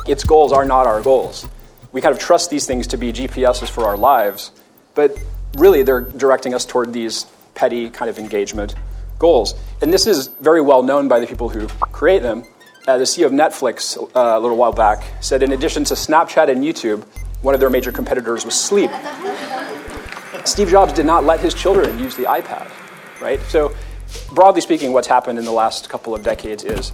Its 0.07 0.23
goals 0.23 0.51
are 0.51 0.65
not 0.65 0.87
our 0.87 1.01
goals. 1.01 1.47
We 1.91 2.01
kind 2.01 2.13
of 2.13 2.19
trust 2.19 2.49
these 2.49 2.65
things 2.65 2.87
to 2.87 2.97
be 2.97 3.11
GPSs 3.11 3.69
for 3.69 3.85
our 3.85 3.97
lives, 3.97 4.51
but 4.95 5.17
really 5.57 5.83
they're 5.83 6.01
directing 6.01 6.53
us 6.53 6.65
toward 6.65 6.93
these 6.93 7.25
petty 7.53 7.89
kind 7.89 8.09
of 8.09 8.17
engagement 8.17 8.75
goals. 9.19 9.53
And 9.81 9.93
this 9.93 10.07
is 10.07 10.27
very 10.39 10.61
well 10.61 10.81
known 10.81 11.07
by 11.07 11.19
the 11.19 11.27
people 11.27 11.49
who 11.49 11.67
create 11.67 12.23
them. 12.23 12.43
Uh, 12.87 12.97
the 12.97 13.03
CEO 13.03 13.27
of 13.27 13.31
Netflix 13.31 13.95
uh, 14.15 14.37
a 14.37 14.39
little 14.39 14.57
while 14.57 14.71
back 14.71 15.03
said 15.21 15.43
in 15.43 15.51
addition 15.51 15.83
to 15.83 15.93
Snapchat 15.93 16.49
and 16.49 16.63
YouTube, 16.63 17.03
One 17.43 17.53
of 17.53 17.59
their 17.59 17.69
major 17.69 17.91
competitors 17.91 18.45
was 18.45 18.55
sleep. 18.55 18.89
Steve 20.45 20.69
Jobs 20.69 20.93
did 20.93 21.05
not 21.05 21.23
let 21.23 21.39
his 21.39 21.53
children 21.53 21.99
use 21.99 22.15
the 22.15 22.23
iPad, 22.23 22.71
right? 23.21 23.39
So, 23.43 23.73
broadly 24.33 24.61
speaking, 24.61 24.91
what's 24.91 25.07
happened 25.07 25.39
in 25.39 25.45
the 25.45 25.51
last 25.51 25.89
couple 25.89 26.13
of 26.13 26.23
decades 26.23 26.63
is 26.63 26.91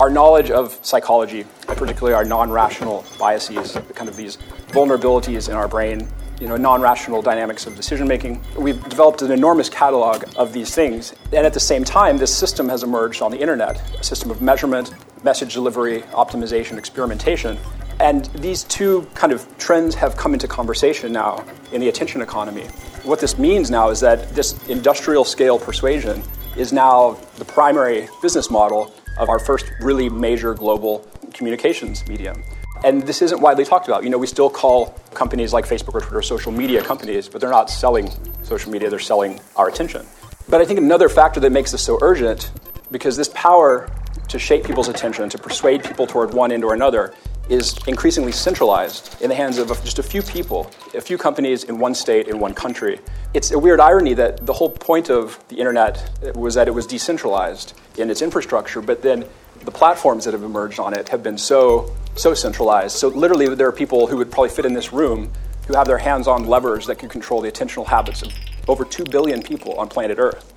our 0.00 0.10
knowledge 0.10 0.50
of 0.50 0.78
psychology, 0.82 1.44
particularly 1.66 2.14
our 2.14 2.24
non-rational 2.24 3.04
biases, 3.18 3.78
kind 3.94 4.08
of 4.08 4.16
these 4.16 4.38
vulnerabilities 4.68 5.48
in 5.48 5.54
our 5.54 5.68
brain, 5.68 6.08
you 6.40 6.48
know, 6.48 6.56
non-rational 6.56 7.22
dynamics 7.22 7.66
of 7.66 7.76
decision 7.76 8.08
making. 8.08 8.42
We've 8.56 8.82
developed 8.88 9.22
an 9.22 9.30
enormous 9.30 9.68
catalog 9.68 10.24
of 10.36 10.52
these 10.52 10.74
things, 10.74 11.14
and 11.32 11.46
at 11.46 11.54
the 11.54 11.60
same 11.60 11.84
time, 11.84 12.18
this 12.18 12.34
system 12.36 12.68
has 12.68 12.82
emerged 12.82 13.22
on 13.22 13.30
the 13.30 13.38
internet, 13.38 13.80
a 13.98 14.02
system 14.02 14.30
of 14.30 14.42
measurement, 14.42 14.92
message 15.22 15.54
delivery, 15.54 16.02
optimization, 16.12 16.76
experimentation. 16.76 17.56
And 18.00 18.24
these 18.34 18.64
two 18.64 19.06
kind 19.14 19.32
of 19.32 19.46
trends 19.58 19.94
have 19.94 20.16
come 20.16 20.34
into 20.34 20.48
conversation 20.48 21.12
now 21.12 21.44
in 21.72 21.80
the 21.80 21.88
attention 21.88 22.20
economy. 22.20 22.66
What 23.04 23.20
this 23.20 23.38
means 23.38 23.70
now 23.70 23.90
is 23.90 24.00
that 24.00 24.34
this 24.34 24.66
industrial 24.66 25.26
scale 25.26 25.58
persuasion 25.58 26.22
is 26.56 26.72
now 26.72 27.18
the 27.36 27.44
primary 27.44 28.08
business 28.22 28.50
model 28.50 28.94
of 29.18 29.28
our 29.28 29.38
first 29.38 29.70
really 29.78 30.08
major 30.08 30.54
global 30.54 31.06
communications 31.34 32.08
medium. 32.08 32.42
And 32.82 33.02
this 33.02 33.20
isn't 33.20 33.42
widely 33.42 33.66
talked 33.66 33.88
about. 33.88 34.04
You 34.04 34.10
know, 34.10 34.16
we 34.16 34.26
still 34.26 34.48
call 34.48 34.98
companies 35.12 35.52
like 35.52 35.66
Facebook 35.66 35.94
or 35.94 36.00
Twitter 36.00 36.22
social 36.22 36.50
media 36.50 36.82
companies, 36.82 37.28
but 37.28 37.42
they're 37.42 37.50
not 37.50 37.68
selling 37.68 38.10
social 38.42 38.72
media, 38.72 38.88
they're 38.88 38.98
selling 38.98 39.38
our 39.54 39.68
attention. 39.68 40.06
But 40.48 40.62
I 40.62 40.64
think 40.64 40.78
another 40.78 41.10
factor 41.10 41.40
that 41.40 41.52
makes 41.52 41.72
this 41.72 41.82
so 41.82 41.98
urgent, 42.00 42.50
because 42.90 43.18
this 43.18 43.28
power 43.34 43.90
to 44.28 44.38
shape 44.38 44.64
people's 44.64 44.88
attention, 44.88 45.28
to 45.28 45.38
persuade 45.38 45.84
people 45.84 46.06
toward 46.06 46.34
one 46.34 46.52
end 46.52 46.64
or 46.64 46.74
another, 46.74 47.14
is 47.48 47.76
increasingly 47.86 48.32
centralized 48.32 49.20
in 49.20 49.28
the 49.28 49.34
hands 49.34 49.58
of 49.58 49.68
just 49.84 49.98
a 49.98 50.02
few 50.02 50.22
people, 50.22 50.70
a 50.94 51.00
few 51.00 51.18
companies 51.18 51.64
in 51.64 51.78
one 51.78 51.94
state, 51.94 52.28
in 52.28 52.38
one 52.38 52.54
country. 52.54 52.98
It's 53.34 53.50
a 53.50 53.58
weird 53.58 53.80
irony 53.80 54.14
that 54.14 54.46
the 54.46 54.52
whole 54.52 54.70
point 54.70 55.10
of 55.10 55.38
the 55.48 55.56
internet 55.56 56.10
was 56.34 56.54
that 56.54 56.68
it 56.68 56.70
was 56.70 56.86
decentralized 56.86 57.74
in 57.98 58.10
its 58.10 58.22
infrastructure, 58.22 58.80
but 58.80 59.02
then 59.02 59.26
the 59.64 59.70
platforms 59.70 60.24
that 60.24 60.32
have 60.32 60.42
emerged 60.42 60.78
on 60.78 60.94
it 60.94 61.08
have 61.08 61.22
been 61.22 61.38
so 61.38 61.94
so 62.16 62.32
centralized. 62.32 62.96
So 62.96 63.08
literally 63.08 63.52
there 63.54 63.66
are 63.66 63.72
people 63.72 64.06
who 64.06 64.16
would 64.18 64.30
probably 64.30 64.50
fit 64.50 64.64
in 64.64 64.72
this 64.72 64.92
room 64.92 65.32
who 65.66 65.74
have 65.74 65.86
their 65.86 65.98
hands 65.98 66.28
on 66.28 66.44
levers 66.44 66.86
that 66.86 66.96
can 66.96 67.08
control 67.08 67.40
the 67.40 67.50
attentional 67.50 67.86
habits 67.86 68.22
of 68.22 68.32
over 68.68 68.84
2 68.84 69.04
billion 69.04 69.42
people 69.42 69.74
on 69.74 69.88
planet 69.88 70.18
Earth. 70.18 70.53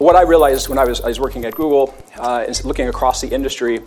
What 0.00 0.16
I 0.16 0.22
realized 0.22 0.70
when 0.70 0.78
I 0.78 0.84
was, 0.84 1.02
I 1.02 1.08
was 1.08 1.20
working 1.20 1.44
at 1.44 1.54
Google 1.54 1.94
uh, 2.16 2.46
is 2.48 2.64
looking 2.64 2.88
across 2.88 3.20
the 3.20 3.28
industry 3.28 3.80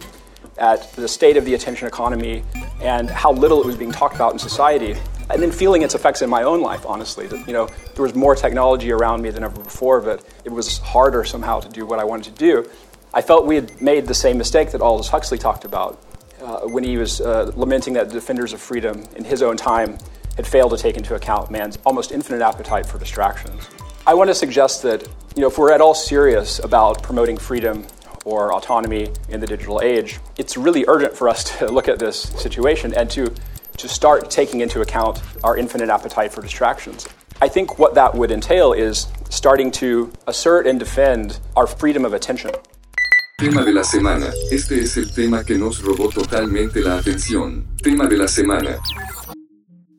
at 0.60 0.94
the 0.94 1.08
state 1.08 1.38
of 1.38 1.46
the 1.46 1.56
attention 1.56 1.88
economy 1.88 2.44
and 2.84 3.10
how 3.10 3.32
little 3.32 3.60
it 3.60 3.66
was 3.66 3.76
being 3.76 3.92
talked 3.92 4.14
about 4.14 4.32
in 4.32 4.38
society. 4.38 4.96
And 5.32 5.42
then 5.42 5.52
feeling 5.52 5.82
its 5.82 5.96
effects 5.96 6.22
in 6.22 6.30
my 6.30 6.44
own 6.44 6.62
life, 6.62 6.86
honestly. 6.86 7.26
That, 7.26 7.48
you 7.48 7.54
know, 7.54 7.68
there 7.96 8.04
was 8.04 8.14
more 8.14 8.36
technology 8.36 8.92
around 8.92 9.24
me 9.24 9.32
than 9.32 9.44
ever 9.44 9.60
before, 9.60 10.02
but 10.02 10.24
it 10.46 10.52
was 10.52 10.78
harder 10.78 11.24
somehow 11.24 11.62
to 11.62 11.70
do 11.70 11.84
what 11.84 11.98
I 11.98 12.04
wanted 12.04 12.36
to 12.36 12.40
do. 12.40 12.70
I 13.12 13.24
felt 13.24 13.48
we 13.48 13.56
had 13.56 13.82
made 13.82 14.06
the 14.06 14.14
same 14.14 14.38
mistake 14.38 14.70
that 14.74 14.82
Aldous 14.82 15.08
Huxley 15.08 15.40
talked 15.40 15.66
about 15.66 16.00
uh, 16.44 16.60
when 16.60 16.84
he 16.84 16.98
was 16.98 17.22
uh, 17.22 17.52
lamenting 17.56 17.94
that 17.94 18.10
the 18.10 18.14
defenders 18.14 18.54
of 18.54 18.62
freedom 18.62 19.04
in 19.16 19.24
his 19.24 19.42
own 19.42 19.58
time 19.58 19.98
had 20.36 20.46
failed 20.46 20.70
to 20.74 20.78
take 20.78 20.96
into 20.96 21.16
account 21.16 21.50
man's 21.50 21.80
almost 21.88 22.12
infinite 22.12 22.44
appetite 22.44 22.86
for 22.86 23.00
distractions. 23.00 23.68
I 24.06 24.14
want 24.16 24.30
to 24.30 24.36
suggest 24.36 24.84
that, 24.84 25.08
you 25.34 25.42
know, 25.42 25.48
if 25.48 25.58
we're 25.58 25.72
at 25.72 25.80
all 25.80 25.94
serious 25.94 26.60
about 26.60 27.02
promoting 27.02 27.38
freedom 27.38 27.88
or 28.26 28.54
autonomy 28.54 29.10
in 29.30 29.40
the 29.40 29.48
digital 29.48 29.80
age, 29.82 30.20
it's 30.38 30.58
really 30.58 30.84
urgent 30.90 31.16
for 31.16 31.30
us 31.30 31.44
to 31.58 31.72
look 31.72 31.88
at 31.88 32.00
this 32.00 32.20
situation 32.20 32.94
and 32.94 33.10
to, 33.12 33.34
to 33.78 33.88
start 33.88 34.30
taking 34.30 34.60
into 34.60 34.82
account 34.82 35.22
our 35.42 35.56
infinite 35.56 35.88
appetite 35.88 36.34
for 36.34 36.42
distractions. 36.42 37.08
I 37.42 37.48
think 37.48 37.80
what 37.80 37.96
that 37.96 38.14
would 38.14 38.30
entail 38.30 38.74
is 38.74 39.08
starting 39.30 39.72
to 39.72 40.12
assert 40.28 40.68
and 40.68 40.78
defend 40.78 41.40
our 41.56 41.66
freedom 41.66 42.04
of 42.04 42.12
attention. 42.12 42.52
Tema 43.40 43.64
de 43.64 43.72
la 43.72 43.84
semana. 43.84 44.32
Este 44.52 44.84
es 44.84 44.98
el 44.98 45.14
tema 45.14 45.46
que 45.46 45.58
nos 45.58 45.82
robó 45.82 46.10
totalmente 46.10 46.82
la 46.82 46.98
atención. 46.98 47.66
Tema 47.82 48.08
de 48.08 48.18
la 48.18 48.28
semana. 48.28 48.80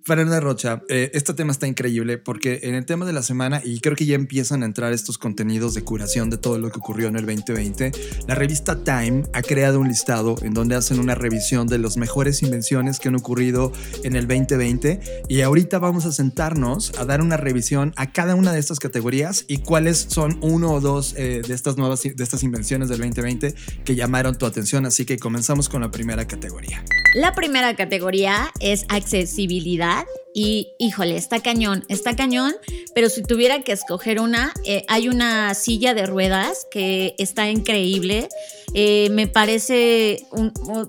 Fernanda 0.07 0.39
Rocha, 0.39 0.83
eh, 0.91 1.11
este 1.15 1.33
tema 1.33 1.51
está 1.51 1.67
increíble 1.67 2.19
porque 2.19 2.61
en 2.65 2.75
el 2.75 2.85
tema 2.85 3.07
de 3.07 3.15
la 3.15 3.23
semana, 3.23 3.63
y 3.65 3.81
creo 3.81 3.97
que 3.97 4.05
ya 4.05 4.17
empiezan 4.17 4.63
a 4.63 4.67
entrar 4.67 4.93
estos 4.93 5.17
contenidos 5.17 5.73
de 5.73 5.83
curación 5.83 6.29
de 6.29 6.37
todo 6.37 6.59
lo 6.59 6.71
que 6.71 6.79
ocurrió 6.79 7.09
en 7.09 7.17
el 7.17 7.25
2020, 7.25 7.91
la 8.29 8.35
revista 8.35 8.85
Time 8.85 9.23
ha 9.33 9.41
creado 9.41 9.81
un 9.81 9.89
listado 9.89 10.35
en 10.43 10.53
donde 10.53 10.75
hacen 10.75 10.99
una 10.99 11.15
revisión 11.15 11.69
de 11.69 11.79
las 11.79 11.97
mejores 11.97 12.43
invenciones 12.43 13.01
que 13.01 13.09
han 13.09 13.15
ocurrido 13.15 13.73
en 14.03 14.15
el 14.15 14.29
2020 14.29 15.25
y 15.31 15.41
ahorita 15.41 15.79
vamos 15.79 16.05
a 16.05 16.13
sentarnos 16.13 16.93
a 16.99 17.07
dar 17.07 17.23
una 17.23 17.39
revisión 17.39 17.95
a 17.97 18.13
cada 18.13 18.35
una 18.35 18.53
de 18.53 18.61
estas 18.61 18.81
categorías 18.81 19.47
y 19.49 19.59
cuáles 19.59 20.05
son 20.11 20.39
uno 20.43 20.73
o 20.73 20.81
dos 20.83 21.15
eh, 21.17 21.41
de 21.49 21.55
estas 21.55 21.79
nuevas 21.79 22.03
de 22.03 22.23
estas 22.23 22.43
invenciones 22.43 22.91
del 22.91 22.99
2020 22.99 23.55
que 23.87 23.95
llamaron 23.95 24.37
tu 24.37 24.45
atención, 24.45 24.85
así 24.85 25.07
que 25.07 25.19
comenzamos 25.19 25.71
con 25.71 25.81
la 25.81 25.91
primera 25.91 26.27
categoría. 26.27 26.85
La 27.15 27.33
primera 27.33 27.75
categoría 27.77 28.53
es 28.59 28.85
accesibilidad 28.89 29.94
y 30.35 30.73
híjole, 30.79 31.17
está 31.17 31.41
cañón, 31.41 31.85
está 31.89 32.17
cañón, 32.17 32.55
pero 32.95 33.09
si 33.09 33.23
tuviera 33.23 33.63
que 33.63 33.73
escoger 33.73 34.21
una, 34.21 34.53
eh, 34.65 34.85
hay 34.89 35.09
una 35.09 35.55
silla 35.55 35.95
de 35.95 36.07
ruedas 36.07 36.67
que 36.71 37.15
está 37.19 37.51
increíble. 37.51 38.29
Eh, 38.75 39.09
me 39.11 39.29
parece, 39.29 40.27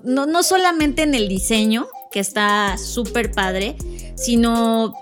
no, 0.02 0.26
no 0.26 0.42
solamente 0.42 1.02
en 1.02 1.14
el 1.14 1.28
diseño, 1.28 1.86
que 2.10 2.20
está 2.20 2.76
súper 2.78 3.30
padre, 3.30 3.76
sino 4.16 4.94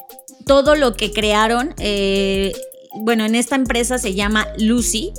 todo 0.47 0.75
lo 0.75 0.95
que 0.95 1.13
crearon. 1.13 1.75
Eh, 1.79 2.53
bueno, 2.97 3.25
en 3.25 3.35
esta 3.35 3.57
empresa 3.57 3.99
se 3.99 4.15
llama 4.15 4.49
Lucy 4.59 5.13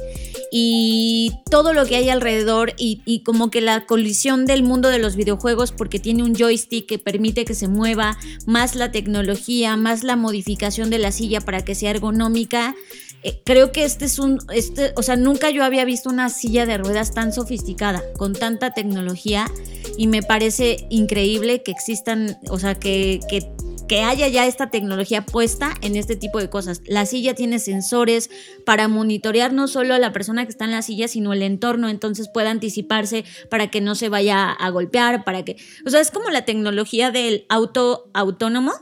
y 0.52 1.32
todo 1.50 1.74
lo 1.74 1.86
que 1.86 1.96
hay 1.96 2.10
alrededor 2.10 2.74
y, 2.78 3.22
como 3.26 3.50
que 3.50 3.62
la 3.62 3.86
colisión 3.86 4.46
del 4.46 4.64
mundo 4.64 4.90
de 4.90 5.00
los 5.00 5.16
videojuegos 5.16 5.72
porque 5.72 6.00
tiene 6.00 6.24
un 6.24 6.36
joystick 6.36 6.86
que 6.86 7.00
permite 7.00 7.46
que 7.46 7.56
se 7.56 7.68
mueva, 7.68 8.18
más 8.46 8.76
la 8.76 8.92
tecnología, 8.92 9.76
más 9.78 10.04
la 10.04 10.16
modificación 10.16 10.90
de 10.90 11.00
la 11.00 11.12
silla 11.12 11.42
para 11.42 11.64
que 11.64 11.76
sea 11.76 11.92
ergonómica. 11.92 12.76
Eh, 13.24 13.42
creo 13.44 13.72
que 13.72 13.86
este 13.86 14.06
es 14.06 14.20
un, 14.20 14.40
este, 14.54 14.94
o 14.96 15.02
sea, 15.02 15.16
nunca 15.16 15.50
yo 15.50 15.64
había 15.64 15.84
visto 15.86 16.10
una 16.10 16.30
silla 16.30 16.66
de 16.66 16.78
ruedas 16.78 17.14
tan 17.14 17.34
sofisticada, 17.34 18.04
con 18.18 18.34
tanta 18.34 18.74
tecnología 18.74 19.50
y 19.98 20.08
me 20.08 20.22
parece 20.22 20.86
increíble 20.90 21.64
que 21.64 21.72
existan, 21.72 22.38
o 22.50 22.60
sea, 22.60 22.76
que, 22.76 23.20
que 23.30 23.50
que 23.88 24.02
haya 24.02 24.28
ya 24.28 24.46
esta 24.46 24.70
tecnología 24.70 25.26
puesta 25.26 25.74
en 25.82 25.96
este 25.96 26.16
tipo 26.16 26.40
de 26.40 26.50
cosas. 26.50 26.82
La 26.86 27.06
silla 27.06 27.36
tiene 27.36 27.60
sensores 27.60 28.30
para 28.66 28.88
monitorear 28.88 29.54
no 29.54 29.68
solo 29.68 29.94
a 29.94 30.00
la 30.00 30.12
persona 30.12 30.46
que 30.46 30.52
está 30.52 30.66
en 30.66 30.72
la 30.72 30.82
silla, 30.82 31.08
sino 31.08 31.34
el 31.34 31.42
entorno, 31.42 31.90
entonces 31.90 32.30
pueda 32.30 32.52
anticiparse 32.52 33.26
para 33.50 33.68
que 33.68 33.82
no 33.82 33.96
se 33.96 34.10
vaya 34.10 34.52
a 34.52 34.70
golpear, 34.70 35.24
para 35.24 35.44
que... 35.44 35.58
O 35.86 35.90
sea, 35.90 36.00
es 36.00 36.12
como 36.12 36.30
la 36.30 36.46
tecnología 36.46 37.12
del 37.12 37.46
auto 37.50 38.10
autónomo, 38.14 38.74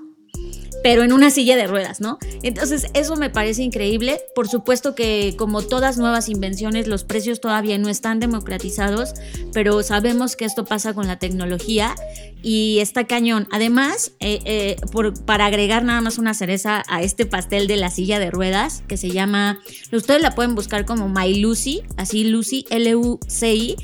pero 0.84 1.04
en 1.04 1.14
una 1.14 1.32
silla 1.32 1.56
de 1.56 1.66
ruedas, 1.66 2.02
¿no? 2.02 2.20
Entonces, 2.44 2.88
eso 2.94 3.16
me 3.16 3.30
parece 3.30 3.64
increíble. 3.64 4.20
Por 4.36 4.50
supuesto 4.50 4.94
que 4.94 5.34
como 5.38 5.62
todas 5.62 5.98
nuevas 5.98 6.28
invenciones, 6.30 6.88
los 6.88 7.06
precios 7.06 7.40
todavía 7.40 7.78
no 7.78 7.88
están 7.90 8.20
democratizados, 8.20 9.14
pero 9.54 9.82
sabemos 9.82 10.36
que 10.36 10.46
esto 10.46 10.66
pasa 10.66 10.94
con 10.94 11.08
la 11.08 11.18
tecnología 11.18 11.96
y 12.44 12.80
está 12.80 13.06
cañón. 13.06 13.48
Además, 13.52 14.12
eh, 14.20 14.40
eh, 14.44 14.76
para 15.26 15.46
agregar 15.46 15.86
nada 15.86 16.02
más 16.02 16.18
una 16.18 16.34
cereza 16.34 16.84
a 16.90 17.02
este 17.02 17.26
pastel 17.26 17.68
de 17.68 17.78
la 17.78 17.90
silla 17.90 18.20
de 18.20 18.30
ruedas, 18.30 18.84
que 18.88 18.98
se 18.98 19.10
llama, 19.10 19.62
ustedes 19.94 20.22
la 20.22 20.36
pueden 20.36 20.54
buscar 20.54 20.86
como 20.86 21.08
My 21.08 21.36
Lucy, 21.40 21.84
así 21.96 22.26
Lucy, 22.26 22.66
L-U-C-I 22.70 23.78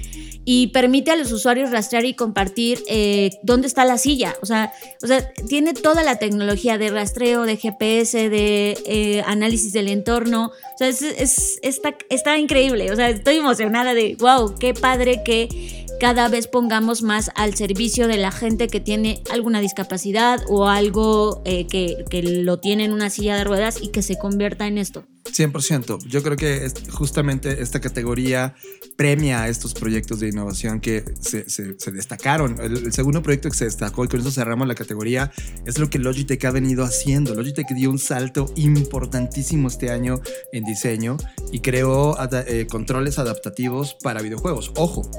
y 0.51 0.65
permite 0.69 1.11
a 1.11 1.15
los 1.15 1.31
usuarios 1.31 1.69
rastrear 1.69 2.05
y 2.05 2.15
compartir 2.15 2.81
eh, 2.87 3.29
dónde 3.43 3.67
está 3.67 3.85
la 3.85 3.99
silla. 3.99 4.35
O 4.41 4.47
sea, 4.47 4.73
o 5.03 5.05
sea, 5.05 5.31
tiene 5.47 5.75
toda 5.75 6.01
la 6.01 6.15
tecnología 6.17 6.79
de 6.79 6.89
rastreo, 6.89 7.43
de 7.43 7.55
GPS, 7.55 8.31
de 8.31 8.75
eh, 8.87 9.21
análisis 9.27 9.73
del 9.73 9.89
entorno. 9.89 10.47
O 10.47 10.77
sea, 10.79 10.87
es, 10.87 11.59
está, 11.61 11.95
está 12.09 12.39
increíble. 12.39 12.91
O 12.91 12.95
sea, 12.95 13.09
estoy 13.09 13.35
emocionada 13.35 13.93
de, 13.93 14.17
wow, 14.19 14.55
qué 14.57 14.73
padre 14.73 15.21
que 15.23 15.85
cada 15.99 16.29
vez 16.29 16.47
pongamos 16.47 17.03
más 17.03 17.29
al 17.35 17.53
servicio 17.53 18.07
de 18.07 18.17
la 18.17 18.31
gente 18.31 18.69
que 18.69 18.79
tiene 18.79 19.21
alguna 19.31 19.61
discapacidad 19.61 20.41
o 20.47 20.67
algo 20.67 21.43
eh, 21.45 21.67
que, 21.67 22.05
que, 22.09 22.23
lo 22.23 22.59
tiene 22.59 22.85
en 22.85 22.93
una 22.93 23.11
silla 23.11 23.37
de 23.37 23.43
ruedas 23.43 23.83
y 23.83 23.89
que 23.89 24.01
se 24.01 24.17
convierta 24.17 24.65
en 24.65 24.79
esto. 24.79 25.05
100%. 25.31 26.05
Yo 26.05 26.23
creo 26.23 26.35
que 26.35 26.71
justamente 26.91 27.61
esta 27.61 27.79
categoría 27.79 28.55
premia 28.95 29.43
a 29.43 29.47
estos 29.47 29.73
proyectos 29.73 30.19
de 30.19 30.29
innovación 30.29 30.79
que 30.79 31.03
se, 31.21 31.45
destacaron. 31.91 32.57
El, 32.59 32.91
segundo 32.91 33.21
proyecto 33.23 33.49
que 33.49 33.57
se 33.57 33.65
destacó, 33.65 34.03
y 34.05 34.07
con 34.07 34.19
eso 34.19 34.31
cerramos 34.31 34.67
la 34.67 34.75
categoría, 34.75 35.31
es 35.65 35.79
lo 35.79 35.89
que 35.89 35.99
Logitech 35.99 36.43
ha 36.45 36.51
venido 36.51 36.83
haciendo. 36.83 37.33
Logitech 37.33 37.69
dio 37.69 37.89
un 37.89 37.99
salto 37.99 38.51
importantísimo 38.55 39.67
este 39.67 39.91
año 39.91 40.21
en 40.51 40.65
diseño 40.65 41.17
y 41.51 41.59
creó 41.59 42.17
eh, 42.47 42.67
controles 42.69 43.19
adaptativos 43.19 43.95
para 44.01 44.21
videojuegos. 44.21 44.71
Ojo, 44.75 45.09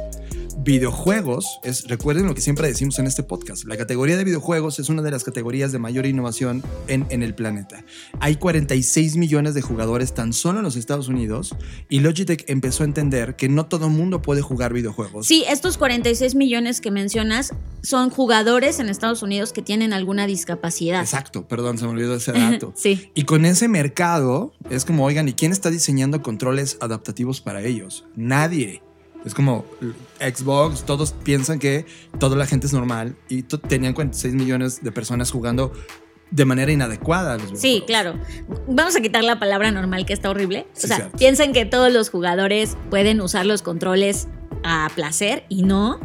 videojuegos 0.62 1.58
es, 1.64 1.88
recuerden 1.88 2.26
lo 2.26 2.34
que 2.34 2.40
siempre 2.40 2.68
decimos 2.68 2.98
en 2.98 3.06
este 3.06 3.22
podcast, 3.22 3.64
la 3.64 3.76
categoría 3.76 4.16
de 4.16 4.24
videojuegos 4.24 4.78
es 4.78 4.88
una 4.88 5.02
de 5.02 5.10
las 5.10 5.24
categorías 5.24 5.72
de 5.72 5.78
mayor 5.78 6.06
innovación 6.06 6.62
en, 6.86 7.06
en 7.10 7.22
el 7.22 7.34
planeta. 7.34 7.84
Hay 8.20 8.36
46 8.36 9.16
millones 9.16 9.54
de 9.54 9.62
jugadores 9.62 10.12
tan 10.14 10.32
solo 10.32 10.58
en 10.58 10.64
los 10.64 10.76
Estados 10.76 11.08
Unidos 11.08 11.54
y 11.88 12.00
Logitech 12.00 12.44
empezó 12.48 12.82
a 12.82 12.86
entender 12.86 13.36
que 13.36 13.48
no 13.48 13.66
todo 13.66 13.86
el 13.86 13.92
mundo 13.92 14.20
puede 14.22 14.42
jugar 14.42 14.72
videojuegos. 14.72 15.26
Sí, 15.26 15.44
estos 15.48 15.78
46 15.78 16.34
millones 16.34 16.80
que 16.80 16.90
mencionas 16.90 17.54
son 17.82 18.10
jugadores 18.10 18.78
en 18.80 18.88
Estados 18.88 19.22
Unidos 19.22 19.52
que 19.52 19.62
tienen 19.62 19.92
alguna 19.92 20.26
discapacidad. 20.26 21.00
Exacto, 21.00 21.48
perdón, 21.48 21.78
se 21.78 21.84
me 21.84 21.92
olvidó 21.92 22.14
ese 22.14 22.32
dato. 22.32 22.72
sí. 22.76 23.10
Y 23.14 23.24
con 23.24 23.46
ese 23.46 23.68
mercado 23.68 24.52
es 24.68 24.84
como, 24.84 25.04
oigan, 25.04 25.28
¿y 25.28 25.32
quién 25.32 25.52
está 25.52 25.70
diseñando 25.70 26.22
controles 26.22 26.76
adaptativos 26.80 27.40
para 27.40 27.62
ellos? 27.62 28.04
Nadie. 28.14 28.82
Es 29.24 29.34
como 29.34 29.64
Xbox, 30.18 30.84
todos 30.84 31.12
piensan 31.12 31.58
que 31.58 31.86
toda 32.18 32.36
la 32.36 32.46
gente 32.46 32.66
es 32.66 32.72
normal 32.72 33.16
y 33.28 33.42
tenían 33.42 33.92
46 33.92 34.34
millones 34.34 34.82
de 34.82 34.92
personas 34.92 35.30
jugando 35.30 35.72
de 36.30 36.44
manera 36.44 36.72
inadecuada. 36.72 37.38
Sí, 37.54 37.82
claro. 37.86 38.14
Vamos 38.68 38.96
a 38.96 39.00
quitar 39.00 39.24
la 39.24 39.38
palabra 39.38 39.70
normal 39.70 40.06
que 40.06 40.12
está 40.12 40.30
horrible. 40.30 40.66
Sí, 40.72 40.84
o 40.84 40.88
sea, 40.88 40.96
cierto. 40.96 41.18
piensen 41.18 41.52
que 41.52 41.66
todos 41.66 41.92
los 41.92 42.08
jugadores 42.08 42.76
pueden 42.88 43.20
usar 43.20 43.46
los 43.46 43.62
controles 43.62 44.28
a 44.62 44.90
placer 44.94 45.44
y 45.48 45.62
no. 45.62 46.00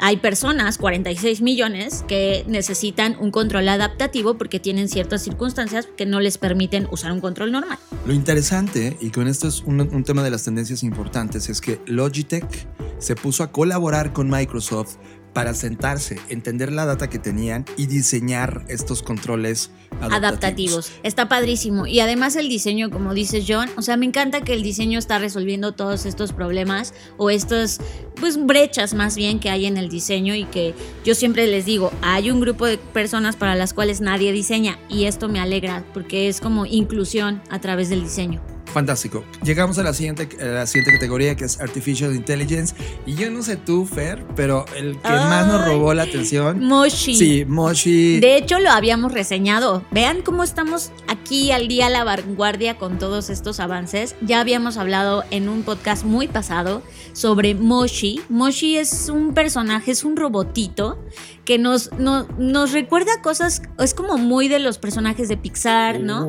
Hay 0.00 0.18
personas, 0.18 0.78
46 0.78 1.40
millones, 1.40 2.04
que 2.06 2.44
necesitan 2.46 3.16
un 3.18 3.30
control 3.30 3.68
adaptativo 3.68 4.38
porque 4.38 4.60
tienen 4.60 4.88
ciertas 4.88 5.22
circunstancias 5.22 5.88
que 5.96 6.06
no 6.06 6.20
les 6.20 6.38
permiten 6.38 6.86
usar 6.90 7.12
un 7.12 7.20
control 7.20 7.50
normal. 7.50 7.78
Lo 8.06 8.12
interesante, 8.12 8.96
y 9.00 9.10
con 9.10 9.26
esto 9.26 9.48
es 9.48 9.62
un, 9.62 9.80
un 9.80 10.04
tema 10.04 10.22
de 10.22 10.30
las 10.30 10.44
tendencias 10.44 10.82
importantes, 10.82 11.48
es 11.48 11.60
que 11.60 11.80
Logitech 11.86 12.68
se 12.98 13.14
puso 13.16 13.42
a 13.42 13.50
colaborar 13.50 14.12
con 14.12 14.30
Microsoft 14.30 14.96
para 15.32 15.54
sentarse, 15.54 16.18
entender 16.28 16.72
la 16.72 16.86
data 16.86 17.08
que 17.08 17.18
tenían 17.18 17.64
y 17.76 17.86
diseñar 17.86 18.64
estos 18.68 19.02
controles 19.02 19.70
adaptativos. 20.00 20.16
adaptativos. 20.16 20.92
Está 21.02 21.28
padrísimo. 21.28 21.86
Y 21.86 22.00
además 22.00 22.36
el 22.36 22.48
diseño, 22.48 22.90
como 22.90 23.14
dices 23.14 23.44
John, 23.46 23.68
o 23.76 23.82
sea, 23.82 23.96
me 23.96 24.06
encanta 24.06 24.42
que 24.42 24.54
el 24.54 24.62
diseño 24.62 24.98
está 24.98 25.18
resolviendo 25.18 25.72
todos 25.72 26.06
estos 26.06 26.32
problemas 26.32 26.94
o 27.16 27.30
estas 27.30 27.80
pues 28.20 28.44
brechas 28.44 28.94
más 28.94 29.16
bien 29.16 29.38
que 29.38 29.50
hay 29.50 29.66
en 29.66 29.76
el 29.76 29.88
diseño 29.88 30.34
y 30.34 30.44
que 30.44 30.74
yo 31.04 31.14
siempre 31.14 31.46
les 31.46 31.64
digo, 31.64 31.92
hay 32.02 32.30
un 32.30 32.40
grupo 32.40 32.66
de 32.66 32.78
personas 32.78 33.36
para 33.36 33.54
las 33.54 33.74
cuales 33.74 34.00
nadie 34.00 34.32
diseña 34.32 34.78
y 34.88 35.04
esto 35.04 35.28
me 35.28 35.40
alegra 35.40 35.84
porque 35.94 36.28
es 36.28 36.40
como 36.40 36.66
inclusión 36.66 37.42
a 37.50 37.60
través 37.60 37.88
del 37.88 38.02
diseño. 38.02 38.40
Fantástico. 38.72 39.24
Llegamos 39.42 39.78
a 39.78 39.82
la 39.82 39.92
siguiente, 39.94 40.28
a 40.40 40.44
la 40.44 40.66
siguiente 40.66 40.92
categoría 40.92 41.34
que 41.36 41.44
es 41.44 41.60
Artificial 41.60 42.14
Intelligence. 42.14 42.74
Y 43.06 43.14
yo 43.14 43.30
no 43.30 43.42
sé 43.42 43.56
tú, 43.56 43.86
Fer, 43.86 44.24
pero 44.36 44.64
el 44.76 44.98
que 45.00 45.08
más 45.08 45.46
nos 45.46 45.64
robó 45.64 45.94
la 45.94 46.02
atención. 46.04 46.60
Moshi. 46.64 47.16
Sí, 47.16 47.44
Moshi. 47.46 48.20
De 48.20 48.36
hecho, 48.36 48.58
lo 48.60 48.70
habíamos 48.70 49.12
reseñado. 49.12 49.82
Vean 49.90 50.22
cómo 50.22 50.42
estamos 50.42 50.92
aquí 51.08 51.50
al 51.50 51.66
día 51.68 51.86
a 51.86 51.90
la 51.90 52.04
vanguardia 52.04 52.76
con 52.76 52.98
todos 52.98 53.30
estos 53.30 53.58
avances. 53.58 54.14
Ya 54.20 54.40
habíamos 54.40 54.76
hablado 54.76 55.24
en 55.30 55.48
un 55.48 55.62
podcast 55.62 56.04
muy 56.04 56.28
pasado 56.28 56.82
sobre 57.14 57.54
Moshi. 57.54 58.20
Moshi 58.28 58.76
es 58.76 59.08
un 59.08 59.34
personaje, 59.34 59.90
es 59.92 60.04
un 60.04 60.16
robotito 60.16 61.02
que 61.44 61.56
nos, 61.58 61.90
no- 61.98 62.28
nos 62.36 62.72
recuerda 62.72 63.22
cosas, 63.22 63.62
es 63.78 63.94
como 63.94 64.18
muy 64.18 64.48
de 64.48 64.58
los 64.58 64.76
personajes 64.76 65.28
de 65.30 65.38
Pixar, 65.38 65.98
¿no? 66.00 66.26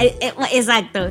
Eh, 0.00 0.16
eh, 0.22 0.32
exacto, 0.52 1.10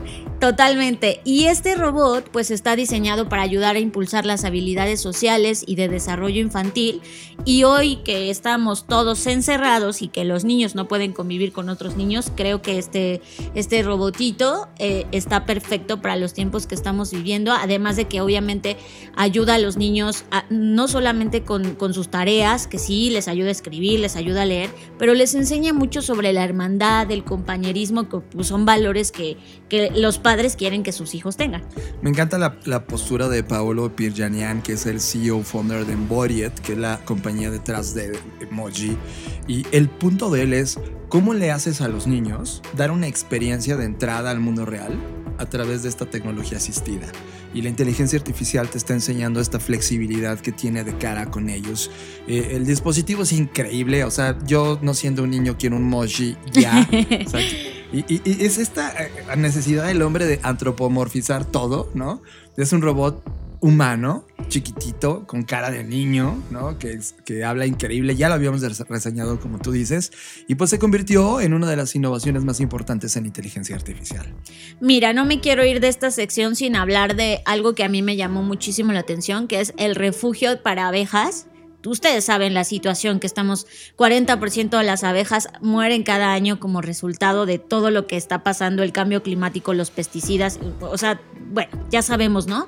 totalmente. 0.55 1.19
Y 1.25 1.47
este 1.47 1.75
robot 1.75 2.29
pues 2.31 2.49
está 2.49 2.77
diseñado 2.77 3.27
para 3.27 3.41
ayudar 3.41 3.75
a 3.75 3.79
impulsar 3.79 4.25
las 4.25 4.45
habilidades 4.45 5.01
sociales 5.01 5.65
y 5.67 5.75
de 5.75 5.89
desarrollo 5.89 6.39
infantil. 6.39 7.01
Y 7.43 7.65
hoy 7.65 7.97
que 7.97 8.29
estamos 8.29 8.87
todos 8.87 9.27
encerrados 9.27 10.01
y 10.01 10.07
que 10.07 10.23
los 10.23 10.45
niños 10.45 10.73
no 10.73 10.87
pueden 10.87 11.11
convivir 11.11 11.51
con 11.51 11.67
otros 11.67 11.97
niños, 11.97 12.31
creo 12.33 12.61
que 12.61 12.77
este, 12.77 13.21
este 13.53 13.83
robotito 13.83 14.69
eh, 14.79 15.05
está 15.11 15.45
perfecto 15.45 16.01
para 16.01 16.15
los 16.15 16.33
tiempos 16.33 16.67
que 16.67 16.75
estamos 16.75 17.11
viviendo. 17.11 17.51
Además 17.51 17.97
de 17.97 18.05
que 18.05 18.21
obviamente 18.21 18.77
ayuda 19.17 19.55
a 19.55 19.59
los 19.59 19.75
niños 19.75 20.23
no 20.49 20.87
solamente 20.87 21.43
con, 21.43 21.75
con 21.75 21.93
sus 21.93 22.07
tareas, 22.07 22.65
que 22.65 22.77
sí, 22.77 23.09
les 23.09 23.27
ayuda 23.27 23.49
a 23.49 23.51
escribir, 23.51 23.99
les 23.99 24.15
ayuda 24.15 24.43
a 24.43 24.45
leer, 24.45 24.69
pero 24.97 25.13
les 25.15 25.35
enseña 25.35 25.73
mucho 25.73 26.01
sobre 26.01 26.31
la 26.31 26.45
hermandad, 26.45 27.11
el 27.11 27.25
compañerismo, 27.25 28.07
que 28.07 28.19
pues, 28.19 28.47
son 28.47 28.65
valores 28.65 29.11
que, 29.11 29.35
que 29.69 29.91
los 29.91 30.19
padres 30.19 30.55
quieren 30.55 30.83
que 30.83 30.91
sus 30.91 31.15
hijos 31.15 31.37
tengan. 31.37 31.63
Me 32.01 32.09
encanta 32.09 32.37
la, 32.37 32.57
la 32.65 32.85
postura 32.85 33.29
de 33.29 33.43
Paolo 33.43 33.95
Pirjanian, 33.95 34.61
que 34.61 34.73
es 34.73 34.85
el 34.85 35.01
CEO 35.01 35.43
founder 35.43 35.85
de 35.85 35.93
Embodied, 35.93 36.51
que 36.51 36.73
es 36.73 36.77
la 36.77 36.99
compañía 37.05 37.49
detrás 37.49 37.93
de 37.93 38.17
Emoji. 38.39 38.97
Y 39.47 39.65
el 39.71 39.89
punto 39.89 40.29
de 40.29 40.43
él 40.43 40.53
es 40.53 40.79
cómo 41.09 41.33
le 41.33 41.51
haces 41.51 41.81
a 41.81 41.87
los 41.87 42.07
niños 42.07 42.61
dar 42.75 42.91
una 42.91 43.07
experiencia 43.07 43.77
de 43.77 43.85
entrada 43.85 44.31
al 44.31 44.39
mundo 44.39 44.65
real 44.65 44.97
a 45.37 45.45
través 45.45 45.83
de 45.83 45.89
esta 45.89 46.05
tecnología 46.05 46.57
asistida. 46.57 47.07
Y 47.53 47.61
la 47.61 47.69
inteligencia 47.69 48.17
artificial 48.19 48.69
te 48.69 48.77
está 48.77 48.93
enseñando 48.93 49.39
esta 49.39 49.59
flexibilidad 49.59 50.39
que 50.39 50.51
tiene 50.51 50.83
de 50.83 50.97
cara 50.97 51.31
con 51.31 51.49
ellos. 51.49 51.89
Eh, 52.27 52.49
el 52.51 52.65
dispositivo 52.65 53.23
es 53.23 53.31
increíble, 53.31 54.03
o 54.03 54.11
sea, 54.11 54.37
yo 54.45 54.77
no 54.81 54.93
siendo 54.93 55.23
un 55.23 55.29
niño 55.29 55.55
quiero 55.57 55.77
un 55.77 55.83
Moji 55.83 56.35
ya. 56.51 56.87
O 57.25 57.29
sea, 57.29 57.41
y, 57.91 58.21
es 58.45 58.57
esta 58.57 58.91
eh, 59.03 59.11
necesidad 59.37 59.85
del 59.87 60.01
hombre 60.01 60.25
de 60.25 60.39
antropomorfizar 60.43 61.45
todo, 61.45 61.91
¿no? 61.93 62.21
Es 62.57 62.73
un 62.73 62.81
robot 62.81 63.23
humano, 63.61 64.27
chiquitito, 64.47 65.25
con 65.25 65.41
cara 65.43 65.71
de 65.71 65.83
niño, 65.83 66.43
¿no? 66.51 66.77
Que, 66.77 66.99
que 67.25 67.43
habla 67.43 67.65
increíble. 67.65 68.15
Ya 68.15 68.27
lo 68.29 68.35
habíamos 68.35 68.61
res- 68.61 68.87
reseñado, 68.87 69.39
como 69.39 69.57
tú 69.57 69.71
dices. 69.71 70.11
Y 70.47 70.55
pues 70.55 70.69
se 70.69 70.77
convirtió 70.77 71.41
en 71.41 71.53
una 71.53 71.67
de 71.67 71.75
las 71.75 71.95
innovaciones 71.95 72.43
más 72.43 72.59
importantes 72.59 73.15
en 73.15 73.25
inteligencia 73.25 73.75
artificial. 73.75 74.25
Mira, 74.79 75.13
no 75.13 75.25
me 75.25 75.39
quiero 75.39 75.65
ir 75.65 75.79
de 75.79 75.87
esta 75.87 76.11
sección 76.11 76.55
sin 76.55 76.75
hablar 76.75 77.15
de 77.15 77.41
algo 77.45 77.73
que 77.73 77.83
a 77.83 77.89
mí 77.89 78.03
me 78.03 78.15
llamó 78.17 78.43
muchísimo 78.43 78.91
la 78.91 78.99
atención, 78.99 79.47
que 79.47 79.61
es 79.61 79.73
el 79.77 79.95
refugio 79.95 80.61
para 80.61 80.87
abejas. 80.87 81.47
Ustedes 81.85 82.25
saben 82.25 82.53
la 82.53 82.63
situación 82.63 83.19
que 83.19 83.27
estamos, 83.27 83.67
40% 83.97 84.77
de 84.77 84.83
las 84.83 85.03
abejas 85.03 85.49
mueren 85.61 86.03
cada 86.03 86.33
año 86.33 86.59
como 86.59 86.81
resultado 86.81 87.45
de 87.45 87.59
todo 87.59 87.91
lo 87.91 88.07
que 88.07 88.17
está 88.17 88.43
pasando, 88.43 88.83
el 88.83 88.91
cambio 88.91 89.23
climático, 89.23 89.73
los 89.73 89.91
pesticidas, 89.91 90.59
o 90.81 90.97
sea, 90.97 91.21
bueno, 91.51 91.71
ya 91.89 92.01
sabemos, 92.01 92.47
¿no? 92.47 92.67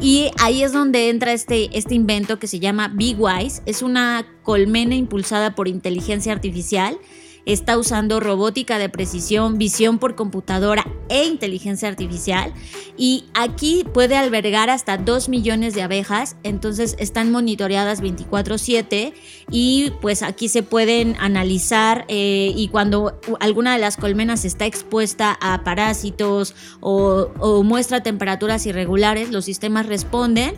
Y 0.00 0.30
ahí 0.38 0.62
es 0.62 0.72
donde 0.72 1.10
entra 1.10 1.32
este, 1.32 1.76
este 1.76 1.94
invento 1.94 2.38
que 2.38 2.46
se 2.46 2.58
llama 2.58 2.88
Big 2.88 3.16
Wise. 3.20 3.60
Es 3.66 3.82
una 3.82 4.26
colmena 4.42 4.94
impulsada 4.94 5.54
por 5.54 5.68
inteligencia 5.68 6.32
artificial. 6.32 6.98
Está 7.46 7.78
usando 7.78 8.20
robótica 8.20 8.78
de 8.78 8.88
precisión, 8.88 9.58
visión 9.58 9.98
por 9.98 10.14
computadora 10.14 10.86
e 11.08 11.24
inteligencia 11.24 11.88
artificial. 11.88 12.52
Y 12.96 13.24
aquí 13.34 13.84
puede 13.92 14.16
albergar 14.16 14.70
hasta 14.70 14.96
2 14.96 15.28
millones 15.28 15.74
de 15.74 15.82
abejas. 15.82 16.36
Entonces 16.42 16.96
están 16.98 17.32
monitoreadas 17.32 18.00
24/7 18.00 19.14
y 19.50 19.92
pues 20.00 20.22
aquí 20.22 20.48
se 20.48 20.62
pueden 20.62 21.16
analizar 21.18 22.04
eh, 22.08 22.52
y 22.56 22.68
cuando 22.68 23.18
alguna 23.40 23.72
de 23.72 23.80
las 23.80 23.96
colmenas 23.96 24.44
está 24.44 24.66
expuesta 24.66 25.36
a 25.40 25.64
parásitos 25.64 26.54
o, 26.80 27.62
muestra 27.64 28.02
temperaturas 28.02 28.64
irregulares, 28.66 29.30
los 29.30 29.44
sistemas 29.44 29.86
responden 29.86 30.54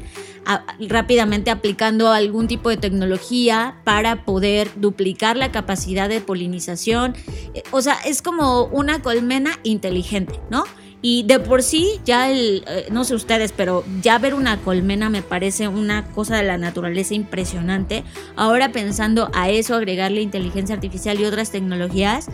rápidamente 0.89 1.51
aplicando 1.51 2.11
algún 2.11 2.49
tipo 2.49 2.69
de 2.69 2.77
tecnología 2.77 3.77
para 3.85 4.25
poder 4.25 4.71
duplicar 4.77 5.37
la 5.37 5.53
capacidad 5.53 6.09
de 6.09 6.21
polinización. 6.21 7.15
Eh, 7.55 7.63
O 7.71 7.81
sea, 7.81 7.97
es 8.05 8.23
como 8.23 8.65
una 8.65 9.03
colmena 9.03 9.59
inteligente, 9.63 10.41
¿no? 10.51 10.65
Y 11.05 11.25
de 11.25 11.41
por 11.41 11.65
sí, 11.65 12.01
ya 12.05 12.31
el, 12.31 12.63
eh, 12.69 12.87
no 12.93 13.03
sé 13.05 13.17
ustedes, 13.17 13.51
pero 13.53 13.85
ya 14.03 14.19
ver 14.19 14.35
una 14.35 14.59
colmena 14.59 15.11
me 15.11 15.21
parece 15.23 15.67
una 15.67 16.05
cosa 16.07 16.37
de 16.37 16.45
la 16.45 16.59
naturaleza 16.59 17.15
impresionante. 17.15 18.05
Ahora 18.37 18.71
pensando 18.71 19.29
a 19.35 19.51
eso, 19.51 19.75
agregarle 19.75 20.23
inteligencia 20.23 20.75
artificial 20.77 21.19
y 21.21 21.25
otras 21.25 21.51
tecnologías, 21.51 22.29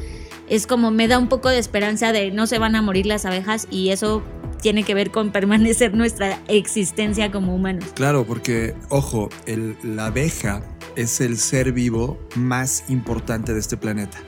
es 0.51 0.67
como 0.67 0.91
me 0.91 1.09
da 1.09 1.19
un 1.19 1.29
poco 1.29 1.49
de 1.49 1.59
esperanza 1.59 2.13
de 2.13 2.31
no 2.31 2.47
se 2.47 2.59
van 2.59 2.77
a 2.77 2.83
morir 2.83 3.07
las 3.07 3.25
abejas 3.25 3.67
y 3.71 3.89
eso 3.89 4.23
tiene 4.61 4.83
que 4.83 4.93
ver 4.95 5.11
con 5.11 5.31
permanecer 5.33 5.95
nuestra 5.95 6.39
existencia 6.49 7.31
como 7.33 7.55
humanos. 7.55 7.87
Claro, 7.95 8.27
porque, 8.27 8.75
ojo, 8.91 9.31
el- 9.47 9.77
la 9.83 10.07
abeja 10.07 10.63
es 10.95 11.23
el 11.23 11.39
ser 11.39 11.73
vivo 11.73 12.19
más 12.37 12.85
importante 12.91 13.55
de 13.55 13.61
este 13.61 13.79
planeta. 13.79 14.19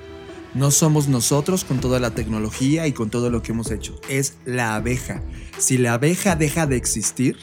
No 0.53 0.73
somos 0.73 1.07
nosotros 1.07 1.65
con 1.65 1.81
toda 1.81 2.01
la 2.01 2.11
tecnología 2.11 2.89
y 2.89 2.93
con 2.93 3.09
todo 3.09 3.31
lo 3.31 3.41
que 3.43 3.53
hemos 3.53 3.71
hecho. 3.71 4.01
Es 4.09 4.35
la 4.45 4.75
abeja. 4.75 5.23
Si 5.59 5.79
la 5.79 5.95
abeja 5.95 6.35
deja 6.35 6.67
de 6.67 6.77
existir, 6.77 7.37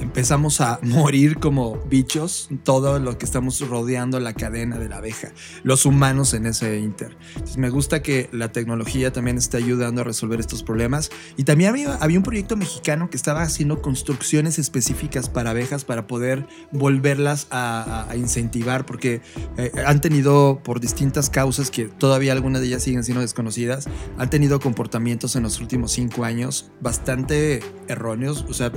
empezamos 0.00 0.60
a 0.60 0.78
morir 0.82 1.38
como 1.38 1.76
bichos, 1.88 2.48
todo 2.64 2.98
lo 2.98 3.18
que 3.18 3.24
estamos 3.24 3.60
rodeando 3.60 4.20
la 4.20 4.32
cadena 4.34 4.78
de 4.78 4.88
la 4.88 4.96
abeja, 4.98 5.32
los 5.62 5.86
humanos 5.86 6.34
en 6.34 6.46
ese 6.46 6.78
inter. 6.78 7.16
Entonces 7.34 7.56
me 7.56 7.70
gusta 7.70 8.02
que 8.02 8.28
la 8.32 8.52
tecnología 8.52 9.12
también 9.12 9.38
esté 9.38 9.56
ayudando 9.58 10.00
a 10.00 10.04
resolver 10.04 10.40
estos 10.40 10.62
problemas. 10.62 11.10
Y 11.36 11.44
también 11.44 11.70
había, 11.70 11.94
había 11.96 12.18
un 12.18 12.24
proyecto 12.24 12.56
mexicano 12.56 13.10
que 13.10 13.16
estaba 13.16 13.42
haciendo 13.42 13.82
construcciones 13.82 14.58
específicas 14.58 15.28
para 15.28 15.50
abejas 15.50 15.84
para 15.84 16.06
poder 16.06 16.46
volverlas 16.72 17.46
a, 17.50 17.82
a- 18.08 18.10
a 18.10 18.16
incentivar, 18.16 18.86
porque 18.86 19.20
eh, 19.56 19.72
han 19.86 20.00
tenido, 20.00 20.60
por 20.62 20.80
distintas 20.80 21.30
causas, 21.30 21.70
que 21.70 21.84
todavía 21.86 22.32
algunas 22.32 22.60
de 22.60 22.68
ellas 22.68 22.82
siguen 22.82 23.04
siendo 23.04 23.20
desconocidas, 23.20 23.86
han 24.18 24.30
tenido 24.30 24.60
comportamientos 24.60 25.36
en 25.36 25.42
los 25.42 25.60
últimos 25.60 25.92
cinco 25.92 26.24
años 26.24 26.70
bastante 26.80 27.60
erróneos. 27.88 28.44
O 28.48 28.54
sea, 28.54 28.72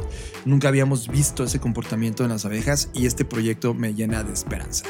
nunca 0.45 0.67
habíamos 0.67 1.00
visto 1.07 1.43
ese 1.43 1.59
comportamiento 1.59 2.23
en 2.23 2.29
las 2.29 2.45
abejas 2.45 2.89
y 2.93 3.05
este 3.05 3.25
proyecto 3.25 3.73
me 3.73 3.93
llena 3.93 4.23
de 4.23 4.33
esperanza. 4.33 4.85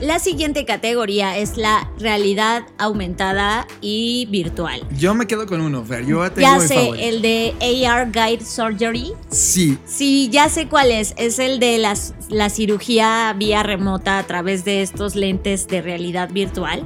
La 0.00 0.18
siguiente 0.18 0.66
categoría 0.66 1.38
es 1.38 1.56
la 1.56 1.90
realidad 1.98 2.64
aumentada 2.76 3.66
y 3.80 4.26
virtual. 4.30 4.86
Yo 4.98 5.14
me 5.14 5.26
quedo 5.26 5.46
con 5.46 5.62
uno, 5.62 5.82
Fer. 5.86 6.04
Yo 6.04 6.30
tengo 6.30 6.46
Ya 6.46 6.60
sé, 6.60 6.90
el 7.08 7.22
de 7.22 7.54
AR 7.88 8.10
Guide 8.12 8.44
Surgery. 8.44 9.12
Sí, 9.30 9.78
Sí, 9.86 10.28
ya 10.30 10.50
sé 10.50 10.68
cuál 10.68 10.90
es. 10.90 11.14
Es 11.16 11.38
el 11.38 11.60
de 11.60 11.78
las, 11.78 12.12
la 12.28 12.50
cirugía 12.50 13.34
vía 13.38 13.62
remota 13.62 14.18
a 14.18 14.26
través 14.26 14.66
de 14.66 14.82
estos 14.82 15.14
lentes 15.14 15.66
de 15.66 15.80
realidad 15.80 16.28
virtual. 16.30 16.84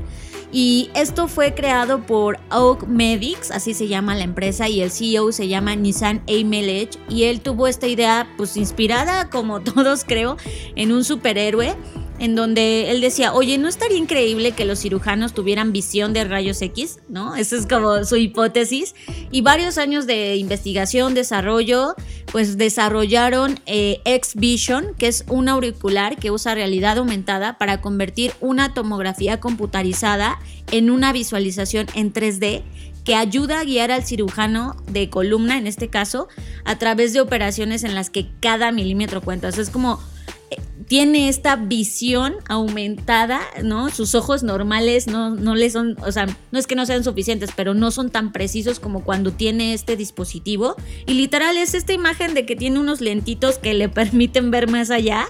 Y 0.53 0.91
esto 0.95 1.29
fue 1.29 1.55
creado 1.55 2.01
por 2.01 2.39
Oak 2.51 2.87
Medics, 2.89 3.51
así 3.51 3.73
se 3.75 3.87
llama 3.87 4.17
la 4.17 4.25
empresa, 4.25 4.69
y 4.69 4.81
el 4.81 4.91
CEO 4.91 5.31
se 5.33 5.47
llama 5.47 5.77
Nissan 5.77 6.23
Eimelech. 6.27 6.99
Y 7.09 7.25
él 7.25 7.41
tuvo 7.41 7.69
esta 7.69 7.87
idea, 7.87 8.29
pues 8.37 8.57
inspirada, 8.57 9.31
como 9.31 9.61
todos 9.63 10.05
creo, 10.05 10.37
en 10.75 10.93
un 10.93 11.05
superhéroe 11.05 11.77
en 12.21 12.35
donde 12.35 12.91
él 12.91 13.01
decía, 13.01 13.33
oye, 13.33 13.57
¿no 13.57 13.66
estaría 13.66 13.97
increíble 13.97 14.53
que 14.53 14.66
los 14.66 14.81
cirujanos 14.81 15.33
tuvieran 15.33 15.73
visión 15.73 16.12
de 16.12 16.25
rayos 16.25 16.61
X? 16.61 16.99
¿No? 17.09 17.35
Esa 17.35 17.57
es 17.57 17.66
como 17.66 18.05
su 18.05 18.16
hipótesis. 18.16 18.95
Y 19.31 19.41
varios 19.41 19.79
años 19.79 20.07
de 20.07 20.37
investigación, 20.37 21.14
desarrollo, 21.14 21.95
pues 22.31 22.59
desarrollaron 22.59 23.59
eh, 23.64 24.03
X-Vision, 24.05 24.95
que 24.99 25.09
es 25.09 25.25
un 25.29 25.49
auricular 25.49 26.18
que 26.18 26.31
usa 26.31 26.55
realidad 26.55 26.99
aumentada 26.99 27.57
para 27.57 27.81
convertir 27.81 28.33
una 28.41 28.75
tomografía 28.75 29.41
computarizada 29.41 30.39
en 30.71 30.91
una 30.91 31.14
visualización 31.14 31.87
en 31.95 32.12
3D 32.12 32.62
que 33.03 33.14
ayuda 33.14 33.61
a 33.61 33.64
guiar 33.64 33.91
al 33.91 34.05
cirujano 34.05 34.77
de 34.93 35.09
columna, 35.09 35.57
en 35.57 35.66
este 35.66 35.89
caso, 35.89 36.29
a 36.66 36.77
través 36.77 37.14
de 37.14 37.23
operaciones 37.23 37.83
en 37.83 37.95
las 37.95 38.11
que 38.11 38.29
cada 38.41 38.73
milímetro 38.73 39.23
cuenta. 39.23 39.49
Es 39.49 39.71
como 39.71 39.99
tiene 40.91 41.28
esta 41.28 41.55
visión 41.55 42.34
aumentada, 42.49 43.43
¿no? 43.62 43.91
Sus 43.91 44.16
ojos 44.16 44.43
normales 44.43 45.07
no, 45.07 45.30
no 45.30 45.55
le 45.55 45.70
son, 45.70 45.97
o 46.05 46.11
sea, 46.11 46.26
no 46.51 46.59
es 46.59 46.66
que 46.66 46.74
no 46.74 46.84
sean 46.84 47.05
suficientes, 47.05 47.51
pero 47.55 47.74
no 47.74 47.93
son 47.93 48.11
tan 48.11 48.32
precisos 48.32 48.80
como 48.80 49.05
cuando 49.05 49.30
tiene 49.30 49.72
este 49.72 49.97
dispositivo. 49.97 50.74
Y 51.07 51.14
literal 51.14 51.57
es 51.59 51.74
esta 51.74 51.93
imagen 51.93 52.34
de 52.34 52.45
que 52.45 52.57
tiene 52.57 52.80
unos 52.80 53.01
lentitos 53.01 53.59
que 53.59 53.72
le 53.72 53.88
permiten 54.01 54.51
ver 54.51 54.68
más 54.68 54.91
allá. 54.91 55.28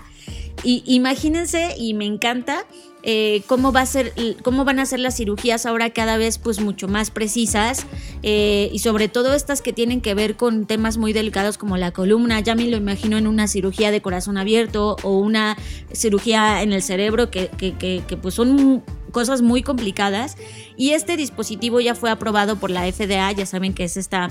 Y 0.65 0.83
imagínense, 0.87 1.75
y 1.77 1.93
me 1.93 2.07
encanta, 2.07 2.65
eh, 3.03 3.43
cómo, 3.47 3.73
va 3.73 3.81
a 3.83 3.87
ser, 3.87 4.13
cómo 4.43 4.65
van 4.65 4.79
a 4.79 4.87
ser 4.87 5.01
las 5.01 5.17
cirugías 5.17 5.67
ahora 5.67 5.91
cada 5.91 6.17
vez 6.17 6.39
pues 6.39 6.61
mucho 6.61 6.89
más 6.89 7.11
precisas 7.11 7.87
eh, 8.23 8.71
y 8.73 8.79
sobre 8.81 9.09
todo 9.09 9.35
estas 9.35 9.63
que 9.63 9.73
tienen 9.73 10.01
que 10.01 10.15
ver 10.15 10.37
con 10.37 10.67
temas 10.67 10.99
muy 10.99 11.13
delicados 11.13 11.59
como 11.59 11.77
la 11.77 11.93
columna, 11.93 12.41
ya 12.41 12.55
me 12.55 12.67
lo 12.67 12.77
imagino 12.77 13.19
en 13.19 13.27
una 13.27 13.47
cirugía 13.49 13.91
de 13.91 14.01
corazón 14.01 14.37
abierto 14.37 14.97
o 15.03 15.19
una 15.19 15.57
cirugía 15.93 16.63
en 16.63 16.73
el 16.73 16.83
cerebro 16.83 17.31
que, 17.31 17.49
que, 17.49 17.73
que, 17.75 18.03
que 18.07 18.17
pues 18.17 18.35
son 18.35 18.83
cosas 19.11 19.43
muy 19.43 19.63
complicadas. 19.63 20.37
Y 20.77 20.91
este 20.91 21.17
dispositivo 21.17 21.81
ya 21.81 21.95
fue 21.95 22.11
aprobado 22.11 22.57
por 22.57 22.71
la 22.71 22.91
FDA, 22.91 23.33
ya 23.33 23.47
saben 23.47 23.75
que 23.75 23.85
es 23.85 23.97
esta 23.97 24.31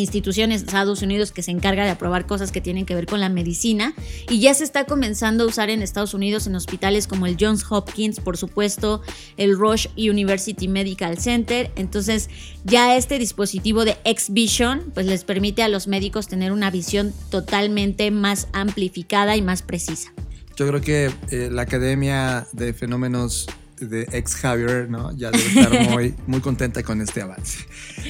institución 0.00 0.50
en 0.50 0.56
Estados 0.56 1.02
Unidos 1.02 1.32
que 1.32 1.42
se 1.42 1.50
encarga 1.50 1.84
de 1.84 1.90
aprobar 1.90 2.26
cosas 2.26 2.52
que 2.52 2.60
tienen 2.60 2.86
que 2.86 2.94
ver 2.94 3.06
con 3.06 3.20
la 3.20 3.28
medicina 3.28 3.94
y 4.28 4.40
ya 4.40 4.54
se 4.54 4.64
está 4.64 4.84
comenzando 4.84 5.44
a 5.44 5.46
usar 5.46 5.70
en 5.70 5.82
Estados 5.82 6.14
Unidos 6.14 6.46
en 6.46 6.54
hospitales 6.54 7.06
como 7.06 7.26
el 7.26 7.36
Johns 7.38 7.64
Hopkins, 7.70 8.20
por 8.20 8.36
supuesto, 8.36 9.02
el 9.36 9.56
Rush 9.56 9.86
University 9.96 10.68
Medical 10.68 11.18
Center. 11.18 11.70
Entonces, 11.76 12.28
ya 12.64 12.96
este 12.96 13.18
dispositivo 13.18 13.84
de 13.84 13.96
X-Vision 14.04 14.90
pues 14.94 15.06
les 15.06 15.24
permite 15.24 15.62
a 15.62 15.68
los 15.68 15.86
médicos 15.86 16.28
tener 16.28 16.52
una 16.52 16.70
visión 16.70 17.12
totalmente 17.30 18.10
más 18.10 18.48
amplificada 18.52 19.36
y 19.36 19.42
más 19.42 19.62
precisa. 19.62 20.12
Yo 20.56 20.66
creo 20.68 20.80
que 20.80 21.10
eh, 21.30 21.48
la 21.50 21.62
Academia 21.62 22.46
de 22.52 22.74
Fenómenos 22.74 23.46
de 23.80 24.02
ex 24.12 24.34
Javier, 24.36 24.88
¿no? 24.88 25.16
Ya 25.16 25.30
debe 25.30 25.44
estar 25.46 25.90
muy, 25.90 26.14
muy 26.26 26.40
contenta 26.40 26.82
con 26.82 27.00
este 27.00 27.22
avance. 27.22 27.58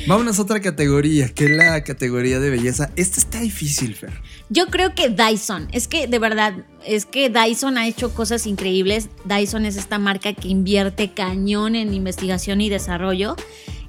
Vámonos 0.06 0.38
a 0.38 0.42
otra 0.42 0.60
categoría, 0.60 1.28
que 1.28 1.44
es 1.46 1.50
la 1.50 1.82
categoría 1.84 2.40
de 2.40 2.50
belleza. 2.50 2.90
Esta 2.96 3.20
está 3.20 3.40
difícil, 3.40 3.94
Fer. 3.94 4.12
Yo 4.48 4.66
creo 4.66 4.94
que 4.94 5.08
Dyson, 5.08 5.68
es 5.72 5.88
que 5.88 6.06
de 6.06 6.18
verdad, 6.18 6.54
es 6.84 7.06
que 7.06 7.30
Dyson 7.30 7.78
ha 7.78 7.86
hecho 7.86 8.12
cosas 8.14 8.46
increíbles. 8.46 9.08
Dyson 9.24 9.64
es 9.64 9.76
esta 9.76 9.98
marca 9.98 10.32
que 10.32 10.48
invierte 10.48 11.12
cañón 11.12 11.76
en 11.76 11.94
investigación 11.94 12.60
y 12.60 12.68
desarrollo. 12.68 13.36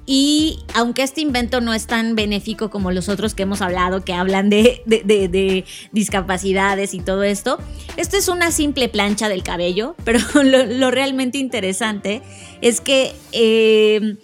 Y 0.06 0.60
aunque 0.74 1.04
este 1.04 1.22
invento 1.22 1.62
no 1.62 1.74
es 1.74 1.86
tan 1.86 2.16
benéfico 2.16 2.70
como 2.70 2.92
los 2.92 3.08
otros 3.08 3.36
que 3.36 3.44
hemos 3.44 3.62
hablado, 3.62 4.04
que 4.04 4.14
hablan 4.14 4.50
de, 4.50 4.82
de, 4.86 5.04
de, 5.04 5.28
de 5.28 5.66
discapacidades 5.92 6.94
y 6.94 7.00
todo 7.00 7.24
esto, 7.24 7.60
esto 7.98 8.18
es 8.18 8.28
una 8.28 8.52
simple 8.52 8.90
plancha 8.90 9.30
del 9.30 9.44
cabello, 9.44 9.96
pero 10.04 10.20
lo, 10.44 10.66
lo 10.66 10.92
realmente 10.92 11.38
interesante 11.38 12.22
es 12.62 12.82
que... 12.82 13.14
Eh, 13.32 14.18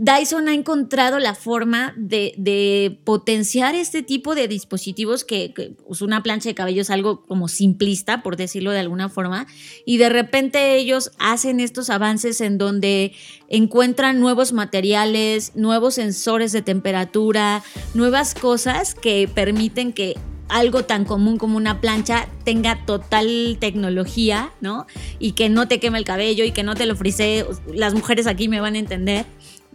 Dyson 0.00 0.46
ha 0.46 0.54
encontrado 0.54 1.18
la 1.18 1.34
forma 1.34 1.92
de, 1.96 3.00
potenciar 3.04 3.74
este 3.74 4.04
tipo 4.04 4.36
de 4.36 4.46
dispositivos 4.46 5.24
que, 5.24 5.74
pues 5.84 6.02
una 6.02 6.22
plancha 6.22 6.48
de 6.48 6.54
cabello 6.54 6.82
es 6.82 6.90
algo 6.90 7.22
como 7.22 7.48
simplista, 7.48 8.22
por 8.22 8.36
decirlo 8.36 8.70
de 8.70 8.78
alguna 8.78 9.08
forma, 9.08 9.48
y 9.84 9.96
de 9.96 10.08
repente 10.08 10.76
ellos 10.76 11.10
hacen 11.18 11.58
estos 11.58 11.90
avances 11.90 12.40
en 12.40 12.58
donde 12.58 13.12
encuentran 13.48 14.20
nuevos 14.20 14.52
materiales, 14.52 15.56
nuevos 15.56 15.94
sensores 15.94 16.52
de 16.52 16.62
temperatura, 16.62 17.64
nuevas 17.94 18.34
cosas 18.34 18.94
que 18.94 19.28
permiten 19.34 19.92
que 19.92 20.14
algo 20.48 20.84
tan 20.84 21.04
común 21.04 21.38
como 21.38 21.56
una 21.56 21.80
plancha 21.80 22.28
tenga 22.44 22.84
total 22.86 23.58
tecnología, 23.60 24.52
¿no? 24.60 24.86
Y 25.18 25.32
que 25.32 25.48
no 25.48 25.68
te 25.68 25.78
queme 25.78 25.98
el 25.98 26.04
cabello 26.04 26.44
y 26.44 26.52
que 26.52 26.62
no 26.62 26.74
te 26.74 26.86
lo 26.86 26.96
frisee. 26.96 27.44
Las 27.72 27.94
mujeres 27.94 28.26
aquí 28.26 28.48
me 28.48 28.60
van 28.60 28.74
a 28.74 28.78
entender. 28.78 29.26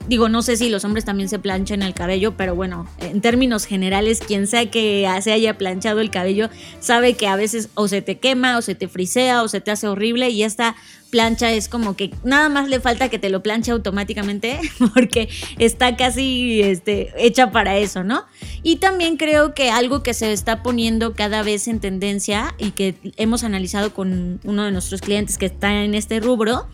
Digo, 0.08 0.28
no 0.28 0.42
sé 0.42 0.58
si 0.58 0.70
los 0.70 0.84
hombres 0.84 1.06
también 1.06 1.30
se 1.30 1.40
planchan 1.40 1.82
el 1.82 1.94
cabello, 1.94 2.36
pero 2.36 2.56
bueno, 2.56 2.88
en 3.00 3.22
términos 3.22 3.66
generales, 3.66 4.20
quien 4.20 4.48
sea 4.48 4.70
que 4.70 5.10
se 5.22 5.32
haya 5.32 5.58
planchado 5.58 6.02
el 6.02 6.10
cabello 6.10 6.50
sabe 6.80 7.14
que 7.14 7.28
a 7.28 7.36
veces 7.36 7.70
o 7.76 7.88
se 7.88 8.02
te 8.02 8.20
quema 8.20 8.58
o 8.58 8.62
se 8.62 8.76
te 8.76 8.88
frisea 8.88 9.44
o 9.44 9.48
se 9.48 9.62
te 9.62 9.72
hace 9.72 9.88
horrible 9.88 10.30
y 10.30 10.44
esta 10.44 10.76
plancha 11.10 11.52
es 11.52 11.70
como 11.70 11.96
que 11.96 12.12
nada 12.24 12.50
más 12.50 12.68
le 12.70 12.80
falta 12.80 13.08
que 13.08 13.20
te 13.20 13.30
lo 13.30 13.44
planche 13.44 13.72
automáticamente 13.72 14.60
porque 14.96 15.30
está 15.60 15.96
casi 15.96 16.62
este, 16.64 17.14
hecha 17.16 17.52
para 17.52 17.78
eso, 17.78 18.04
¿no? 18.04 18.26
Y 18.64 18.78
también 18.78 19.18
creo 19.18 19.54
que 19.54 19.70
algo 19.70 20.04
que 20.04 20.14
se 20.14 20.34
está 20.34 20.64
poniendo 20.64 21.14
cada 21.14 21.44
vez 21.44 21.68
en 21.68 21.80
tendencia 21.80 22.56
y 22.58 22.72
que 22.72 22.96
hemos 23.18 23.44
analizado 23.44 23.94
con 23.94 24.40
uno 24.44 24.64
de 24.64 24.72
nuestros 24.72 25.02
clientes 25.02 25.38
que 25.38 25.46
está 25.46 25.84
en 25.84 25.94
este 25.94 26.20
rubro, 26.20 26.68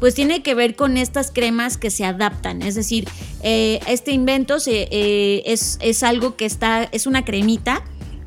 pues 0.00 0.14
tiene 0.14 0.42
que 0.42 0.54
ver 0.54 0.74
con 0.76 0.96
estas 0.96 1.30
cremas 1.30 1.76
que 1.76 1.90
se 1.90 2.04
adaptan. 2.04 2.62
Es 2.62 2.74
decir, 2.74 3.08
eh, 3.42 3.80
este 3.86 4.12
invento 4.12 4.60
se, 4.60 4.88
eh, 4.90 5.42
es, 5.46 5.78
es, 5.80 6.02
algo 6.02 6.36
que 6.36 6.44
está, 6.44 6.84
es 6.92 7.06
una 7.06 7.24
cremita 7.24 7.84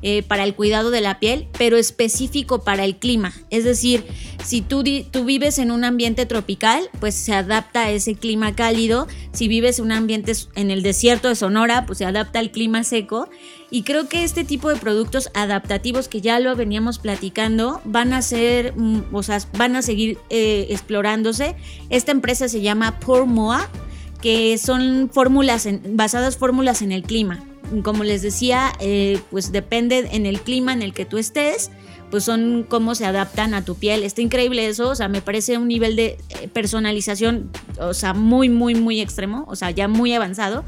eh, 0.07 0.21
para 0.21 0.43
el 0.43 0.53
cuidado 0.53 0.91
de 0.91 1.01
la 1.01 1.19
piel, 1.19 1.47
pero 1.57 1.77
específico 1.77 2.63
para 2.63 2.85
el 2.85 2.97
clima. 2.97 3.33
Es 3.49 3.63
decir, 3.63 4.05
si 4.43 4.61
tú, 4.61 4.83
tú, 5.09 5.25
vives 5.25 5.57
en 5.57 5.71
un 5.71 5.83
ambiente 5.83 6.27
tropical, 6.27 6.91
pues 6.99 7.15
se 7.15 7.33
adapta 7.33 7.85
a 7.85 7.89
ese 7.89 8.13
clima 8.13 8.55
cálido. 8.55 9.07
Si 9.31 9.47
vives 9.47 9.79
en 9.79 9.85
un 9.85 9.91
ambiente 9.93 10.33
en 10.53 10.69
el 10.69 10.83
desierto 10.83 11.27
de 11.27 11.33
Sonora, 11.33 11.87
pues 11.87 11.97
se 11.97 12.05
adapta 12.05 12.37
al 12.37 12.51
clima 12.51 12.83
seco. 12.83 13.27
Y 13.71 13.81
creo 13.81 14.07
que 14.07 14.23
este 14.23 14.43
tipo 14.43 14.69
de 14.69 14.75
productos 14.75 15.31
adaptativos 15.33 16.07
que 16.07 16.21
ya 16.21 16.39
lo 16.39 16.55
veníamos 16.55 16.99
platicando 16.99 17.81
van 17.83 18.13
a 18.13 18.21
ser, 18.21 18.75
o 19.11 19.23
sea, 19.23 19.39
van 19.57 19.75
a 19.75 19.81
seguir 19.81 20.19
eh, 20.29 20.67
explorándose. 20.69 21.55
Esta 21.89 22.11
empresa 22.11 22.47
se 22.47 22.61
llama 22.61 22.99
Pormoa, 22.99 23.67
que 24.21 24.59
son 24.59 25.09
fórmulas 25.11 25.67
basadas 25.89 26.37
fórmulas 26.37 26.83
en 26.83 26.91
el 26.91 27.01
clima. 27.01 27.43
Como 27.83 28.03
les 28.03 28.21
decía, 28.21 28.73
eh, 28.79 29.19
pues 29.31 29.51
depende 29.51 30.09
en 30.11 30.25
el 30.25 30.41
clima 30.41 30.73
en 30.73 30.81
el 30.81 30.93
que 30.93 31.05
tú 31.05 31.17
estés, 31.17 31.71
pues 32.11 32.23
son 32.23 32.65
cómo 32.67 32.95
se 32.95 33.05
adaptan 33.05 33.53
a 33.53 33.65
tu 33.65 33.75
piel. 33.75 34.03
Está 34.03 34.21
increíble 34.21 34.67
eso, 34.67 34.89
o 34.89 34.95
sea, 34.95 35.07
me 35.07 35.21
parece 35.21 35.57
un 35.57 35.67
nivel 35.67 35.95
de 35.95 36.17
personalización, 36.53 37.49
o 37.79 37.93
sea, 37.93 38.13
muy, 38.13 38.49
muy, 38.49 38.75
muy 38.75 39.01
extremo, 39.01 39.45
o 39.47 39.55
sea, 39.55 39.71
ya 39.71 39.87
muy 39.87 40.13
avanzado 40.13 40.63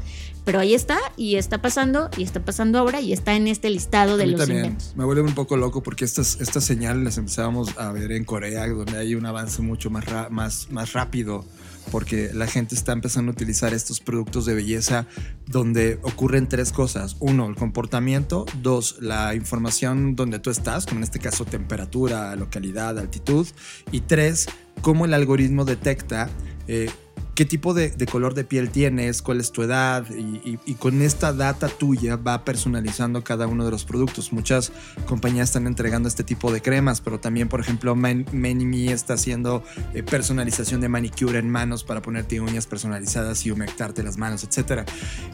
pero 0.48 0.60
ahí 0.60 0.72
está 0.72 0.96
y 1.18 1.34
está 1.34 1.60
pasando 1.60 2.08
y 2.16 2.22
está 2.22 2.42
pasando 2.42 2.78
ahora 2.78 3.02
y 3.02 3.12
está 3.12 3.36
en 3.36 3.48
este 3.48 3.68
listado 3.68 4.16
de 4.16 4.22
A 4.22 4.26
mí 4.26 4.32
los 4.32 4.40
también 4.40 4.64
inventos. 4.64 4.94
me 4.96 5.04
vuelve 5.04 5.20
un 5.20 5.34
poco 5.34 5.58
loco 5.58 5.82
porque 5.82 6.06
estas, 6.06 6.40
estas 6.40 6.64
señales 6.64 7.04
las 7.04 7.18
empezábamos 7.18 7.76
a 7.76 7.92
ver 7.92 8.12
en 8.12 8.24
Corea, 8.24 8.66
donde 8.66 8.96
hay 8.96 9.14
un 9.14 9.26
avance 9.26 9.60
mucho 9.60 9.90
más, 9.90 10.06
más, 10.30 10.68
más 10.70 10.94
rápido, 10.94 11.44
porque 11.90 12.30
la 12.34 12.46
gente 12.46 12.74
está 12.74 12.92
empezando 12.92 13.30
a 13.30 13.34
utilizar 13.34 13.74
estos 13.74 14.00
productos 14.00 14.46
de 14.46 14.54
belleza 14.54 15.06
donde 15.46 15.98
ocurren 16.02 16.48
tres 16.48 16.72
cosas. 16.72 17.16
Uno, 17.20 17.46
el 17.46 17.56
comportamiento. 17.56 18.46
Dos, 18.62 18.96
la 19.00 19.34
información 19.34 20.16
donde 20.16 20.38
tú 20.38 20.50
estás, 20.50 20.86
como 20.86 20.98
en 20.98 21.04
este 21.04 21.18
caso 21.18 21.44
temperatura, 21.44 22.34
localidad, 22.36 22.98
altitud. 22.98 23.46
Y 23.92 24.00
tres, 24.00 24.46
cómo 24.82 25.04
el 25.04 25.14
algoritmo 25.14 25.64
detecta 25.64 26.28
eh, 26.66 26.90
qué 27.34 27.44
tipo 27.44 27.74
de, 27.74 27.92
color 28.10 28.34
de 28.34 28.44
piel 28.44 28.70
tienes, 28.70 29.22
cuál 29.22 29.40
es 29.40 29.52
tu 29.52 29.62
edad 29.62 30.04
y, 30.10 30.58
con 30.74 31.02
esta 31.02 31.32
data 31.32 31.68
tuya 31.68 32.16
va 32.16 32.44
personalizando 32.44 33.22
cada 33.24 33.46
uno 33.46 33.64
de 33.64 33.70
los 33.70 33.84
productos. 33.84 34.32
Muchas 34.32 34.72
compañías 35.06 35.50
están 35.50 35.66
entregando 35.66 36.08
este 36.08 36.24
tipo 36.24 36.52
de 36.52 36.60
cremas, 36.60 37.00
pero 37.00 37.20
también, 37.20 37.48
por 37.48 37.60
ejemplo, 37.60 37.94
Man- 37.94 38.26
Many 38.32 38.88
está 38.88 39.14
haciendo 39.14 39.62
eh, 39.94 40.02
personalización 40.02 40.80
de 40.80 40.88
manicure 40.88 41.38
en 41.38 41.48
manos 41.50 41.84
para 41.84 42.02
ponerte 42.02 42.40
uñas 42.40 42.66
personalizadas 42.66 43.44
y 43.46 43.50
humectarte 43.50 44.02
las 44.02 44.16
manos, 44.16 44.44
etc. 44.44 44.88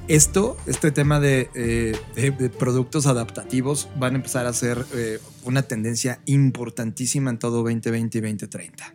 Esto, 0.08 0.56
este 0.66 0.90
tema 0.92 1.20
de, 1.20 1.50
eh, 1.54 1.96
de 2.14 2.50
productos 2.50 3.06
adaptativos 3.06 3.88
van 3.98 4.14
a 4.14 4.16
empezar 4.16 4.46
a 4.46 4.52
ser 4.52 4.84
eh, 4.94 5.20
una 5.44 5.62
tendencia 5.62 6.20
importantísima 6.26 7.30
en 7.30 7.38
todo 7.38 7.62
2020 7.62 8.18
y 8.18 8.20
2030. 8.20 8.94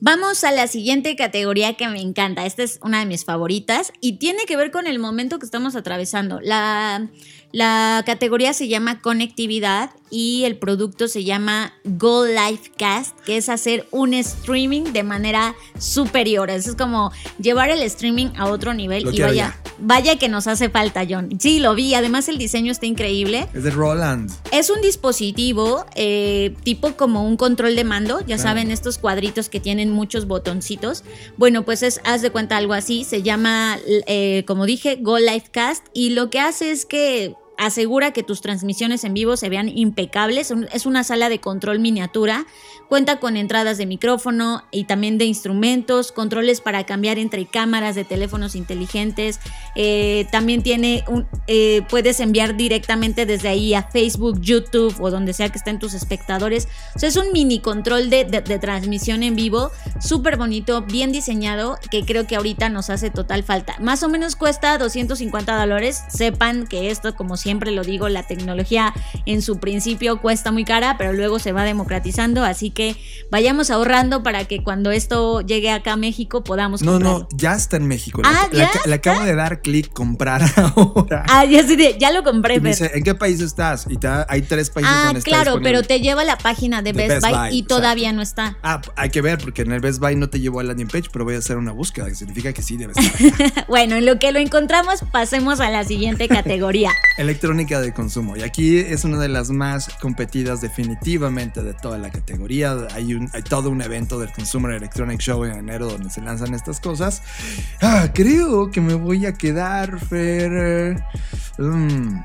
Vamos 0.00 0.44
a 0.44 0.52
la 0.52 0.66
siguiente 0.66 1.16
categoría 1.16 1.74
que 1.74 1.88
me 1.88 2.00
encanta. 2.00 2.44
Esta 2.44 2.62
es 2.62 2.78
una 2.82 3.00
de 3.00 3.06
mis 3.06 3.24
favoritas 3.24 3.92
y 4.00 4.18
tiene 4.18 4.44
que 4.46 4.56
ver 4.56 4.70
con 4.70 4.86
el 4.86 4.98
momento 4.98 5.38
que 5.38 5.46
estamos 5.46 5.74
atravesando. 5.74 6.38
La, 6.40 7.08
la 7.56 8.02
categoría 8.04 8.52
se 8.52 8.68
llama 8.68 9.00
conectividad 9.00 9.88
y 10.10 10.44
el 10.44 10.58
producto 10.58 11.08
se 11.08 11.24
llama 11.24 11.72
Go 11.84 12.26
Live 12.26 12.70
Cast, 12.76 13.18
que 13.20 13.38
es 13.38 13.48
hacer 13.48 13.88
un 13.92 14.12
streaming 14.12 14.92
de 14.92 15.02
manera 15.02 15.54
superior. 15.78 16.50
Eso 16.50 16.68
es 16.68 16.76
como 16.76 17.12
llevar 17.40 17.70
el 17.70 17.80
streaming 17.80 18.26
a 18.36 18.44
otro 18.50 18.74
nivel 18.74 19.04
Lo 19.04 19.10
y 19.10 19.20
vaya, 19.22 19.56
vaya 19.78 20.18
que 20.18 20.28
nos 20.28 20.46
hace 20.48 20.68
falta, 20.68 21.06
John. 21.08 21.30
Sí, 21.40 21.58
lo 21.58 21.74
vi. 21.74 21.94
Además 21.94 22.28
el 22.28 22.36
diseño 22.36 22.70
está 22.70 22.84
increíble. 22.84 23.48
Es 23.54 23.64
de 23.64 23.70
Roland. 23.70 24.30
Es 24.52 24.68
un 24.68 24.82
dispositivo 24.82 25.86
eh, 25.94 26.54
tipo 26.62 26.92
como 26.92 27.26
un 27.26 27.38
control 27.38 27.74
de 27.74 27.84
mando, 27.84 28.20
ya 28.20 28.36
Claro. 28.36 28.42
saben, 28.42 28.70
estos 28.70 28.98
cuadritos 28.98 29.48
que 29.48 29.60
tienen 29.60 29.90
muchos 29.90 30.26
botoncitos. 30.26 31.04
Bueno, 31.38 31.64
pues 31.64 31.82
es, 31.82 32.02
haz 32.04 32.20
de 32.20 32.28
cuenta 32.28 32.58
algo 32.58 32.74
así, 32.74 33.04
se 33.04 33.22
llama, 33.22 33.78
eh, 34.06 34.44
como 34.46 34.66
dije, 34.66 34.98
Go 35.00 35.18
Live 35.18 35.44
Cast 35.52 35.86
y 35.94 36.10
lo 36.10 36.28
que 36.28 36.38
hace 36.38 36.70
es 36.70 36.84
que 36.84 37.34
asegura 37.58 38.12
que 38.12 38.22
tus 38.22 38.40
transmisiones 38.40 39.04
en 39.04 39.14
vivo 39.14 39.36
se 39.36 39.48
vean 39.48 39.68
impecables. 39.68 40.52
Es 40.72 40.86
una 40.86 41.04
sala 41.04 41.28
de 41.28 41.40
control 41.40 41.80
miniatura. 41.80 42.46
Cuenta 42.88 43.18
con 43.18 43.36
entradas 43.36 43.78
de 43.78 43.86
micrófono 43.86 44.62
y 44.70 44.84
también 44.84 45.18
de 45.18 45.24
instrumentos, 45.24 46.12
controles 46.12 46.60
para 46.60 46.84
cambiar 46.84 47.18
entre 47.18 47.46
cámaras 47.46 47.96
de 47.96 48.04
teléfonos 48.04 48.54
inteligentes. 48.54 49.40
Eh, 49.74 50.26
también 50.30 50.62
tiene 50.62 51.04
un, 51.08 51.26
eh, 51.48 51.82
puedes 51.88 52.20
enviar 52.20 52.56
directamente 52.56 53.26
desde 53.26 53.48
ahí 53.48 53.74
a 53.74 53.82
Facebook, 53.82 54.40
YouTube 54.40 54.94
o 55.00 55.10
donde 55.10 55.32
sea 55.32 55.48
que 55.48 55.58
estén 55.58 55.78
tus 55.78 55.94
espectadores. 55.94 56.68
Es 57.00 57.16
un 57.16 57.32
mini 57.32 57.60
control 57.60 58.10
de, 58.10 58.24
transmisión 58.60 59.22
en 59.22 59.36
vivo, 59.36 59.70
súper 60.00 60.36
bonito, 60.36 60.82
bien 60.82 61.12
diseñado, 61.12 61.78
que 61.90 62.04
creo 62.04 62.26
que 62.26 62.36
ahorita 62.36 62.68
nos 62.68 62.90
hace 62.90 63.10
total 63.10 63.42
falta. 63.42 63.76
Más 63.80 64.02
o 64.02 64.08
menos 64.08 64.36
cuesta 64.36 64.78
250 64.78 65.58
dólares. 65.58 66.02
Sepan 66.08 66.66
que 66.66 66.90
esto, 66.90 67.14
como 67.14 67.36
siempre 67.46 67.70
lo 67.70 67.82
digo, 67.84 68.08
la 68.08 68.24
tecnología 68.26 68.92
en 69.24 69.40
su 69.40 69.60
principio 69.60 70.20
cuesta 70.20 70.50
muy 70.50 70.64
cara, 70.64 70.96
pero 70.98 71.12
luego 71.12 71.38
se 71.38 71.52
va 71.52 71.62
democratizando. 71.62 72.42
Así 72.42 72.70
que 72.70 72.96
vayamos 73.30 73.70
ahorrando 73.70 74.24
para 74.24 74.46
que 74.46 74.64
cuando 74.64 74.90
esto 74.90 75.42
llegue 75.42 75.70
acá 75.70 75.92
a 75.92 75.96
México 75.96 76.42
podamos 76.42 76.82
No, 76.82 76.92
comprarlo. 76.94 77.18
no, 77.20 77.28
ya 77.38 77.54
está 77.54 77.76
en 77.76 77.86
México. 77.86 78.20
Ah, 78.24 78.48
le, 78.50 78.58
¿ya 78.58 78.70
le 78.84 78.94
acabo 78.94 79.22
de 79.22 79.36
dar 79.36 79.62
clic 79.62 79.92
comprar 79.92 80.42
ahora. 80.56 81.24
Ah, 81.28 81.44
ya, 81.44 81.62
sí, 81.64 81.76
ya 82.00 82.10
lo 82.10 82.24
compré, 82.24 82.58
me 82.58 82.70
dice, 82.70 82.90
¿en 82.94 83.04
qué 83.04 83.14
país 83.14 83.40
estás? 83.40 83.86
Y 83.88 83.96
te 83.96 84.08
hay 84.28 84.42
tres 84.42 84.70
países 84.70 84.92
Ah, 84.92 85.04
donde 85.06 85.22
claro, 85.22 85.60
pero 85.62 85.82
te 85.84 86.00
lleva 86.00 86.22
a 86.22 86.24
la 86.24 86.36
página 86.38 86.82
de, 86.82 86.92
De 86.92 86.98
Best, 87.08 87.22
Best 87.22 87.26
Buy, 87.26 87.32
Buy, 87.32 87.54
y 87.54 87.58
exacto. 87.60 87.76
todavía 87.76 88.12
no 88.12 88.22
está. 88.22 88.58
Ah, 88.64 88.80
hay 88.96 89.10
que 89.10 89.20
ver, 89.22 89.38
porque 89.38 89.62
en 89.62 89.70
el 89.72 89.80
Best 89.80 90.00
Buy 90.00 90.16
no 90.16 90.28
te 90.28 90.40
llevó 90.40 90.58
a 90.58 90.64
landing 90.64 90.88
page, 90.88 91.08
pero 91.12 91.24
voy 91.24 91.36
a 91.36 91.38
hacer 91.38 91.56
una 91.58 91.70
búsqueda, 91.72 92.06
que 92.06 92.14
significa 92.16 92.52
que 92.52 92.62
sí 92.62 92.76
debe 92.76 92.92
estar. 92.96 93.66
bueno, 93.68 93.94
en 93.96 94.04
lo 94.06 94.18
que 94.18 94.32
lo 94.32 94.38
encontramos, 94.40 95.00
pasemos 95.12 95.60
a 95.60 95.70
la 95.70 95.84
siguiente 95.84 96.26
categoría. 96.36 96.90
Electrónica 97.40 97.82
de 97.82 97.92
consumo. 97.92 98.34
Y 98.34 98.42
aquí 98.42 98.78
es 98.78 99.04
una 99.04 99.18
de 99.18 99.28
las 99.28 99.50
más 99.50 99.90
competidas 100.00 100.62
definitivamente 100.62 101.62
de 101.62 101.74
toda 101.74 101.98
la 101.98 102.08
categoría. 102.10 102.74
Hay, 102.94 103.12
un, 103.14 103.28
hay 103.34 103.42
todo 103.42 103.68
un 103.68 103.82
evento 103.82 104.18
del 104.18 104.32
Consumer 104.32 104.72
Electronic 104.72 105.20
Show 105.20 105.44
en 105.44 105.52
enero 105.58 105.86
donde 105.86 106.08
se 106.08 106.22
lanzan 106.22 106.54
estas 106.54 106.80
cosas. 106.80 107.20
Ah, 107.82 108.08
creo 108.14 108.70
que 108.70 108.80
me 108.80 108.94
voy 108.94 109.26
a 109.26 109.34
quedar, 109.34 110.00
Fer. 110.00 110.96
Mm. 111.58 112.20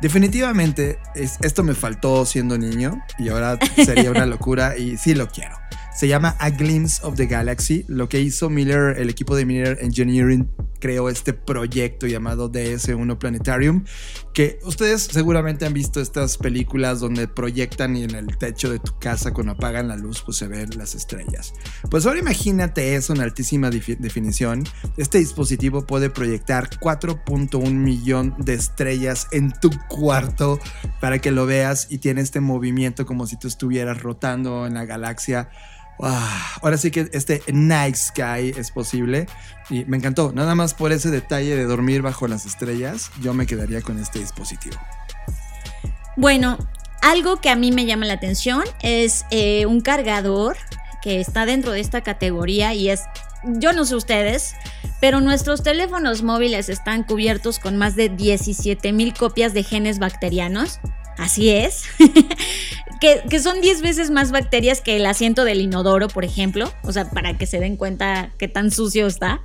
Definitivamente, 0.00 1.00
es- 1.16 1.38
esto 1.42 1.64
me 1.64 1.74
faltó 1.74 2.24
siendo 2.24 2.56
niño 2.56 3.02
y 3.18 3.30
ahora 3.30 3.58
sería 3.84 4.12
una 4.12 4.26
locura 4.26 4.76
y 4.78 4.96
sí 4.96 5.14
lo 5.16 5.26
quiero. 5.28 5.56
Se 5.94 6.08
llama 6.08 6.36
A 6.38 6.50
Glimpse 6.50 7.00
of 7.04 7.16
the 7.16 7.26
Galaxy. 7.26 7.84
Lo 7.86 8.08
que 8.08 8.20
hizo 8.20 8.48
Miller, 8.48 8.98
el 8.98 9.10
equipo 9.10 9.36
de 9.36 9.44
Miller 9.44 9.78
Engineering, 9.80 10.48
creó 10.80 11.08
este 11.08 11.32
proyecto 11.32 12.06
llamado 12.06 12.50
DS1 12.50 13.18
Planetarium. 13.18 13.84
Que 14.32 14.58
ustedes 14.64 15.02
seguramente 15.02 15.66
han 15.66 15.74
visto 15.74 16.00
estas 16.00 16.38
películas 16.38 16.98
donde 16.98 17.28
proyectan 17.28 17.94
y 17.96 18.04
en 18.04 18.14
el 18.14 18.36
techo 18.38 18.70
de 18.70 18.78
tu 18.78 18.98
casa, 18.98 19.32
cuando 19.32 19.52
apagan 19.52 19.86
la 19.86 19.96
luz, 19.96 20.22
pues 20.24 20.38
se 20.38 20.48
ven 20.48 20.70
las 20.76 20.94
estrellas. 20.94 21.52
Pues 21.90 22.06
ahora 22.06 22.18
imagínate 22.18 22.96
eso 22.96 23.12
en 23.12 23.20
altísima 23.20 23.70
definición. 23.70 24.64
Este 24.96 25.18
dispositivo 25.18 25.86
puede 25.86 26.10
proyectar 26.10 26.70
4.1 26.80 27.70
millón 27.70 28.34
de 28.38 28.54
estrellas 28.54 29.28
en 29.30 29.52
tu 29.52 29.70
cuarto 29.88 30.58
para 31.00 31.20
que 31.20 31.30
lo 31.30 31.46
veas 31.46 31.86
y 31.90 31.98
tiene 31.98 32.22
este 32.22 32.40
movimiento 32.40 33.06
como 33.06 33.26
si 33.26 33.38
tú 33.38 33.46
estuvieras 33.46 34.02
rotando 34.02 34.66
en 34.66 34.74
la 34.74 34.84
galaxia. 34.84 35.50
Ah, 36.00 36.56
ahora 36.62 36.76
sí 36.78 36.90
que 36.90 37.08
este 37.12 37.42
Night 37.52 37.96
Sky 37.96 38.54
es 38.56 38.70
posible 38.70 39.26
y 39.70 39.84
me 39.84 39.96
encantó. 39.96 40.32
Nada 40.32 40.54
más 40.54 40.74
por 40.74 40.92
ese 40.92 41.10
detalle 41.10 41.56
de 41.56 41.64
dormir 41.64 42.02
bajo 42.02 42.26
las 42.26 42.46
estrellas, 42.46 43.10
yo 43.20 43.34
me 43.34 43.46
quedaría 43.46 43.82
con 43.82 43.98
este 43.98 44.18
dispositivo. 44.18 44.76
Bueno, 46.16 46.58
algo 47.00 47.40
que 47.40 47.50
a 47.50 47.56
mí 47.56 47.72
me 47.72 47.86
llama 47.86 48.06
la 48.06 48.14
atención 48.14 48.62
es 48.82 49.24
eh, 49.30 49.66
un 49.66 49.80
cargador 49.80 50.56
que 51.02 51.20
está 51.20 51.46
dentro 51.46 51.72
de 51.72 51.80
esta 51.80 52.00
categoría 52.00 52.74
y 52.74 52.88
es, 52.88 53.02
yo 53.44 53.72
no 53.72 53.84
sé 53.84 53.96
ustedes, 53.96 54.54
pero 55.00 55.20
nuestros 55.20 55.62
teléfonos 55.62 56.22
móviles 56.22 56.68
están 56.68 57.02
cubiertos 57.02 57.58
con 57.58 57.76
más 57.76 57.96
de 57.96 58.08
17 58.08 58.92
mil 58.92 59.12
copias 59.14 59.52
de 59.52 59.64
genes 59.64 59.98
bacterianos. 59.98 60.78
Así 61.18 61.50
es. 61.50 61.84
que, 63.28 63.40
son 63.40 63.60
10 63.60 63.82
veces 63.82 64.10
más 64.10 64.30
bacterias 64.30 64.80
que 64.80 64.96
el 64.96 65.06
asiento 65.06 65.44
del 65.44 65.60
inodoro, 65.60 66.06
por 66.06 66.24
ejemplo. 66.24 66.72
O 66.84 66.92
sea, 66.92 67.10
para 67.10 67.36
que 67.36 67.46
se 67.46 67.58
den 67.58 67.76
cuenta 67.76 68.30
qué 68.38 68.46
tan 68.46 68.70
sucio 68.70 69.08
está. 69.08 69.40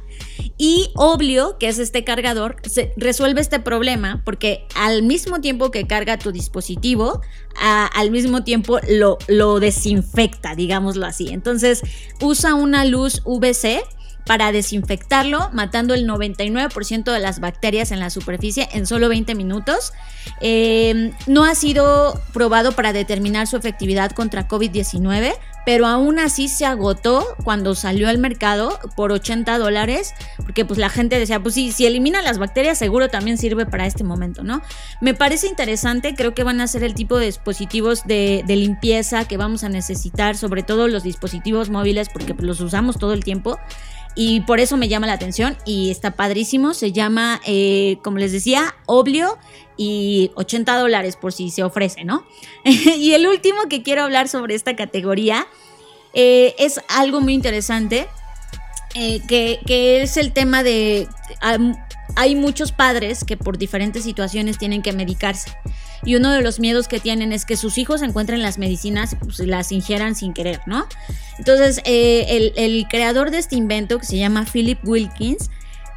Y 0.58 0.92
Oblio, 0.96 1.58
que 1.58 1.68
es 1.68 1.80
este 1.80 2.04
cargador, 2.04 2.58
se 2.64 2.94
resuelve 2.98 3.42
este 3.42 3.60
problema 3.60 4.22
porque 4.26 4.66
al 4.76 5.04
mismo 5.04 5.42
tiempo 5.42 5.72
que 5.72 5.88
carga 5.88 6.18
tu 6.18 6.32
dispositivo, 6.32 7.22
al 7.60 8.12
mismo 8.12 8.44
tiempo 8.44 8.80
lo, 8.90 9.18
lo 9.28 9.60
desinfecta, 9.60 10.56
digámoslo 10.56 11.06
así. 11.06 11.30
Entonces 11.30 11.82
usa 12.22 12.54
una 12.54 12.86
luz 12.86 13.22
UVC 13.26 13.84
para 14.28 14.52
desinfectarlo, 14.52 15.50
matando 15.54 15.94
el 15.94 16.08
99% 16.08 17.12
de 17.12 17.20
las 17.20 17.40
bacterias 17.40 17.92
en 17.92 18.00
la 18.00 18.10
superficie 18.10 18.68
en 18.74 18.86
solo 18.86 19.10
20 19.10 19.34
minutos. 19.36 19.94
Eh, 20.42 21.12
no 21.26 21.46
ha 21.46 21.56
sido 21.56 22.22
probado 22.34 22.74
para 22.74 22.94
determinar 22.94 23.48
su 23.48 23.56
efectividad 23.56 24.12
contra 24.12 24.48
COVID-19, 24.48 25.34
pero 25.66 25.86
aún 25.86 26.18
así 26.20 26.48
se 26.48 26.66
agotó 26.66 27.26
cuando 27.44 27.76
salió 27.76 28.08
al 28.08 28.18
mercado 28.18 28.80
por 28.96 29.12
80 29.12 29.58
dólares, 29.58 30.14
porque 30.38 30.64
pues 30.64 30.80
la 30.80 30.90
gente 30.90 31.20
decía, 31.20 31.42
pues 31.42 31.56
sí, 31.56 31.72
si 31.72 31.86
elimina 31.86 32.22
las 32.22 32.38
bacterias 32.38 32.78
seguro 32.78 33.10
también 33.10 33.38
sirve 33.38 33.66
para 33.66 33.86
este 33.86 34.06
momento, 34.06 34.44
¿no? 34.44 34.62
Me 35.02 35.14
parece 35.14 35.48
interesante, 35.48 36.16
creo 36.16 36.34
que 36.34 36.44
van 36.44 36.62
a 36.62 36.68
ser 36.68 36.84
el 36.84 36.94
tipo 36.94 37.18
de 37.18 37.26
dispositivos 37.26 38.06
de, 38.06 38.44
de 38.48 38.56
limpieza 38.56 39.26
que 39.26 39.36
vamos 39.36 39.66
a 39.66 39.70
necesitar, 39.70 40.38
sobre 40.38 40.64
todo 40.64 40.88
los 40.88 41.04
dispositivos 41.04 41.70
móviles, 41.70 42.08
porque 42.08 42.34
pues, 42.34 42.46
los 42.46 42.62
usamos 42.62 42.98
todo 42.98 43.12
el 43.12 43.26
tiempo. 43.26 43.60
Y 44.20 44.42
por 44.42 44.60
eso 44.60 44.78
me 44.78 44.88
llama 44.88 45.06
la 45.06 45.14
atención 45.14 45.56
y 45.64 45.92
está 45.92 46.16
padrísimo. 46.16 46.74
Se 46.74 46.92
llama, 46.92 47.40
eh, 47.46 48.00
como 48.04 48.18
les 48.18 48.32
decía, 48.32 48.76
Oblio 48.88 49.38
y 49.78 50.32
80 50.34 50.76
dólares 50.76 51.16
por 51.16 51.32
si 51.32 51.52
se 51.52 51.62
ofrece, 51.62 52.04
¿no? 52.04 52.26
y 52.66 53.14
el 53.14 53.28
último 53.28 53.70
que 53.70 53.84
quiero 53.84 54.02
hablar 54.02 54.28
sobre 54.28 54.56
esta 54.56 54.76
categoría 54.76 55.46
eh, 56.16 56.56
es 56.58 56.82
algo 56.90 57.22
muy 57.22 57.36
interesante, 57.36 58.08
eh, 58.96 59.22
que, 59.28 59.60
que 59.68 60.02
es 60.02 60.18
el 60.18 60.34
tema 60.34 60.64
de... 60.64 61.08
am, 61.42 61.76
hay 62.16 62.34
muchos 62.36 62.72
padres 62.72 63.24
que 63.24 63.38
por 63.38 63.60
diferentes 63.60 64.04
situaciones 64.04 64.58
tienen 64.58 64.82
que 64.82 64.94
medicarse. 64.94 65.52
Y 66.04 66.16
uno 66.16 66.32
de 66.32 66.42
los 66.42 66.60
miedos 66.60 66.88
que 66.88 67.00
tienen 67.00 67.34
es 67.34 67.46
que 67.46 67.58
sus 67.58 67.78
hijos 67.78 68.02
encuentren 68.02 68.42
las 68.42 68.58
medicinas 68.58 69.14
y 69.14 69.16
pues, 69.18 69.40
las 69.40 69.72
ingieran 69.72 70.16
sin 70.16 70.34
querer, 70.34 70.62
¿no? 70.66 70.88
Entonces, 71.38 71.82
eh, 71.86 72.26
el, 72.30 72.54
el 72.56 72.88
creador 72.88 73.32
de 73.32 73.40
este 73.40 73.56
invento, 73.56 74.00
que 74.00 74.06
se 74.06 74.18
llama 74.18 74.46
Philip 74.46 74.80
Wilkins, 74.84 75.50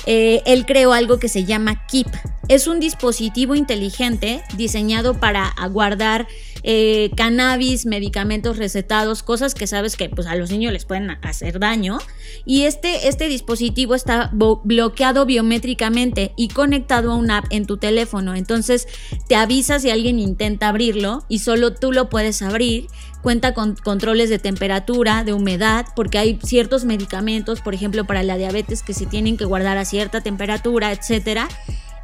eh, 0.06 0.42
él 0.46 0.66
creó 0.66 0.92
algo 0.92 1.18
que 1.18 1.28
se 1.28 1.44
llama 1.44 1.86
Keep. 1.86 2.08
Es 2.48 2.66
un 2.66 2.80
dispositivo 2.80 3.54
inteligente 3.54 4.42
diseñado 4.56 5.20
para 5.20 5.54
guardar 5.70 6.26
eh, 6.62 7.10
cannabis, 7.16 7.86
medicamentos 7.86 8.58
recetados, 8.58 9.22
cosas 9.22 9.54
que 9.54 9.66
sabes 9.66 9.96
que 9.96 10.08
pues, 10.08 10.26
a 10.26 10.34
los 10.34 10.50
niños 10.50 10.72
les 10.72 10.84
pueden 10.84 11.10
hacer 11.10 11.58
daño. 11.58 11.98
Y 12.44 12.62
este, 12.62 13.08
este 13.08 13.28
dispositivo 13.28 13.94
está 13.94 14.30
bloqueado 14.32 15.26
biométricamente 15.26 16.32
y 16.36 16.48
conectado 16.48 17.12
a 17.12 17.16
una 17.16 17.38
app 17.38 17.46
en 17.50 17.66
tu 17.66 17.76
teléfono. 17.76 18.34
Entonces 18.34 18.88
te 19.28 19.36
avisa 19.36 19.78
si 19.78 19.90
alguien 19.90 20.18
intenta 20.18 20.68
abrirlo 20.68 21.24
y 21.28 21.38
solo 21.38 21.74
tú 21.74 21.92
lo 21.92 22.08
puedes 22.08 22.42
abrir 22.42 22.88
cuenta 23.22 23.54
con 23.54 23.74
controles 23.74 24.30
de 24.30 24.38
temperatura, 24.38 25.24
de 25.24 25.32
humedad, 25.32 25.86
porque 25.94 26.18
hay 26.18 26.38
ciertos 26.42 26.84
medicamentos, 26.84 27.60
por 27.60 27.74
ejemplo, 27.74 28.04
para 28.04 28.22
la 28.22 28.36
diabetes 28.36 28.82
que 28.82 28.94
se 28.94 29.06
tienen 29.06 29.36
que 29.36 29.44
guardar 29.44 29.78
a 29.78 29.84
cierta 29.84 30.20
temperatura, 30.20 30.92
etcétera. 30.92 31.48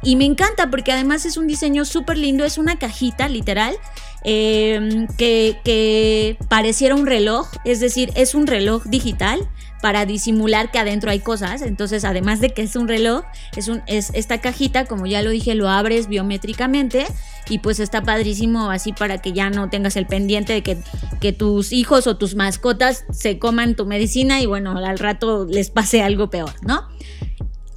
Y 0.03 0.15
me 0.15 0.25
encanta 0.25 0.69
porque 0.69 0.91
además 0.91 1.25
es 1.25 1.37
un 1.37 1.47
diseño 1.47 1.83
súper 1.83 2.17
lindo, 2.17 2.45
es 2.45 2.57
una 2.57 2.77
cajita 2.77 3.27
literal 3.29 3.75
eh, 4.23 5.07
que, 5.17 5.59
que 5.63 6.37
pareciera 6.49 6.93
un 6.95 7.07
reloj, 7.07 7.49
es 7.65 7.79
decir, 7.79 8.11
es 8.15 8.35
un 8.35 8.45
reloj 8.45 8.83
digital 8.85 9.47
para 9.81 10.05
disimular 10.05 10.71
que 10.71 10.79
adentro 10.79 11.11
hay 11.11 11.19
cosas. 11.19 11.61
Entonces, 11.61 12.05
además 12.05 12.39
de 12.39 12.53
que 12.53 12.63
es 12.63 12.75
un 12.75 12.87
reloj, 12.87 13.23
es, 13.55 13.67
un, 13.67 13.81
es 13.87 14.11
esta 14.13 14.39
cajita, 14.39 14.85
como 14.85 15.05
ya 15.05 15.21
lo 15.21 15.29
dije, 15.29 15.55
lo 15.55 15.69
abres 15.69 16.07
biométricamente 16.07 17.05
y 17.49 17.59
pues 17.59 17.79
está 17.79 18.03
padrísimo 18.03 18.71
así 18.71 18.93
para 18.93 19.19
que 19.19 19.33
ya 19.33 19.49
no 19.49 19.69
tengas 19.69 19.95
el 19.95 20.05
pendiente 20.05 20.53
de 20.53 20.63
que, 20.63 20.77
que 21.21 21.33
tus 21.33 21.71
hijos 21.71 22.07
o 22.07 22.17
tus 22.17 22.35
mascotas 22.35 23.05
se 23.11 23.39
coman 23.39 23.75
tu 23.75 23.85
medicina 23.85 24.41
y 24.41 24.45
bueno, 24.45 24.77
al 24.77 24.99
rato 24.99 25.45
les 25.45 25.69
pase 25.69 26.01
algo 26.01 26.29
peor, 26.29 26.51
¿no? 26.61 26.87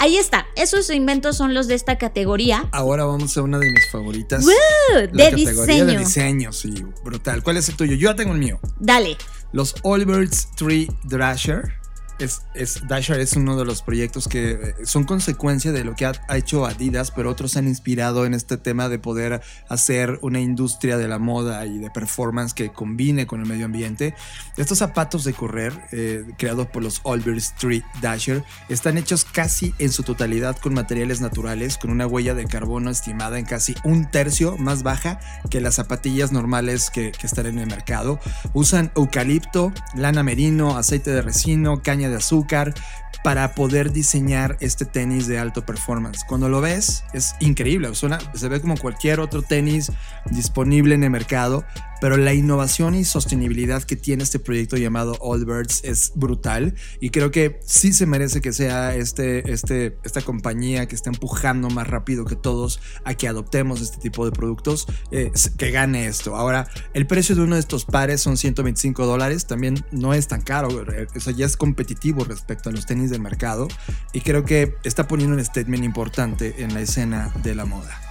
Ahí 0.03 0.17
está, 0.17 0.47
esos 0.57 0.89
inventos 0.89 1.37
son 1.37 1.53
los 1.53 1.69
de 1.69 1.75
esta 1.75 1.99
categoría. 1.99 2.67
Ahora 2.73 3.05
vamos 3.05 3.37
a 3.37 3.43
una 3.43 3.59
de 3.59 3.71
mis 3.71 3.91
favoritas. 3.91 4.47
¡Woo! 4.47 5.09
De 5.13 5.31
diseño. 5.33 5.85
De 5.85 5.99
diseño, 5.99 6.53
sí, 6.55 6.73
brutal. 7.05 7.43
¿Cuál 7.43 7.59
es 7.59 7.69
el 7.69 7.77
tuyo? 7.77 7.95
Yo 7.97 8.11
ya 8.11 8.17
tengo 8.17 8.33
el 8.33 8.39
mío. 8.39 8.59
Dale. 8.79 9.19
Los 9.53 9.75
Allbirds 9.85 10.49
Tree 10.57 10.89
Thrasher 11.07 11.80
es, 12.21 12.43
es, 12.55 12.87
Dasher 12.87 13.19
es 13.19 13.35
uno 13.35 13.57
de 13.57 13.65
los 13.65 13.83
proyectos 13.83 14.29
que 14.29 14.51
eh, 14.51 14.75
son 14.85 15.05
consecuencia 15.05 15.73
de 15.73 15.85
lo 15.85 15.95
que 15.95 16.07
ha, 16.07 16.13
hecho 16.37 16.67
Adidas, 16.67 17.11
pero 17.11 17.31
otros 17.31 17.53
se 17.53 17.59
han 17.59 17.67
inspirado 17.67 18.27
en 18.27 18.35
este 18.35 18.57
tema 18.57 18.89
de 18.89 18.99
poder 18.99 19.41
hacer 19.69 20.19
una 20.23 20.41
industria 20.41 20.99
de 20.99 21.09
la 21.09 21.19
moda 21.19 21.67
y 21.67 21.79
de 21.79 21.91
performance 21.91 22.55
que 22.55 22.71
combine 22.71 23.27
con 23.27 23.41
el 23.41 23.47
medio 23.47 23.65
ambiente. 23.65 24.15
Estos 24.57 24.79
zapatos 24.79 25.25
de 25.25 25.33
correr, 25.33 25.73
eh, 25.93 26.25
creados 26.37 26.67
por 26.67 26.83
los 26.83 27.01
Albert 27.05 27.39
Street 27.39 27.83
Dasher, 28.01 28.45
están 28.69 28.99
hechos 28.99 29.25
casi 29.25 29.75
en 29.79 29.91
su 29.91 30.03
totalidad 30.03 30.57
con 30.59 30.75
materiales 30.75 31.21
naturales, 31.21 31.79
con 31.79 31.91
una 31.91 32.07
huella 32.07 32.35
de 32.35 32.47
carbono 32.47 32.91
estimada 32.91 33.39
en 33.39 33.47
casi 33.47 33.75
un 33.85 34.11
tercio 34.11 34.57
más 34.59 34.83
baja 34.83 35.21
que 35.49 35.61
las 35.61 35.77
zapatillas 35.77 36.33
normales 36.33 36.91
que, 36.91 37.13
que 37.13 37.27
están 37.27 37.47
en 37.47 37.59
el 37.59 37.67
mercado. 37.67 38.21
Usan 38.53 38.93
eucalipto, 38.95 39.73
lana 39.95 40.23
merino, 40.23 40.77
aceite 40.77 41.11
de 41.11 41.23
resino, 41.23 41.83
caña 41.83 42.10
de 42.11 42.17
azúcar 42.17 42.75
para 43.23 43.55
poder 43.55 43.93
diseñar 43.93 44.57
este 44.61 44.85
tenis 44.85 45.27
de 45.27 45.39
alto 45.39 45.65
performance. 45.65 46.25
Cuando 46.27 46.49
lo 46.49 46.61
ves 46.61 47.05
es 47.13 47.35
increíble, 47.41 47.95
suena, 47.95 48.19
se 48.35 48.49
ve 48.49 48.61
como 48.61 48.77
cualquier 48.77 49.21
otro 49.21 49.43
tenis 49.43 49.93
disponible 50.31 50.95
en 50.95 51.05
el 51.05 51.11
mercado, 51.11 51.65
pero 52.01 52.17
la 52.17 52.35
innovación 52.35 52.95
y 52.95 53.05
sostenibilidad 53.05 53.83
que 53.83 53.97
tiene 53.97 54.23
este 54.23 54.39
proyecto 54.39 54.77
llamado 54.77 55.19
Allbirds 55.23 55.85
es 55.85 56.13
brutal 56.15 56.75
y 57.01 57.11
creo 57.11 57.31
que 57.31 57.61
sí 57.65 57.93
se 57.93 58.07
merece 58.07 58.41
que 58.41 58.53
sea 58.53 58.95
este, 58.95 59.53
este, 59.53 59.97
esta 60.05 60.23
compañía 60.23 60.87
que 60.87 60.95
está 60.95 61.11
empujando 61.11 61.71
más 61.71 61.87
rápido 61.87 62.25
que 62.25 62.37
todos 62.37 62.81
a 63.05 63.15
que 63.15 63.29
adoptemos 63.29 63.81
este 63.81 63.99
tipo 63.99 64.25
de 64.25 64.33
productos, 64.33 64.87
eh, 65.11 65.31
que 65.57 65.71
gane 65.71 66.07
esto. 66.07 66.37
Ahora, 66.37 66.69
el 66.95 67.07
precio 67.07 67.35
de 67.35 67.43
uno 67.43 67.55
de 67.55 67.61
estos 67.61 67.85
pares 67.85 68.21
son 68.21 68.37
125 68.37 69.07
dólares, 69.07 69.47
también 69.47 69.85
no 69.91 70.15
es 70.15 70.29
tan 70.29 70.43
caro, 70.43 70.85
eso 71.15 71.31
ya 71.31 71.47
es 71.47 71.57
competitivo 71.57 72.25
respecto 72.25 72.71
a 72.71 72.73
los 72.73 72.87
tenis 72.87 73.11
del 73.11 73.21
mercado 73.21 73.69
y 74.13 74.21
creo 74.21 74.45
que 74.45 74.75
está 74.85 75.07
poniendo 75.09 75.37
un 75.37 75.45
statement 75.45 75.85
importante 75.85 76.57
en 76.59 76.75
la 76.75 76.81
escena 76.81 77.33
de 77.43 77.55
la 77.55 77.65
moda. 77.65 78.10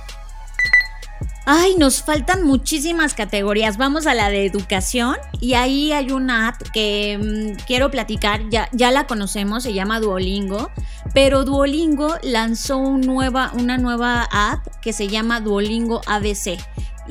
Ay, 1.46 1.76
nos 1.78 2.04
faltan 2.04 2.44
muchísimas 2.44 3.14
categorías. 3.14 3.78
Vamos 3.78 4.06
a 4.08 4.14
la 4.14 4.30
de 4.30 4.46
educación 4.46 5.16
y 5.42 5.54
ahí 5.54 5.92
hay 5.92 6.12
una 6.12 6.50
app 6.50 6.62
que 6.74 7.18
mm, 7.18 7.66
quiero 7.66 7.90
platicar, 7.90 8.42
ya, 8.50 8.70
ya 8.72 8.92
la 8.92 9.08
conocemos, 9.08 9.64
se 9.64 9.74
llama 9.74 10.00
Duolingo, 10.00 10.70
pero 11.14 11.46
Duolingo 11.46 12.16
lanzó 12.22 12.78
una 12.78 13.78
nueva 13.78 14.28
app 14.32 14.68
que 14.82 14.94
se 14.94 15.08
llama 15.08 15.42
Duolingo 15.42 16.02
ABC. 16.06 16.60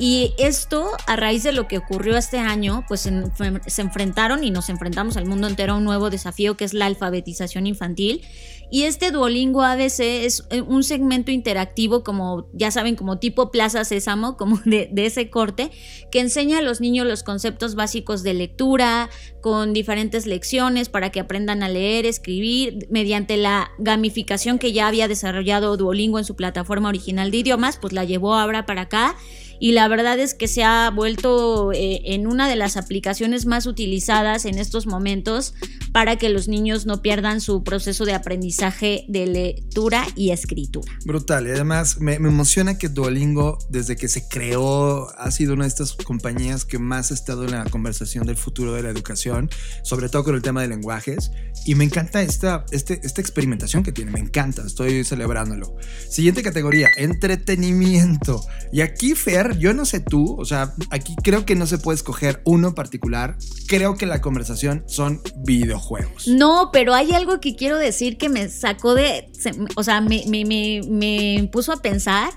Y 0.01 0.33
esto, 0.37 0.91
a 1.07 1.17
raíz 1.17 1.43
de 1.43 1.51
lo 1.51 1.67
que 1.67 1.77
ocurrió 1.77 2.15
este 2.15 2.39
año, 2.39 2.85
pues 2.87 3.01
se, 3.01 3.81
enfrentaron 3.81 4.45
y 4.45 4.49
nos 4.49 4.69
enfrentamos 4.69 5.17
al 5.17 5.25
mundo 5.25 5.47
entero 5.47 5.73
a 5.73 5.75
un 5.75 5.83
nuevo 5.83 6.09
desafío 6.09 6.55
que 6.55 6.63
es 6.63 6.73
la 6.73 6.85
alfabetización 6.85 7.67
infantil. 7.67 8.25
Y 8.71 8.83
este 8.83 9.11
Duolingo 9.11 9.63
ABC 9.63 9.99
es 9.99 10.45
eh, 10.51 10.61
un 10.61 10.83
segmento 10.83 11.31
interactivo, 11.31 12.03
como 12.03 12.47
ya 12.53 12.69
saben, 12.69 12.95
como 12.95 13.17
tipo 13.17 13.49
Plaza 13.49 13.83
Sésamo, 13.83 14.37
como 14.37 14.59
de, 14.65 14.89
de, 14.91 15.05
ese 15.05 15.29
corte, 15.29 15.71
que 16.11 16.19
enseña 16.19 16.59
a 16.59 16.61
los 16.61 16.81
niños 16.81 17.07
los 17.07 17.23
conceptos 17.23 17.75
básicos 17.75 18.21
de 18.23 18.33
lectura, 18.33 19.09
con 19.41 19.73
diferentes 19.73 20.25
lecciones 20.25 20.89
para 20.89 21.11
que 21.11 21.19
aprendan 21.19 21.63
a 21.63 21.69
leer, 21.69 22.05
escribir, 22.05 22.87
mediante 22.89 23.37
la 23.37 23.71
gamificación 23.79 24.59
que 24.59 24.73
ya 24.73 24.87
había 24.87 25.07
desarrollado 25.07 25.77
Duolingo 25.77 26.19
en 26.19 26.25
su 26.25 26.35
plataforma 26.35 26.89
original 26.89 27.31
de 27.31 27.37
idiomas, 27.37 27.77
pues 27.77 27.93
la 27.93 28.03
llevó 28.03 28.35
ahora 28.35 28.65
para 28.65 28.81
acá 28.81 29.15
y 29.59 29.73
la 29.73 29.87
verdad 29.87 30.19
es 30.19 30.33
que 30.33 30.47
se 30.47 30.63
ha 30.63 30.89
vuelto 30.89 31.71
eh, 31.73 32.01
en 32.05 32.27
una 32.27 32.47
de 32.47 32.55
las 32.55 32.77
aplicaciones 32.77 33.45
más 33.45 33.65
utilizadas 33.65 34.45
en 34.45 34.57
estos 34.57 34.87
momentos 34.87 35.53
para 35.91 36.17
que 36.17 36.29
los 36.29 36.47
niños 36.47 36.85
no 36.85 37.01
pierdan 37.01 37.41
su 37.41 37.63
proceso 37.63 38.05
de 38.05 38.13
aprendizaje 38.13 39.05
de 39.07 39.25
lectura 39.27 40.05
y 40.15 40.31
escritura. 40.31 40.91
Brutal, 41.05 41.47
y 41.47 41.51
además 41.51 41.99
me, 41.99 42.15
emociona 42.15 42.77
que 42.77 42.89
Duolingo 42.89 43.57
desde 43.69 43.95
que 43.95 44.07
se 44.07 44.27
creó 44.27 45.09
ha 45.17 45.31
sido 45.31 45.53
una 45.53 45.63
de 45.63 45.69
estas 45.69 45.93
compañías 45.93 46.65
que 46.65 46.79
más 46.79 47.11
ha 47.11 47.13
estado 47.13 47.43
en 47.43 47.51
la 47.51 47.65
conversación 47.65 48.25
del 48.25 48.37
futuro 48.37 48.73
de 48.73 48.83
la 48.83 48.89
educación, 48.89 49.49
sobre 49.83 50.09
todo 50.09 50.23
con 50.23 50.35
el 50.35 50.41
tema 50.41 50.61
de 50.61 50.67
lenguajes, 50.67 51.31
y 51.65 51.75
me 51.75 51.83
encanta 51.83 52.21
esta, 52.21 52.65
este, 52.71 53.01
esta 53.03 53.21
experimentación 53.21 53.83
que 53.83 53.91
tiene, 53.91 54.11
me 54.11 54.19
encanta, 54.19 54.63
estoy 54.65 55.03
celebrándolo. 55.03 55.75
Siguiente 56.09 56.43
categoría, 56.43 56.87
entretenimiento. 56.97 58.41
Y 58.71 58.81
aquí, 58.81 59.15
Fer, 59.15 59.48
yo 59.57 59.73
no 59.73 59.85
sé 59.85 59.99
tú, 59.99 60.35
o 60.39 60.45
sea, 60.45 60.73
aquí 60.89 61.15
creo 61.23 61.45
que 61.45 61.55
no 61.55 61.65
se 61.67 61.77
puede 61.77 61.95
escoger 61.95 62.41
uno 62.45 62.75
particular. 62.75 63.37
Creo 63.67 63.95
que 63.95 64.05
la 64.05 64.21
conversación 64.21 64.83
son 64.87 65.21
videojuegos. 65.37 66.27
No, 66.27 66.69
pero 66.71 66.93
hay 66.93 67.11
algo 67.13 67.39
que 67.39 67.55
quiero 67.55 67.77
decir 67.77 68.17
que 68.17 68.29
me 68.29 68.49
sacó 68.49 68.95
de, 68.95 69.31
o 69.75 69.83
sea, 69.83 70.01
me, 70.01 70.23
me, 70.27 70.45
me, 70.45 71.49
puso 71.51 71.71
a 71.71 71.81
pensar 71.81 72.31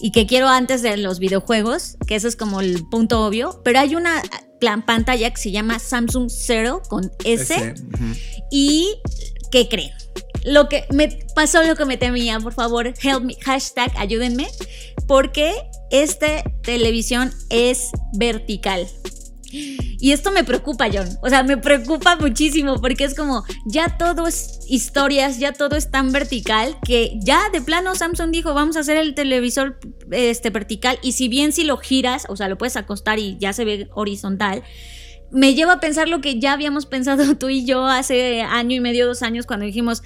y 0.00 0.12
que 0.12 0.26
quiero 0.26 0.48
antes 0.48 0.82
de 0.82 0.96
los 0.96 1.18
videojuegos, 1.18 1.96
que 2.06 2.14
eso 2.16 2.28
es 2.28 2.36
como 2.36 2.60
el 2.60 2.84
punto 2.88 3.24
obvio, 3.26 3.60
pero 3.64 3.80
hay 3.80 3.94
una 3.94 4.22
pantalla 4.86 5.30
que 5.30 5.40
se 5.40 5.50
llama 5.50 5.78
Samsung 5.78 6.30
Zero 6.30 6.82
con 6.88 7.10
S, 7.24 7.74
y 8.50 8.94
¿qué 9.50 9.68
creen? 9.68 9.90
Lo 10.44 10.68
que 10.68 10.84
me 10.92 11.08
pasó 11.34 11.62
lo 11.62 11.76
que 11.76 11.84
me 11.84 11.96
temía, 11.96 12.40
por 12.40 12.52
favor, 12.52 12.86
help 12.86 13.22
me, 13.22 13.34
hashtag 13.40 13.92
ayúdenme, 13.96 14.48
porque 15.06 15.54
esta 15.92 16.42
televisión 16.62 17.30
es 17.50 17.90
vertical. 18.14 18.88
Y 19.52 20.12
esto 20.12 20.32
me 20.32 20.44
preocupa, 20.44 20.88
John. 20.92 21.06
O 21.22 21.28
sea, 21.28 21.42
me 21.42 21.58
preocupa 21.58 22.16
muchísimo 22.16 22.80
porque 22.80 23.04
es 23.04 23.14
como, 23.14 23.44
ya 23.66 23.98
todo 23.98 24.26
es 24.26 24.60
historias, 24.66 25.38
ya 25.38 25.52
todo 25.52 25.76
es 25.76 25.90
tan 25.90 26.10
vertical 26.10 26.76
que 26.84 27.18
ya 27.20 27.50
de 27.52 27.60
plano 27.60 27.94
Samsung 27.94 28.30
dijo, 28.30 28.54
vamos 28.54 28.76
a 28.76 28.80
hacer 28.80 28.96
el 28.96 29.14
televisor 29.14 29.78
este, 30.10 30.48
vertical 30.48 30.98
y 31.02 31.12
si 31.12 31.28
bien 31.28 31.52
si 31.52 31.64
lo 31.64 31.76
giras, 31.76 32.24
o 32.30 32.36
sea, 32.36 32.48
lo 32.48 32.56
puedes 32.56 32.76
acostar 32.76 33.18
y 33.18 33.36
ya 33.38 33.52
se 33.52 33.66
ve 33.66 33.88
horizontal, 33.92 34.62
me 35.30 35.54
lleva 35.54 35.74
a 35.74 35.80
pensar 35.80 36.08
lo 36.08 36.20
que 36.22 36.40
ya 36.40 36.54
habíamos 36.54 36.86
pensado 36.94 37.36
tú 37.36 37.50
y 37.50 37.66
yo 37.66 37.86
hace 37.86 38.40
año 38.40 38.74
y 38.74 38.80
medio, 38.80 39.06
dos 39.06 39.22
años, 39.22 39.46
cuando 39.46 39.66
dijimos, 39.66 40.02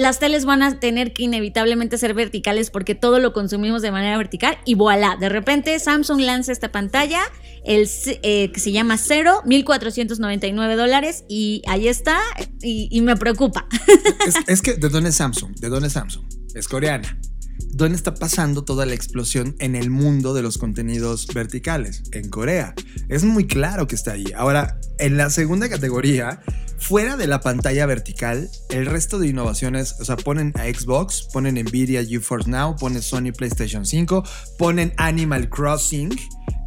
las 0.00 0.18
teles 0.18 0.46
van 0.46 0.62
a 0.62 0.80
tener 0.80 1.12
que 1.12 1.24
inevitablemente 1.24 1.98
ser 1.98 2.14
verticales 2.14 2.70
porque 2.70 2.94
todo 2.94 3.18
lo 3.18 3.32
consumimos 3.32 3.82
de 3.82 3.92
manera 3.92 4.16
vertical 4.16 4.58
y 4.64 4.74
voilà, 4.74 5.16
de 5.20 5.28
repente 5.28 5.78
Samsung 5.78 6.20
lanza 6.20 6.52
esta 6.52 6.72
pantalla 6.72 7.20
el, 7.64 7.88
eh, 8.22 8.50
que 8.50 8.60
se 8.60 8.72
llama 8.72 8.96
Cero, 8.96 9.42
1499 9.44 10.76
dólares 10.76 11.24
y 11.28 11.62
ahí 11.68 11.86
está 11.86 12.18
y, 12.62 13.00
me 13.02 13.16
preocupa. 13.16 13.66
Es, 14.26 14.34
es, 14.46 14.62
que, 14.62 14.74
¿de 14.74 14.88
dónde 14.88 15.10
es 15.10 15.16
Samsung? 15.16 15.54
¿De 15.56 15.68
dónde 15.68 15.88
es 15.88 15.94
Samsung? 15.94 16.24
Es 16.54 16.68
coreana. 16.68 17.18
¿dónde 17.72 17.96
está 17.96 18.14
pasando 18.14 18.64
toda 18.64 18.86
la 18.86 18.94
explosión 18.94 19.54
en 19.58 19.76
el 19.76 19.90
mundo 19.90 20.34
de 20.34 20.42
los 20.42 20.58
contenidos 20.58 21.26
verticales? 21.32 22.02
En 22.12 22.28
Corea. 22.28 22.74
Es 23.08 23.24
muy 23.24 23.46
claro 23.46 23.86
que 23.86 23.94
está 23.94 24.12
ahí. 24.12 24.26
Ahora, 24.36 24.78
en 24.98 25.16
la 25.16 25.30
segunda 25.30 25.68
categoría, 25.68 26.40
fuera 26.80 27.16
de 27.16 27.26
la 27.26 27.40
pantalla 27.40 27.86
vertical, 27.86 28.50
el 28.70 28.86
resto 28.86 29.18
de 29.18 29.28
innovaciones, 29.28 29.96
o 30.00 30.04
sea, 30.04 30.16
ponen 30.16 30.52
a 30.56 30.64
Xbox, 30.64 31.28
ponen 31.32 31.54
Nvidia 31.54 32.04
GeForce 32.04 32.50
Now, 32.50 32.74
ponen 32.76 33.02
Sony 33.02 33.32
PlayStation 33.36 33.86
5, 33.86 34.24
ponen 34.58 34.92
Animal 34.96 35.48
Crossing, 35.48 36.10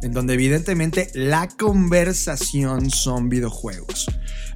en 0.02 0.12
donde 0.12 0.34
evidentemente 0.34 1.10
la 1.14 1.48
conversación 1.48 2.90
son 2.90 3.28
videojuegos. 3.28 4.06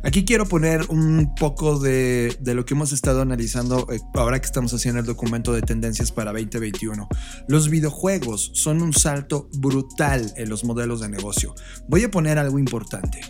Aquí 0.05 0.25
quiero 0.25 0.47
poner 0.47 0.87
un 0.91 1.35
poco 1.35 1.79
de, 1.79 2.37
de, 2.41 2.55
lo 2.55 2.65
que 2.65 2.75
hemos 2.75 2.93
estado 2.93 3.21
analizando 3.21 3.89
eh, 3.91 3.99
ahora 4.15 4.41
que 4.41 4.47
estamos 4.47 4.73
haciendo 4.73 5.01
el 5.01 5.07
documento 5.07 5.53
de 5.53 5.63
tendencias 5.63 6.13
para 6.13 6.33
2021. 6.33 7.09
Los 7.49 7.69
videojuegos 7.69 8.53
son 8.55 8.81
un 8.81 8.93
salto 8.93 9.51
brutal 9.55 10.33
en 10.37 10.49
los 10.49 10.65
modelos 10.65 11.01
de 11.01 11.09
negocio. 11.09 11.55
Voy 11.89 12.05
a 12.05 12.11
poner 12.11 12.39
algo 12.39 12.59
importante. 12.59 13.21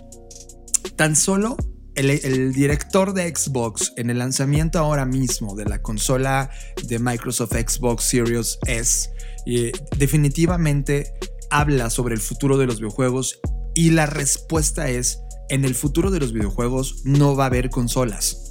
Tan 0.97 1.16
solo 1.16 1.57
el, 1.99 2.53
director 2.53 3.13
de 3.13 3.35
Xbox 3.35 3.93
en 3.97 4.11
el 4.11 4.19
lanzamiento 4.19 4.79
ahora 4.79 5.05
mismo 5.05 5.57
de 5.57 5.65
la 5.65 5.83
consola 5.83 6.51
de 6.87 6.99
Microsoft 6.99 7.53
Xbox 7.53 8.05
Series 8.05 8.59
S, 8.67 9.11
eh, 9.47 9.73
definitivamente 9.97 11.13
habla 11.51 11.91
sobre 11.91 12.15
el 12.15 12.21
futuro 12.21 12.57
de 12.57 12.67
los 12.67 12.77
videojuegos 12.77 13.41
y 13.75 13.91
la 13.91 14.07
respuesta 14.07 14.89
es, 14.91 15.21
en 15.49 15.65
el 15.65 15.75
futuro 15.75 16.11
de 16.11 16.21
los 16.21 16.33
videojuegos 16.33 17.03
no 17.05 17.35
va 17.35 17.45
a 17.45 17.47
haber 17.49 17.71
consolas. 17.71 18.45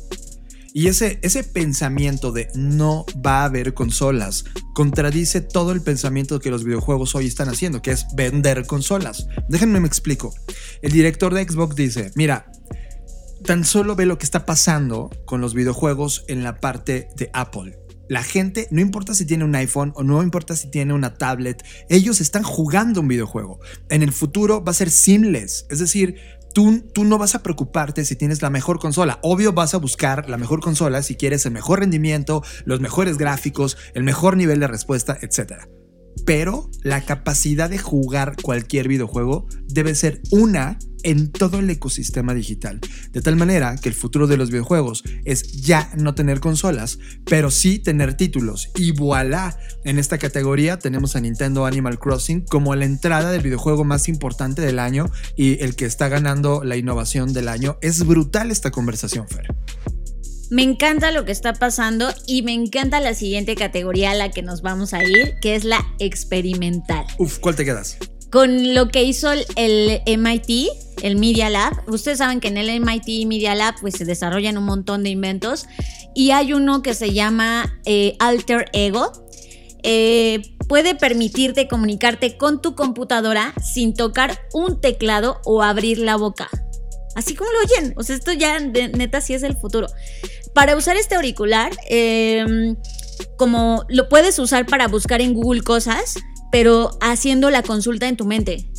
Y 0.74 0.88
ese, 0.88 1.20
ese 1.22 1.44
pensamiento 1.44 2.32
de 2.32 2.50
no 2.54 3.06
va 3.26 3.42
a 3.42 3.46
haber 3.46 3.74
consolas 3.74 4.44
contradice 4.78 5.42
todo 5.42 5.72
el 5.72 5.82
pensamiento 5.82 6.40
que 6.40 6.52
los 6.52 6.64
videojuegos 6.64 7.16
hoy 7.16 7.26
están 7.26 7.50
haciendo, 7.50 7.82
que 7.82 7.90
es 7.90 8.06
vender 8.16 8.68
consolas. 8.68 9.28
Déjenme 9.50 9.80
me 9.80 9.88
explico. 9.88 10.36
El 10.84 10.92
director 10.92 11.34
de 11.34 11.44
Xbox 11.44 11.76
dice, 11.76 12.12
mira, 12.14 12.52
tan 13.48 13.64
solo 13.64 13.96
ve 13.96 14.06
lo 14.06 14.18
que 14.18 14.26
está 14.26 14.46
pasando 14.46 15.10
con 15.24 15.40
los 15.40 15.54
videojuegos 15.54 16.26
en 16.28 16.44
la 16.44 16.58
parte 16.58 17.08
de 17.16 17.30
Apple. 17.32 17.80
La 18.10 18.22
gente, 18.22 18.68
no 18.72 18.82
importa 18.82 19.16
si 19.16 19.26
tiene 19.26 19.46
un 19.46 19.56
iPhone 19.56 19.94
o 19.96 20.04
no 20.04 20.22
importa 20.22 20.54
si 20.58 20.70
tiene 20.70 20.94
una 20.94 21.14
tablet, 21.14 21.64
ellos 21.88 22.20
están 22.20 22.44
jugando 22.44 23.00
un 23.00 23.08
videojuego. 23.08 23.60
En 23.90 24.04
el 24.04 24.12
futuro 24.12 24.62
va 24.66 24.72
a 24.72 24.76
ser 24.76 24.92
seamless, 24.92 25.66
es 25.70 25.80
decir, 25.80 26.16
Tú, 26.54 26.82
tú, 26.92 27.04
no 27.04 27.20
vas 27.20 27.36
a 27.36 27.44
preocuparte 27.44 28.04
si 28.04 28.16
tienes 28.16 28.42
la 28.42 28.50
mejor 28.50 28.80
consola. 28.80 29.20
Obvio 29.22 29.54
vas 29.54 29.76
a 29.76 29.78
buscar 29.78 30.28
la 30.28 30.38
mejor 30.38 30.60
consola 30.60 31.04
si 31.04 31.14
quieres 31.14 31.46
el 31.46 31.52
mejor 31.52 31.82
rendimiento, 31.82 32.42
los 32.66 32.80
mejores 32.80 33.20
gráficos, 33.20 33.78
el 33.94 34.02
mejor 34.02 34.38
nivel 34.38 34.60
de 34.60 34.66
respuesta, 34.66 35.16
etc. 35.22 35.68
Pero 36.26 36.70
la 36.84 37.02
capacidad 37.06 37.70
de 37.70 37.78
jugar 37.78 38.36
cualquier 38.42 38.88
videojuego 38.88 39.48
debe 39.68 39.96
ser 39.96 40.22
una 40.32 40.80
en 41.04 41.32
todo 41.32 41.60
el 41.60 41.70
ecosistema 41.70 42.34
digital. 42.34 42.80
De 43.14 43.22
tal 43.22 43.36
manera 43.36 43.78
que 43.78 43.90
el 43.90 43.96
futuro 43.96 44.28
de 44.28 44.38
los 44.38 44.50
videojuegos 44.50 45.04
es 45.26 45.62
ya 45.62 45.90
no 45.98 46.16
tener 46.16 46.40
consolas, 46.40 47.00
pero 47.26 47.52
sí 47.52 47.80
tener 47.80 48.16
títulos. 48.16 48.72
Y 48.76 48.92
voilà, 48.92 49.58
en 49.84 50.00
esta 50.00 50.18
categoría 50.18 50.80
tenemos 50.80 51.16
a 51.16 51.22
Nintendo 51.22 51.66
Animal 51.66 52.00
Crossing 52.00 52.42
como 52.42 52.76
la 52.76 52.86
entrada 52.86 53.32
del 53.32 53.42
videojuego 53.42 53.84
más 53.84 54.10
importante 54.10 54.62
del 54.62 54.80
año 54.80 55.10
y 55.36 55.64
el 55.64 55.76
que 55.76 55.86
está 55.86 56.10
ganando 56.10 56.64
la 56.64 56.78
innovación 56.78 57.32
del 57.32 57.48
año. 57.48 57.78
Es 57.82 58.06
brutal 58.06 58.52
esta 58.52 58.72
conversación, 58.72 59.28
Fer. 59.28 59.48
Me 60.50 60.64
encanta 60.64 61.12
lo 61.12 61.26
que 61.26 61.32
está 61.32 61.54
pasando 61.54 62.10
y 62.26 62.42
me 62.42 62.54
encanta 62.54 63.00
la 63.00 63.14
siguiente 63.14 63.56
categoría 63.56 64.12
a 64.12 64.16
la 64.16 64.32
que 64.32 64.42
nos 64.42 64.62
vamos 64.62 64.94
a 64.94 65.04
ir, 65.04 65.36
que 65.42 65.56
es 65.56 65.64
la 65.64 65.86
experimental. 66.00 67.06
Uf, 67.18 67.40
¿cuál 67.40 67.56
te 67.56 67.66
quedas? 67.66 67.98
Con 68.32 68.74
lo 68.74 68.90
que 68.90 69.04
hizo 69.04 69.30
el 69.32 70.02
MIT, 70.06 70.70
el 71.04 71.18
Media 71.18 71.50
Lab. 71.50 71.74
Ustedes 71.88 72.20
saben 72.20 72.40
que 72.40 72.48
en 72.48 72.58
el 72.58 72.82
MIT 72.82 73.28
Media 73.28 73.56
Lab 73.56 73.76
pues, 73.82 73.96
se 73.96 74.06
desarrollan 74.06 74.58
un 74.58 74.66
montón 74.66 75.04
de 75.04 75.10
inventos 75.10 75.66
y 76.16 76.32
hay 76.32 76.54
uno 76.54 76.82
que 76.82 76.94
se 76.94 77.14
llama 77.14 77.80
eh, 77.86 78.16
Alter 78.20 78.66
Ego. 78.74 79.12
Eh, 79.84 80.42
puede 80.68 80.96
permitirte 80.96 81.68
comunicarte 81.68 82.38
con 82.38 82.62
tu 82.62 82.76
computadora 82.76 83.54
sin 83.64 83.94
tocar 83.94 84.40
un 84.54 84.82
teclado 84.82 85.40
o 85.46 85.62
abrir 85.62 86.00
la 86.00 86.16
boca. 86.16 86.50
Así 87.16 87.34
como 87.34 87.50
lo 87.52 87.58
oyen. 87.60 87.94
O 87.98 88.04
sea, 88.04 88.16
esto 88.16 88.32
ya 88.32 88.60
de, 88.60 88.90
neta 88.90 89.22
sí 89.22 89.34
es 89.34 89.44
el 89.44 89.58
futuro. 89.58 89.88
Para 90.54 90.76
usar 90.76 90.98
este 90.98 91.16
auricular, 91.16 91.72
eh, 91.90 92.76
como 93.38 93.86
lo 93.90 94.10
puedes 94.10 94.40
usar 94.40 94.66
para 94.66 94.88
buscar 94.88 95.22
en 95.22 95.34
Google 95.34 95.62
cosas, 95.62 96.16
pero 96.52 96.98
haciendo 97.02 97.50
la 97.50 97.64
consulta 97.64 98.08
en 98.08 98.18
tu 98.18 98.26
mente. 98.26 98.70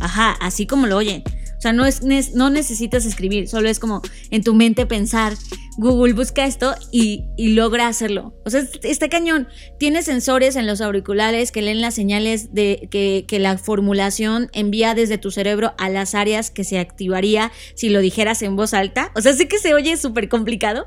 Ajá, 0.00 0.36
así 0.40 0.66
como 0.66 0.86
lo 0.86 0.96
oyen. 0.96 1.22
Sea, 1.64 1.72
no, 1.72 1.86
es, 1.86 2.02
no 2.34 2.50
necesitas 2.50 3.06
escribir, 3.06 3.48
solo 3.48 3.70
es 3.70 3.78
como 3.78 4.02
en 4.28 4.44
tu 4.44 4.52
mente 4.52 4.84
pensar, 4.84 5.32
Google 5.78 6.12
busca 6.12 6.44
esto 6.44 6.74
y, 6.92 7.24
logra 7.38 7.88
hacerlo. 7.88 8.34
O 8.44 8.50
sea, 8.50 8.68
está 8.82 9.08
cañón. 9.08 9.48
Tiene 9.78 10.02
sensores 10.02 10.56
en 10.56 10.66
los 10.66 10.82
auriculares 10.82 11.52
que 11.52 11.62
leen 11.62 11.80
las 11.80 11.94
señales 11.94 12.52
de 12.52 12.86
que, 12.90 13.24
que, 13.26 13.38
la 13.38 13.56
formulación 13.56 14.50
envía 14.52 14.94
desde 14.94 15.16
tu 15.16 15.30
cerebro 15.30 15.72
a 15.78 15.88
las 15.88 16.14
áreas 16.14 16.50
que 16.50 16.64
se 16.64 16.78
activaría 16.78 17.50
si 17.74 17.88
lo 17.88 18.00
dijeras 18.00 18.42
en 18.42 18.56
voz 18.56 18.74
alta. 18.74 19.10
O 19.16 19.22
sea, 19.22 19.32
sé 19.32 19.48
que 19.48 19.56
se 19.56 19.72
oye 19.72 19.96
súper 19.96 20.28
complicado, 20.28 20.86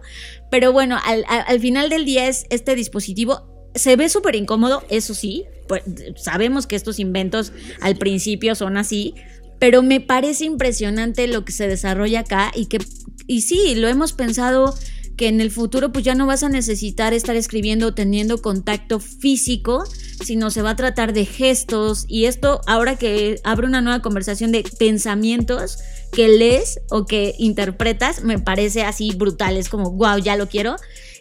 pero 0.51 0.73
bueno, 0.73 0.99
al, 1.03 1.25
al 1.27 1.59
final 1.59 1.89
del 1.89 2.05
día 2.05 2.27
es 2.27 2.45
este 2.51 2.75
dispositivo. 2.75 3.71
Se 3.73 3.95
ve 3.95 4.09
súper 4.09 4.35
incómodo, 4.35 4.83
eso 4.89 5.15
sí, 5.15 5.45
pues, 5.67 5.83
sabemos 6.15 6.67
que 6.67 6.75
estos 6.75 6.99
inventos 6.99 7.51
al 7.81 7.97
principio 7.97 8.55
son 8.55 8.77
así, 8.77 9.15
pero 9.59 9.83
me 9.83 9.99
parece 9.99 10.45
impresionante 10.45 11.27
lo 11.27 11.45
que 11.45 11.51
se 11.51 11.67
desarrolla 11.67 12.21
acá 12.21 12.51
y 12.55 12.65
que, 12.65 12.79
y 13.27 13.41
sí, 13.41 13.75
lo 13.75 13.87
hemos 13.87 14.13
pensado 14.13 14.75
que 15.17 15.27
en 15.27 15.41
el 15.41 15.49
futuro 15.49 15.91
pues 15.91 16.05
ya 16.05 16.13
no 16.13 16.27
vas 16.27 16.43
a 16.43 16.49
necesitar 16.49 17.13
estar 17.13 17.35
escribiendo 17.35 17.87
o 17.87 17.93
teniendo 17.93 18.41
contacto 18.41 18.99
físico, 18.99 19.83
sino 20.23 20.51
se 20.51 20.61
va 20.61 20.71
a 20.71 20.75
tratar 20.75 21.11
de 21.11 21.25
gestos 21.25 22.05
y 22.07 22.25
esto 22.25 22.61
ahora 22.67 22.97
que 22.97 23.41
abre 23.43 23.65
una 23.65 23.81
nueva 23.81 24.03
conversación 24.03 24.51
de 24.51 24.63
pensamientos 24.77 25.79
que 26.11 26.27
lees 26.29 26.79
o 26.89 27.05
que 27.05 27.33
interpretas, 27.39 28.23
me 28.23 28.37
parece 28.37 28.83
así 28.83 29.11
brutal, 29.15 29.57
es 29.57 29.69
como, 29.69 29.91
wow, 29.91 30.19
ya 30.19 30.37
lo 30.37 30.47
quiero. 30.47 30.75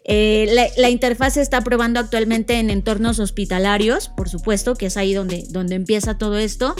Eh, 0.08 0.46
la, 0.52 0.68
la, 0.76 0.88
interfaz 0.88 1.34
se 1.34 1.42
está 1.42 1.62
probando 1.62 1.98
actualmente 1.98 2.60
en 2.60 2.70
entornos 2.70 3.18
hospitalarios, 3.18 4.08
por 4.08 4.28
supuesto, 4.28 4.76
que 4.76 4.86
es 4.86 4.96
ahí 4.96 5.12
donde, 5.12 5.44
donde 5.50 5.74
empieza 5.74 6.16
todo 6.16 6.38
esto. 6.38 6.76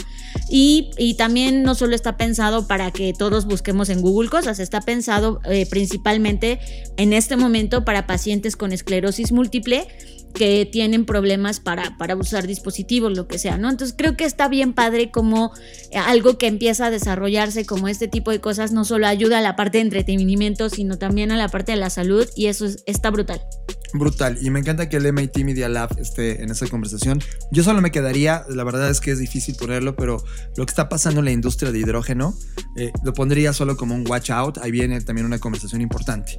Y, 0.49 0.91
y, 0.97 1.15
también 1.15 1.63
no 1.63 1.75
solo 1.75 1.93
está 1.93 2.15
pensado 2.15 2.67
para 2.67 2.91
que 2.91 3.11
todos 3.11 3.45
busquemos 3.45 3.89
en 3.89 4.01
Google 4.01 4.29
cosas, 4.29 4.59
está 4.59 4.79
pensado 4.79 5.41
eh, 5.43 5.65
principalmente 5.69 6.59
en 6.95 7.11
este 7.11 7.35
momento 7.35 7.83
para 7.83 8.07
pacientes 8.07 8.55
con 8.55 8.71
esclerosis 8.71 9.33
múltiple 9.33 9.87
que 10.37 10.67
tienen 10.71 11.05
problemas 11.05 11.59
para, 11.59 11.97
para 11.97 12.15
usar 12.15 12.47
dispositivos, 12.47 13.15
lo 13.15 13.27
que 13.27 13.39
sea, 13.39 13.57
¿no? 13.57 13.69
Entonces 13.69 13.95
creo 13.97 14.15
que 14.15 14.25
está 14.25 14.47
bien 14.47 14.73
padre 14.73 15.11
como 15.11 15.51
algo 15.93 16.37
que 16.37 16.47
empieza 16.47 16.85
a 16.85 16.91
desarrollarse 16.91 17.65
como 17.65 17.87
este 17.87 18.07
tipo 18.07 18.31
de 18.31 18.39
cosas 18.39 18.71
no 18.71 18.85
solo 18.85 19.07
ayuda 19.07 19.39
a 19.39 19.41
la 19.41 19.55
parte 19.55 19.79
de 19.79 19.83
entretenimiento, 19.83 20.69
sino 20.69 20.97
también 20.97 21.31
a 21.31 21.37
la 21.37 21.49
parte 21.49 21.73
de 21.73 21.77
la 21.77 21.89
salud 21.89 22.27
y 22.35 22.47
eso 22.47 22.65
es, 22.65 22.83
está 22.85 23.09
brutal. 23.09 23.41
Brutal, 23.93 24.37
y 24.41 24.49
me 24.49 24.59
encanta 24.59 24.89
que 24.89 24.97
el 24.97 25.11
MIT 25.13 25.37
Media 25.39 25.69
Lab 25.69 25.97
esté 25.97 26.43
en 26.43 26.51
esa 26.51 26.67
conversación. 26.67 27.21
Yo 27.51 27.63
solo 27.63 27.81
me 27.81 27.91
quedaría, 27.91 28.43
la 28.49 28.63
verdad 28.63 28.89
es 28.89 28.99
que 28.99 29.11
es 29.11 29.19
difícil 29.19 29.55
ponerlo, 29.55 29.95
pero 29.95 30.23
lo 30.57 30.65
que 30.65 30.69
está 30.69 30.89
pasando 30.89 31.19
en 31.19 31.25
la 31.25 31.31
industria 31.31 31.71
de 31.71 31.79
hidrógeno, 31.79 32.37
eh, 32.75 32.91
lo 33.03 33.13
pondría 33.13 33.53
solo 33.53 33.77
como 33.77 33.95
un 33.95 34.05
watch 34.07 34.29
out, 34.29 34.57
ahí 34.57 34.71
viene 34.71 34.99
también 35.01 35.25
una 35.25 35.39
conversación 35.39 35.81
importante. 35.81 36.37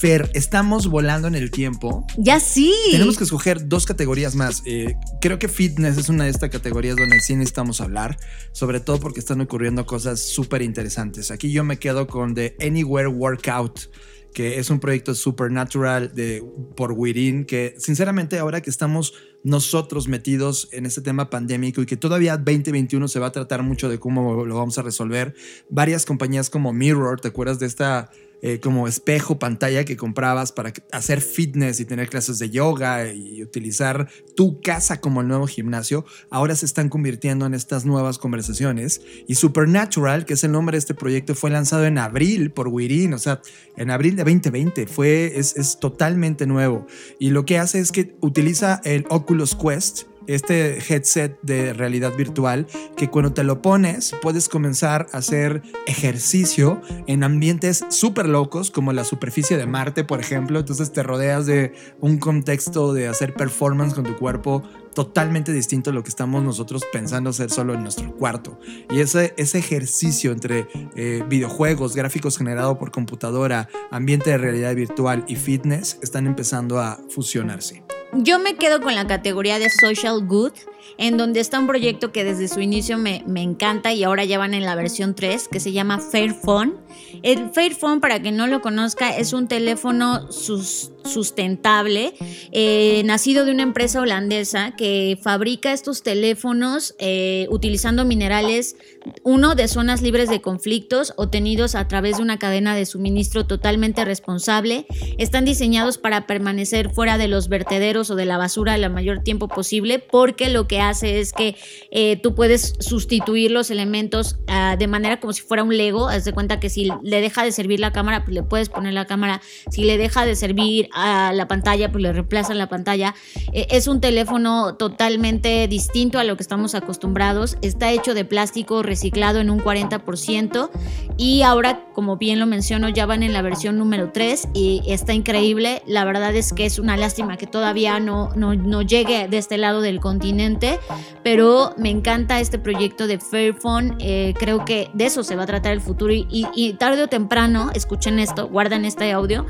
Fer, 0.00 0.30
estamos 0.32 0.86
volando 0.86 1.28
en 1.28 1.34
el 1.34 1.50
tiempo. 1.50 2.06
Ya 2.16 2.40
sí. 2.40 2.74
Tenemos 2.90 3.18
que 3.18 3.24
escoger 3.24 3.68
dos 3.68 3.84
categorías 3.84 4.34
más. 4.34 4.62
Eh, 4.64 4.94
creo 5.20 5.38
que 5.38 5.46
fitness 5.46 5.98
es 5.98 6.08
una 6.08 6.24
de 6.24 6.30
estas 6.30 6.48
categorías 6.48 6.96
donde 6.96 7.20
sí 7.20 7.36
necesitamos 7.36 7.82
hablar, 7.82 8.16
sobre 8.52 8.80
todo 8.80 8.98
porque 8.98 9.20
están 9.20 9.42
ocurriendo 9.42 9.84
cosas 9.84 10.20
súper 10.20 10.62
interesantes. 10.62 11.30
Aquí 11.30 11.52
yo 11.52 11.64
me 11.64 11.78
quedo 11.78 12.06
con 12.06 12.34
The 12.34 12.56
Anywhere 12.60 13.08
Workout 13.08 13.90
que 14.32 14.58
es 14.58 14.70
un 14.70 14.78
proyecto 14.78 15.14
supernatural 15.14 16.14
de, 16.14 16.42
por 16.76 16.92
Wirin, 16.92 17.44
que 17.44 17.74
sinceramente 17.78 18.38
ahora 18.38 18.60
que 18.60 18.70
estamos 18.70 19.12
nosotros 19.42 20.06
metidos 20.06 20.68
en 20.70 20.86
este 20.86 21.02
tema 21.02 21.30
pandémico 21.30 21.82
y 21.82 21.86
que 21.86 21.96
todavía 21.96 22.36
2021 22.36 23.08
se 23.08 23.18
va 23.18 23.26
a 23.26 23.32
tratar 23.32 23.64
mucho 23.64 23.88
de 23.88 23.98
cómo 23.98 24.46
lo 24.46 24.54
vamos 24.54 24.78
a 24.78 24.82
resolver, 24.82 25.34
varias 25.68 26.06
compañías 26.06 26.48
como 26.48 26.72
Mirror, 26.72 27.20
¿te 27.20 27.28
acuerdas 27.28 27.58
de 27.58 27.66
esta 27.66 28.10
eh, 28.42 28.60
como 28.60 28.86
espejo, 28.86 29.38
pantalla 29.38 29.84
que 29.84 29.96
comprabas 29.96 30.52
para 30.52 30.72
hacer 30.92 31.20
fitness 31.20 31.80
y 31.80 31.84
tener 31.84 32.08
clases 32.08 32.38
de 32.38 32.50
yoga 32.50 33.12
y 33.12 33.42
utilizar 33.42 34.08
tu 34.36 34.60
casa 34.60 35.00
como 35.00 35.20
el 35.20 35.28
nuevo 35.28 35.46
gimnasio, 35.46 36.04
ahora 36.30 36.54
se 36.54 36.66
están 36.66 36.88
convirtiendo 36.88 37.46
en 37.46 37.54
estas 37.54 37.84
nuevas 37.84 38.18
conversaciones. 38.18 39.00
Y 39.26 39.36
Supernatural, 39.36 40.26
que 40.26 40.34
es 40.34 40.44
el 40.44 40.52
nombre 40.52 40.74
de 40.74 40.80
este 40.80 40.94
proyecto, 40.94 41.34
fue 41.34 41.50
lanzado 41.50 41.86
en 41.86 41.98
abril 41.98 42.50
por 42.50 42.68
Wirin, 42.68 43.14
o 43.14 43.18
sea, 43.18 43.40
en 43.76 43.90
abril 43.90 44.16
de 44.16 44.24
2020, 44.24 44.86
fue, 44.86 45.38
es, 45.38 45.56
es 45.56 45.78
totalmente 45.78 46.46
nuevo. 46.46 46.86
Y 47.18 47.30
lo 47.30 47.44
que 47.44 47.58
hace 47.58 47.80
es 47.80 47.92
que 47.92 48.16
utiliza 48.20 48.80
el 48.84 49.06
Oculus 49.08 49.30
Oculus 49.30 49.54
Quest, 49.54 50.02
este 50.26 50.78
headset 50.78 51.38
de 51.42 51.72
realidad 51.72 52.16
virtual 52.16 52.66
que 52.96 53.08
cuando 53.08 53.32
te 53.32 53.44
lo 53.44 53.62
pones 53.62 54.14
puedes 54.22 54.48
comenzar 54.48 55.06
a 55.12 55.18
hacer 55.18 55.62
ejercicio 55.86 56.80
en 57.06 57.24
ambientes 57.24 57.84
súper 57.88 58.28
locos 58.28 58.70
como 58.70 58.92
la 58.92 59.04
superficie 59.04 59.56
de 59.56 59.66
Marte, 59.66 60.04
por 60.04 60.20
ejemplo. 60.20 60.60
Entonces 60.60 60.92
te 60.92 61.02
rodeas 61.02 61.46
de 61.46 61.72
un 62.00 62.18
contexto 62.18 62.92
de 62.92 63.08
hacer 63.08 63.34
performance 63.34 63.94
con 63.94 64.04
tu 64.04 64.16
cuerpo 64.16 64.62
totalmente 64.94 65.52
distinto 65.52 65.90
a 65.90 65.92
lo 65.92 66.02
que 66.02 66.08
estamos 66.08 66.42
nosotros 66.42 66.82
pensando 66.92 67.30
hacer 67.30 67.50
solo 67.50 67.74
en 67.74 67.82
nuestro 67.82 68.14
cuarto. 68.16 68.58
Y 68.90 69.00
ese, 69.00 69.34
ese 69.36 69.58
ejercicio 69.58 70.32
entre 70.32 70.66
eh, 70.96 71.24
videojuegos, 71.28 71.94
gráficos 71.94 72.36
generados 72.36 72.76
por 72.78 72.90
computadora, 72.90 73.68
ambiente 73.90 74.30
de 74.30 74.38
realidad 74.38 74.74
virtual 74.74 75.24
y 75.28 75.36
fitness 75.36 75.98
están 76.02 76.26
empezando 76.26 76.80
a 76.80 76.98
fusionarse. 77.08 77.84
Yo 78.12 78.40
me 78.40 78.56
quedo 78.56 78.80
con 78.80 78.94
la 78.94 79.06
categoría 79.06 79.58
de 79.58 79.70
social 79.70 80.26
good, 80.26 80.52
en 80.98 81.16
donde 81.16 81.38
está 81.38 81.60
un 81.60 81.68
proyecto 81.68 82.10
que 82.10 82.24
desde 82.24 82.48
su 82.48 82.60
inicio 82.60 82.98
me, 82.98 83.22
me, 83.26 83.40
encanta 83.42 83.92
y 83.92 84.02
ahora 84.02 84.24
ya 84.24 84.36
van 84.36 84.52
en 84.52 84.64
la 84.64 84.74
versión 84.74 85.14
3, 85.14 85.48
que 85.48 85.60
se 85.60 85.72
llama 85.72 86.00
Fairphone. 86.00 86.74
El 87.22 87.50
Fairphone, 87.50 88.00
para 88.00 88.20
quien 88.20 88.36
no 88.36 88.48
lo 88.48 88.60
conozca, 88.62 89.16
es 89.16 89.32
un 89.32 89.46
teléfono 89.46 90.30
sus, 90.32 90.90
sustentable, 91.04 92.14
eh, 92.52 93.02
nacido 93.04 93.44
de 93.44 93.52
una 93.52 93.62
empresa 93.62 94.00
holandesa 94.00 94.74
que 94.76 95.18
fabrica 95.22 95.72
estos 95.72 96.02
teléfonos 96.02 96.94
eh, 96.98 97.46
utilizando 97.50 98.04
minerales, 98.04 98.76
uno 99.22 99.54
de 99.54 99.68
zonas 99.68 100.02
libres 100.02 100.28
de 100.28 100.40
conflictos, 100.40 101.14
obtenidos 101.16 101.74
a 101.74 101.88
través 101.88 102.16
de 102.16 102.22
una 102.22 102.38
cadena 102.38 102.74
de 102.74 102.86
suministro 102.86 103.46
totalmente 103.46 104.04
responsable. 104.04 104.86
Están 105.18 105.44
diseñados 105.44 105.98
para 105.98 106.26
permanecer 106.26 106.90
fuera 106.90 107.18
de 107.18 107.28
los 107.28 107.48
vertederos 107.48 107.99
o 108.08 108.14
de 108.14 108.24
la 108.24 108.38
basura 108.38 108.74
el 108.74 108.88
mayor 108.88 109.18
tiempo 109.18 109.48
posible, 109.48 109.98
porque 109.98 110.48
lo 110.48 110.66
que 110.66 110.80
hace 110.80 111.20
es 111.20 111.32
que 111.32 111.56
eh, 111.90 112.16
tú 112.22 112.34
puedes 112.34 112.74
sustituir 112.78 113.50
los 113.50 113.70
elementos 113.70 114.38
uh, 114.48 114.78
de 114.78 114.86
manera 114.86 115.20
como 115.20 115.32
si 115.32 115.42
fuera 115.42 115.62
un 115.62 115.76
Lego. 115.76 116.08
Haz 116.08 116.24
de 116.24 116.32
cuenta 116.32 116.60
que 116.60 116.70
si 116.70 116.88
le 117.02 117.20
deja 117.20 117.44
de 117.44 117.52
servir 117.52 117.80
la 117.80 117.92
cámara, 117.92 118.24
pues 118.24 118.34
le 118.34 118.42
puedes 118.42 118.68
poner 118.68 118.94
la 118.94 119.06
cámara. 119.06 119.42
Si 119.70 119.84
le 119.84 119.98
deja 119.98 120.24
de 120.24 120.36
servir 120.36 120.88
a 120.94 121.32
la 121.34 121.48
pantalla, 121.48 121.90
pues 121.90 122.02
le 122.02 122.12
reemplazan 122.12 122.58
la 122.58 122.68
pantalla. 122.68 123.14
Eh, 123.52 123.66
es 123.70 123.88
un 123.88 124.00
teléfono 124.00 124.76
totalmente 124.76 125.66
distinto 125.68 126.18
a 126.18 126.24
lo 126.24 126.36
que 126.36 126.42
estamos 126.42 126.74
acostumbrados. 126.74 127.56
Está 127.62 127.90
hecho 127.90 128.14
de 128.14 128.24
plástico 128.24 128.82
reciclado 128.82 129.40
en 129.40 129.50
un 129.50 129.60
40% 129.60 130.70
y 131.16 131.42
ahora, 131.42 131.84
como 131.92 132.16
bien 132.16 132.38
lo 132.38 132.46
menciono, 132.46 132.88
ya 132.88 133.06
van 133.06 133.22
en 133.22 133.32
la 133.32 133.42
versión 133.42 133.78
número 133.78 134.10
3 134.12 134.48
y 134.54 134.82
está 134.86 135.12
increíble. 135.12 135.82
La 135.86 136.04
verdad 136.04 136.34
es 136.34 136.52
que 136.52 136.66
es 136.66 136.78
una 136.78 136.96
lástima 136.96 137.36
que 137.36 137.46
todavía 137.46 137.89
no, 137.98 138.82
llegue 138.82 139.26
de 139.28 139.38
este 139.38 139.58
lado 139.58 139.80
del 139.80 139.98
continente, 139.98 140.78
pero 141.24 141.74
me 141.76 141.90
encanta 141.90 142.38
este 142.38 142.58
proyecto 142.58 143.06
de 143.06 143.18
Fairphone. 143.18 143.96
Eh, 143.98 144.34
creo 144.38 144.64
que 144.64 144.90
de 144.94 145.06
eso 145.06 145.24
se 145.24 145.34
va 145.34 145.42
a 145.44 145.46
tratar 145.46 145.72
el 145.72 145.80
futuro 145.80 146.12
y 146.12 146.76
tarde 146.78 147.02
o 147.02 147.08
temprano, 147.08 147.70
escuchen 147.74 148.18
esto, 148.18 148.48
guarden 148.48 148.84
este 148.84 149.10
audio, 149.10 149.46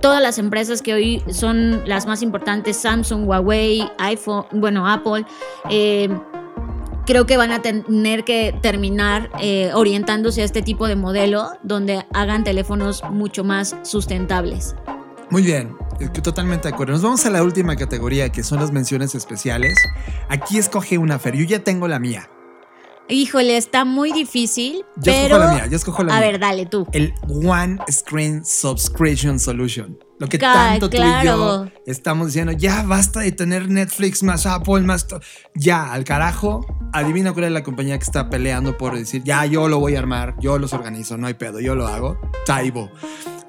todas 0.00 0.22
las 0.22 0.38
empresas 0.38 0.82
que 0.82 0.94
hoy 0.94 1.22
son 1.30 1.82
las 1.86 2.06
más 2.06 2.22
importantes, 2.22 2.76
Samsung, 2.76 3.28
Huawei, 3.28 3.88
iPhone, 3.98 4.46
bueno, 4.52 4.88
Apple, 4.88 5.24
eh, 5.70 6.08
creo 7.06 7.26
que 7.26 7.36
van 7.36 7.52
a 7.52 7.62
tener 7.62 8.24
que 8.24 8.54
terminar 8.60 9.30
eh, 9.40 9.70
orientándose 9.74 10.42
a 10.42 10.44
este 10.44 10.62
tipo 10.62 10.88
de 10.88 10.96
modelo 10.96 11.50
donde 11.62 12.04
hagan 12.12 12.44
teléfonos 12.44 13.02
mucho 13.10 13.44
más 13.44 13.76
sustentables. 13.82 14.74
Muy 15.30 15.42
bien, 15.42 15.76
totalmente 16.22 16.68
de 16.68 16.74
acuerdo. 16.74 16.94
Nos 16.94 17.02
vamos 17.02 17.26
a 17.26 17.30
la 17.30 17.42
última 17.42 17.76
categoría 17.76 18.30
que 18.30 18.42
son 18.42 18.60
las 18.60 18.72
menciones 18.72 19.14
especiales. 19.14 19.74
Aquí 20.28 20.58
escoge 20.58 20.96
una, 20.98 21.18
Fer. 21.18 21.36
Yo 21.36 21.44
ya 21.44 21.62
tengo 21.62 21.86
la 21.86 21.98
mía. 21.98 22.30
Híjole, 23.10 23.56
está 23.56 23.84
muy 23.86 24.12
difícil. 24.12 24.84
Yo 24.96 25.02
pero... 25.04 25.36
escojo 25.36 25.38
la 25.44 25.52
mía, 25.54 25.66
yo 25.66 25.76
escojo 25.76 26.02
la 26.04 26.16
a 26.16 26.20
mía. 26.20 26.30
ver, 26.30 26.38
dale 26.40 26.66
tú. 26.66 26.86
El 26.92 27.14
One 27.28 27.78
Screen 27.90 28.44
Subscription 28.44 29.38
Solution. 29.40 29.98
Lo 30.18 30.28
que 30.28 30.38
Ca- 30.38 30.52
tanto 30.52 30.90
tú 30.90 30.96
y 30.96 31.00
claro. 31.00 31.24
yo 31.24 31.70
estamos 31.86 32.26
diciendo, 32.28 32.52
ya 32.52 32.82
basta 32.82 33.20
de 33.20 33.32
tener 33.32 33.68
Netflix 33.70 34.22
más 34.22 34.44
Apple 34.46 34.80
más... 34.80 35.06
Ya, 35.54 35.92
al 35.92 36.04
carajo. 36.04 36.66
Adivina 36.92 37.32
cuál 37.32 37.46
es 37.46 37.52
la 37.52 37.62
compañía 37.62 37.96
que 37.98 38.04
está 38.04 38.28
peleando 38.28 38.76
por 38.76 38.94
decir, 38.96 39.22
ya, 39.24 39.44
yo 39.46 39.68
lo 39.68 39.78
voy 39.78 39.94
a 39.94 40.00
armar, 40.00 40.34
yo 40.40 40.58
los 40.58 40.72
organizo, 40.72 41.16
no 41.16 41.26
hay 41.28 41.34
pedo, 41.34 41.60
yo 41.60 41.74
lo 41.74 41.86
hago. 41.86 42.18
Taibo. 42.44 42.90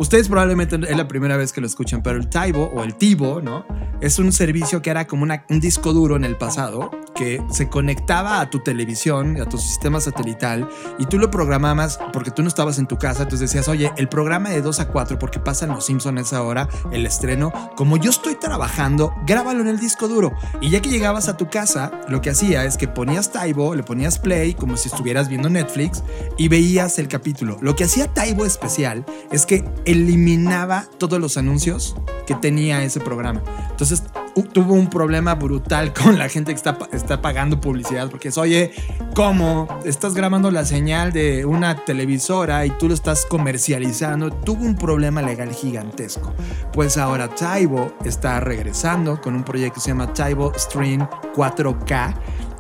Ustedes 0.02 0.30
probablemente 0.30 0.78
es 0.90 0.96
la 0.96 1.10
primera 1.10 1.36
vez 1.36 1.52
que 1.52 1.60
lo 1.60 1.68
escuchan, 1.68 2.02
pero 2.02 2.18
el 2.18 2.30
Taibo 2.30 2.72
o 2.74 2.86
el 2.86 2.96
Tivo, 2.96 3.42
¿no? 3.42 3.66
Es 4.00 4.18
un 4.18 4.32
servicio 4.32 4.82
que 4.82 4.90
era 4.92 5.06
como 5.08 5.24
una- 5.24 5.44
un 5.50 5.60
disco 5.60 5.92
duro 5.92 6.16
en 6.16 6.24
el 6.24 6.38
pasado 6.38 6.90
que 7.16 7.44
se 7.52 7.68
conectaba 7.68 8.40
a 8.40 8.50
tu 8.50 8.60
televisión, 8.60 9.42
a 9.42 9.46
tu 9.50 9.58
sistema 9.58 10.00
satelital, 10.00 10.70
y 11.00 11.06
tú 11.08 11.20
lo 11.20 11.30
programabas 11.30 12.00
porque 12.14 12.32
tú 12.32 12.42
no 12.44 12.48
estabas 12.48 12.80
en 12.80 12.88
tu 12.88 12.98
casa, 12.98 13.24
entonces 13.24 13.50
decías, 13.52 13.68
oye, 13.68 13.92
el 13.98 14.08
programa 14.08 14.52
de 14.52 14.62
2 14.62 14.80
a 14.80 14.88
4, 14.88 15.20
porque 15.20 15.40
pasan 15.42 15.68
los 15.72 15.86
Simpsons 15.86 16.18
esa 16.22 16.44
hora, 16.44 16.70
el 16.94 17.06
estreno, 17.06 17.52
como 17.76 17.98
yo 17.98 18.10
estoy 18.10 18.36
trabajando, 18.36 19.14
grábalo 19.28 19.60
en 19.60 19.68
el 19.68 19.82
disco 19.82 20.08
duro. 20.08 20.32
Y 20.62 20.70
ya 20.70 20.82
que 20.82 20.88
llegabas 20.90 21.28
a 21.28 21.36
tu 21.36 21.50
casa, 21.50 21.92
lo 22.08 22.22
que 22.22 22.30
hacía 22.30 22.64
es 22.64 22.78
que 22.78 22.88
ponías 22.88 23.34
Taibo, 23.34 23.76
le 23.76 23.84
ponías 23.84 24.18
play, 24.18 24.54
como 24.54 24.78
si 24.78 24.88
estuvieras 24.88 25.28
viendo 25.28 25.50
Netflix, 25.50 26.04
y 26.38 26.48
veías 26.48 27.00
el 27.00 27.10
capítulo. 27.10 27.58
Lo 27.60 27.76
que 27.76 27.84
hacía 27.84 28.08
Taibo 28.14 28.46
especial 28.46 29.06
es 29.30 29.46
que 29.46 29.66
eliminaba 29.92 30.86
todos 30.98 31.20
los 31.20 31.38
anuncios 31.38 31.96
que 32.28 32.36
tenía 32.36 32.84
ese 32.84 33.00
programa. 33.00 33.42
Entonces 33.72 34.04
tuvo 34.44 34.74
un 34.74 34.90
problema 34.90 35.36
brutal 35.36 35.94
con 36.04 36.18
la 36.18 36.30
gente 36.30 36.52
que 36.52 36.58
está, 36.58 36.78
está 36.92 37.22
pagando 37.22 37.60
publicidad 37.60 38.10
porque 38.10 38.30
es, 38.30 38.38
oye, 38.38 38.72
¿cómo? 39.16 39.68
Estás 39.84 40.14
grabando 40.14 40.52
la 40.52 40.66
señal 40.66 41.12
de 41.12 41.46
una 41.46 41.86
televisora 41.86 42.66
y 42.66 42.72
tú 42.72 42.88
lo 42.88 42.94
estás 42.94 43.26
comercializando. 43.26 44.32
Tuvo 44.32 44.64
un 44.64 44.76
problema 44.76 45.22
legal 45.22 45.52
gigantesco. 45.52 46.34
Pues 46.72 46.98
ahora 46.98 47.30
Taibo 47.30 47.94
está 48.06 48.40
regresando 48.40 49.20
con 49.20 49.36
un 49.36 49.44
proyecto 49.44 49.76
que 49.76 49.82
se 49.82 49.88
llama 49.90 50.14
Taibo 50.14 50.54
Stream 50.56 51.08
4K, 51.36 52.14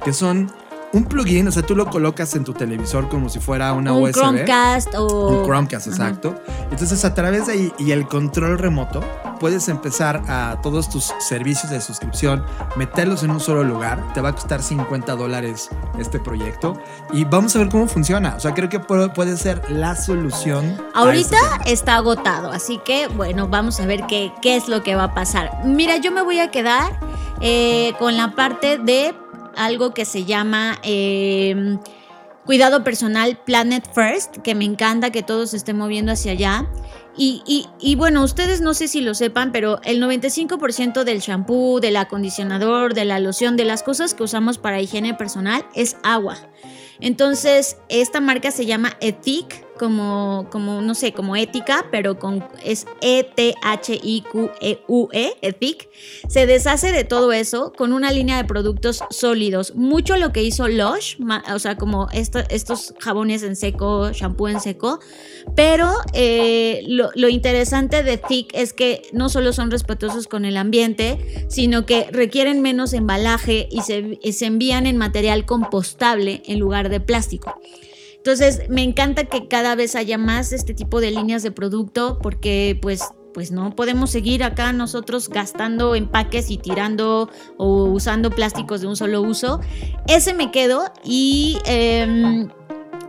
que 0.03 0.13
son 0.13 0.51
un 0.93 1.05
plugin, 1.05 1.47
o 1.47 1.51
sea, 1.51 1.63
tú 1.63 1.75
lo 1.75 1.87
colocas 1.87 2.35
en 2.35 2.43
tu 2.43 2.53
televisor 2.53 3.09
como 3.09 3.29
si 3.29 3.39
fuera 3.39 3.73
una 3.73 3.93
un 3.93 4.03
USB. 4.03 4.13
Chromecast 4.13 4.95
o... 4.95 5.27
Un 5.29 5.45
Chromecast, 5.45 5.87
Ajá. 5.87 5.95
exacto. 5.95 6.35
Entonces, 6.71 7.05
a 7.05 7.13
través 7.13 7.47
de 7.47 7.53
ahí 7.53 7.73
y 7.77 7.91
el 7.91 8.07
control 8.07 8.57
remoto, 8.57 9.01
puedes 9.39 9.69
empezar 9.69 10.21
a 10.27 10.59
todos 10.61 10.89
tus 10.89 11.13
servicios 11.19 11.71
de 11.71 11.81
suscripción, 11.81 12.43
meterlos 12.75 13.23
en 13.23 13.31
un 13.31 13.39
solo 13.39 13.63
lugar. 13.63 14.13
Te 14.13 14.21
va 14.21 14.29
a 14.29 14.33
costar 14.33 14.61
50 14.61 15.15
dólares 15.15 15.69
este 15.97 16.19
proyecto. 16.19 16.79
Y 17.13 17.25
vamos 17.25 17.55
a 17.55 17.59
ver 17.59 17.69
cómo 17.69 17.87
funciona. 17.87 18.35
O 18.35 18.39
sea, 18.39 18.53
creo 18.53 18.69
que 18.69 18.79
puede 18.79 19.37
ser 19.37 19.61
la 19.69 19.95
solución. 19.95 20.77
Ahorita 20.93 21.37
está 21.65 21.95
agotado, 21.95 22.51
así 22.51 22.79
que 22.83 23.07
bueno, 23.07 23.47
vamos 23.47 23.79
a 23.79 23.85
ver 23.85 24.05
qué, 24.07 24.31
qué 24.41 24.55
es 24.55 24.67
lo 24.67 24.83
que 24.83 24.95
va 24.95 25.05
a 25.05 25.13
pasar. 25.13 25.51
Mira, 25.63 25.97
yo 25.97 26.11
me 26.11 26.21
voy 26.21 26.39
a 26.39 26.51
quedar 26.51 26.99
eh, 27.41 27.93
con 27.99 28.17
la 28.17 28.35
parte 28.35 28.77
de 28.77 29.13
algo 29.59 29.93
que 29.93 30.05
se 30.05 30.25
llama 30.25 30.79
eh, 30.83 31.77
cuidado 32.45 32.83
personal 32.83 33.37
Planet 33.45 33.87
First, 33.93 34.37
que 34.37 34.55
me 34.55 34.65
encanta 34.65 35.11
que 35.11 35.21
todo 35.23 35.45
se 35.47 35.57
esté 35.57 35.73
moviendo 35.73 36.11
hacia 36.11 36.31
allá. 36.31 36.67
Y, 37.17 37.41
y- 37.45 37.67
y 37.79 37.95
bueno, 37.95 38.23
ustedes 38.23 38.61
no 38.61 38.73
sé 38.73 38.87
si 38.87 39.01
lo 39.01 39.13
sepan, 39.13 39.51
pero 39.51 39.81
el 39.83 40.01
95% 40.01 41.03
del 41.03 41.19
shampoo, 41.19 41.79
del 41.81 41.97
acondicionador, 41.97 42.93
de 42.93 43.03
la 43.05 43.19
loción, 43.19 43.57
de 43.57 43.65
las 43.65 43.83
cosas 43.83 44.13
que 44.13 44.23
usamos 44.23 44.57
para 44.57 44.81
higiene 44.81 45.13
personal 45.13 45.65
es 45.75 45.97
agua. 46.03 46.37
Entonces, 47.01 47.77
esta 47.89 48.19
marca 48.21 48.51
se 48.51 48.65
llama 48.65 48.93
Ethic, 49.01 49.65
como, 49.79 50.47
como 50.51 50.81
no 50.81 50.93
sé, 50.93 51.13
como 51.13 51.35
ética, 51.35 51.87
pero 51.91 52.19
con, 52.19 52.45
es 52.63 52.85
E-T-H-I-Q-E-U-E, 53.01 53.53
Ethic. 55.41 55.89
Se 56.27 56.45
deshace 56.45 56.91
de 56.91 57.03
todo 57.05 57.31
eso 57.31 57.73
con 57.75 57.93
una 57.93 58.11
línea 58.11 58.37
de 58.37 58.43
productos 58.43 59.03
sólidos. 59.09 59.73
Mucho 59.75 60.17
lo 60.17 60.31
que 60.31 60.43
hizo 60.43 60.67
Lush, 60.67 61.15
o 61.53 61.59
sea, 61.59 61.77
como 61.77 62.07
esto- 62.11 62.43
estos 62.49 62.93
jabones 62.99 63.41
en 63.43 63.55
seco, 63.55 64.11
shampoo 64.11 64.49
en 64.49 64.59
seco. 64.59 64.99
Pero 65.55 65.89
eh, 66.13 66.83
lo, 66.87 67.29
interesante 67.29 68.03
de 68.03 68.17
Thick 68.17 68.51
es 68.53 68.73
que 68.73 69.03
no 69.13 69.29
solo 69.29 69.53
son 69.53 69.71
respetuosos 69.71 70.27
con 70.27 70.45
el 70.45 70.57
ambiente, 70.57 71.45
sino 71.49 71.85
que 71.85 72.07
requieren 72.11 72.61
menos 72.61 72.93
embalaje 72.93 73.67
y 73.71 73.81
se, 73.81 74.19
se 74.31 74.45
envían 74.45 74.85
en 74.85 74.97
material 74.97 75.45
compostable 75.45 76.41
en 76.45 76.59
lugar 76.59 76.89
de 76.89 76.99
plástico. 76.99 77.59
Entonces, 78.19 78.69
me 78.69 78.83
encanta 78.83 79.25
que 79.25 79.47
cada 79.47 79.75
vez 79.75 79.95
haya 79.95 80.17
más 80.17 80.51
este 80.51 80.73
tipo 80.73 80.99
de 81.01 81.11
líneas 81.11 81.41
de 81.41 81.51
producto 81.51 82.19
porque 82.21 82.77
pues 82.81 83.01
pues 83.33 83.51
no 83.51 83.75
podemos 83.75 84.09
seguir 84.09 84.43
acá 84.43 84.73
nosotros 84.73 85.29
gastando 85.29 85.95
empaques 85.95 86.49
y 86.49 86.57
tirando 86.57 87.29
o 87.57 87.85
usando 87.85 88.31
plásticos 88.31 88.81
de 88.81 88.87
un 88.87 88.95
solo 88.95 89.21
uso. 89.21 89.61
Ese 90.07 90.33
me 90.33 90.51
quedo 90.51 90.91
y 91.03 91.59
em, 91.65 92.49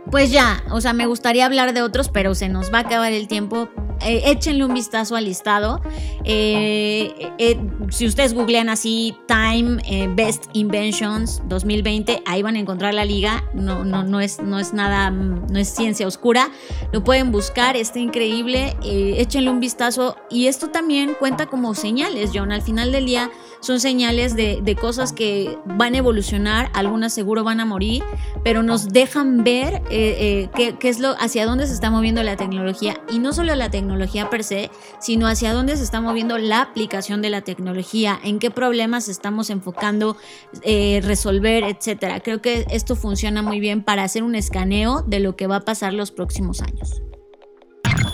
pues 0.09 0.31
ya, 0.31 0.63
o 0.71 0.81
sea, 0.81 0.93
me 0.93 1.05
gustaría 1.05 1.45
hablar 1.45 1.73
de 1.73 1.81
otros, 1.81 2.09
pero 2.09 2.33
se 2.35 2.49
nos 2.49 2.73
va 2.73 2.79
a 2.79 2.81
acabar 2.81 3.13
el 3.13 3.27
tiempo. 3.27 3.69
eh, 4.03 4.31
échenle 4.31 4.65
un 4.65 4.73
vistazo 4.73 5.15
al 5.15 5.25
listado. 5.25 5.79
Eh, 6.23 7.29
eh, 7.37 7.59
si 7.89 8.07
ustedes 8.07 8.33
googlean 8.33 8.67
así 8.69 9.15
Time 9.27 9.77
Best 10.15 10.45
Inventions 10.53 11.41
2020, 11.47 12.23
ahí 12.25 12.41
van 12.41 12.55
a 12.55 12.59
encontrar 12.59 12.93
la 12.95 13.05
liga. 13.05 13.43
No, 13.53 13.85
no, 13.85 14.03
no, 14.03 14.19
es, 14.19 14.39
no 14.41 14.57
es 14.59 14.73
nada, 14.73 15.11
no 15.11 15.59
es 15.59 15.69
ciencia 15.69 16.07
oscura. 16.07 16.49
Lo 16.91 17.03
pueden 17.03 17.31
buscar, 17.31 17.77
está 17.77 17.99
increíble. 17.99 18.75
échenle 18.83 19.51
un 19.51 19.59
vistazo. 19.59 20.15
Y 20.31 20.47
esto 20.47 20.69
también 20.69 21.15
cuenta 21.19 21.45
como 21.45 21.75
señales, 21.75 22.31
John. 22.33 22.51
Al 22.51 22.63
final 22.63 22.91
del 22.91 23.05
día 23.05 23.29
son 23.59 23.79
señales 23.79 24.35
de, 24.35 24.61
de 24.63 24.75
cosas 24.75 25.13
que 25.13 25.59
van 25.65 25.93
a 25.93 25.99
evolucionar, 25.99 26.71
algunas 26.73 27.13
seguro 27.13 27.43
van 27.43 27.59
a 27.59 27.65
morir, 27.65 28.03
pero 28.43 28.63
nos 28.63 28.89
dejan 28.89 29.43
ver 29.43 29.83
qué, 29.91 30.75
qué 30.79 30.89
es 30.89 30.99
lo, 30.99 31.09
hacia 31.19 31.45
dónde 31.45 31.67
se 31.67 31.73
está 31.73 31.89
moviendo 31.89 32.23
la 32.23 32.35
tecnología. 32.35 33.01
Y 33.09 33.19
no 33.19 33.33
solo 33.33 33.55
la 33.55 33.69
tecnología 33.69 34.29
per 34.29 34.43
se, 34.43 34.71
sino 34.99 35.27
hacia 35.27 35.53
dónde 35.53 35.77
se 35.77 35.83
está 35.83 36.01
moviendo 36.01 36.37
la 36.37 36.61
aplicación 36.61 37.21
de 37.21 37.29
la 37.29 37.41
tecnología, 37.41 38.19
en 38.23 38.39
qué 38.39 38.51
problemas 38.51 39.09
estamos 39.09 39.49
enfocando, 39.49 40.17
eh, 40.63 41.01
resolver, 41.03 41.63
etcétera. 41.63 42.19
Creo 42.21 42.41
que 42.41 42.65
esto 42.69 42.95
funciona 42.95 43.41
muy 43.41 43.59
bien 43.59 43.83
para 43.83 44.03
hacer 44.03 44.23
un 44.23 44.35
escaneo 44.35 45.03
de 45.05 45.19
lo 45.19 45.35
que 45.35 45.47
va 45.47 45.57
a 45.57 45.61
pasar 45.61 45.93
los 45.93 46.11
próximos 46.11 46.61
años. 46.61 47.01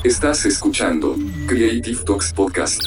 Estás 0.03 0.45
escuchando 0.45 1.15
Creative 1.47 2.03
Talks 2.05 2.33
Podcast. 2.33 2.81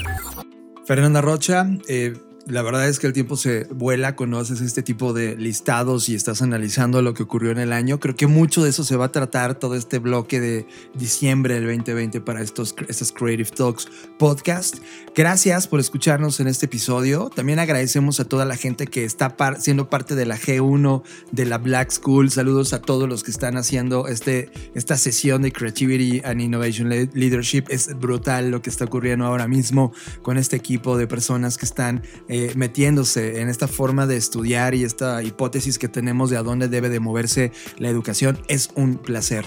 Fernanda 0.85 1.21
Rocha, 1.21 1.67
eh, 1.89 2.15
la 2.51 2.63
verdad 2.63 2.89
es 2.89 2.99
que 2.99 3.07
el 3.07 3.13
tiempo 3.13 3.37
se 3.37 3.65
vuela, 3.65 4.17
conoces 4.17 4.61
este 4.61 4.83
tipo 4.83 5.13
de 5.13 5.37
listados 5.37 6.09
y 6.09 6.15
estás 6.15 6.43
analizando 6.43 7.01
lo 7.01 7.15
que 7.15 7.23
ocurrió 7.23 7.53
en 7.53 7.59
el 7.59 7.73
año. 7.73 8.01
Creo 8.01 8.17
que 8.17 8.27
mucho 8.27 8.65
de 8.65 8.71
eso 8.71 8.85
se 8.85 8.97
va 8.97 9.07
a 9.07 9.13
tratar 9.13 9.55
todo 9.55 9.77
este 9.77 9.99
bloque 9.99 10.41
de 10.41 10.67
diciembre 10.95 11.55
del 11.55 11.67
2020 11.67 12.21
para 12.21 12.43
estos, 12.43 12.75
estos 12.89 13.13
Creative 13.13 13.51
Talks 13.51 13.89
podcast. 14.19 14.79
Gracias 15.15 15.69
por 15.69 15.81
escucharnos 15.81 16.41
en 16.41 16.49
este 16.49 16.67
episodio. 16.67 17.31
También 17.35 17.59
agradecemos 17.59 18.21
a 18.21 18.25
toda 18.25 18.45
la 18.45 18.57
gente 18.57 18.87
que 18.87 19.05
está 19.05 19.35
siendo 19.59 19.89
parte 19.89 20.15
de 20.15 20.27
la 20.27 20.37
G1 20.37 21.03
de 21.31 21.45
la 21.45 21.59
Black 21.59 21.91
School. 21.91 22.31
Saludos 22.31 22.73
a 22.73 22.83
todos 22.83 23.09
los 23.09 23.23
que 23.23 23.31
están 23.31 23.57
haciendo 23.57 24.09
este, 24.09 24.51
esta 24.75 24.97
sesión 24.97 25.43
de 25.43 25.53
Creativity 25.53 26.23
and 26.25 26.41
Innovation 26.41 26.89
Leadership. 26.89 27.65
Es 27.69 27.99
brutal 27.99 28.51
lo 28.51 28.61
que 28.61 28.71
está 28.71 28.87
ocurriendo 28.87 29.25
ahora 29.25 29.47
mismo 29.47 29.93
con 30.23 30.37
este 30.37 30.57
equipo 30.57 30.97
de 30.97 31.07
personas 31.07 31.57
que 31.57 31.67
están 31.67 32.03
eh, 32.29 32.40
metiéndose 32.57 33.41
en 33.41 33.49
esta 33.49 33.69
forma 33.69 34.07
de 34.07 34.17
estudiar 34.17 34.75
y 34.75 34.85
esta 34.85 35.23
hipótesis 35.23 35.79
que 35.79 35.89
tenemos 35.89 36.31
de 36.31 36.37
a 36.37 36.43
dónde 36.43 36.69
debe 36.69 36.89
de 36.89 37.01
moverse 37.01 37.53
la 37.79 37.89
educación. 37.89 38.39
Es 38.49 38.71
un 38.75 38.97
placer. 38.97 39.45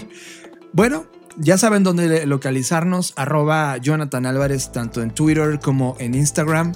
Bueno, 0.72 1.06
ya 1.36 1.58
saben 1.58 1.82
dónde 1.82 2.26
localizarnos, 2.26 3.12
arroba 3.16 3.76
Jonathan 3.78 4.26
Álvarez, 4.26 4.72
tanto 4.72 5.02
en 5.02 5.10
Twitter 5.10 5.58
como 5.60 5.96
en 5.98 6.14
Instagram. 6.14 6.72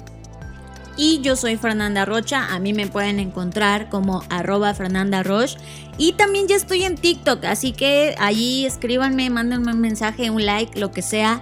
Y 0.97 1.21
yo 1.21 1.37
soy 1.37 1.55
Fernanda 1.55 2.03
Rocha, 2.03 2.53
a 2.53 2.59
mí 2.59 2.73
me 2.73 2.87
pueden 2.87 3.19
encontrar 3.19 3.89
como 3.89 4.21
arroba 4.29 4.73
Fernanda 4.73 5.23
Roche. 5.23 5.57
Y 5.97 6.13
también 6.13 6.47
ya 6.47 6.57
estoy 6.57 6.83
en 6.83 6.95
TikTok, 6.95 7.45
así 7.45 7.71
que 7.71 8.15
allí 8.19 8.65
escríbanme, 8.65 9.29
mándenme 9.29 9.71
un 9.71 9.79
mensaje, 9.79 10.29
un 10.29 10.45
like, 10.45 10.77
lo 10.77 10.91
que 10.91 11.01
sea. 11.01 11.41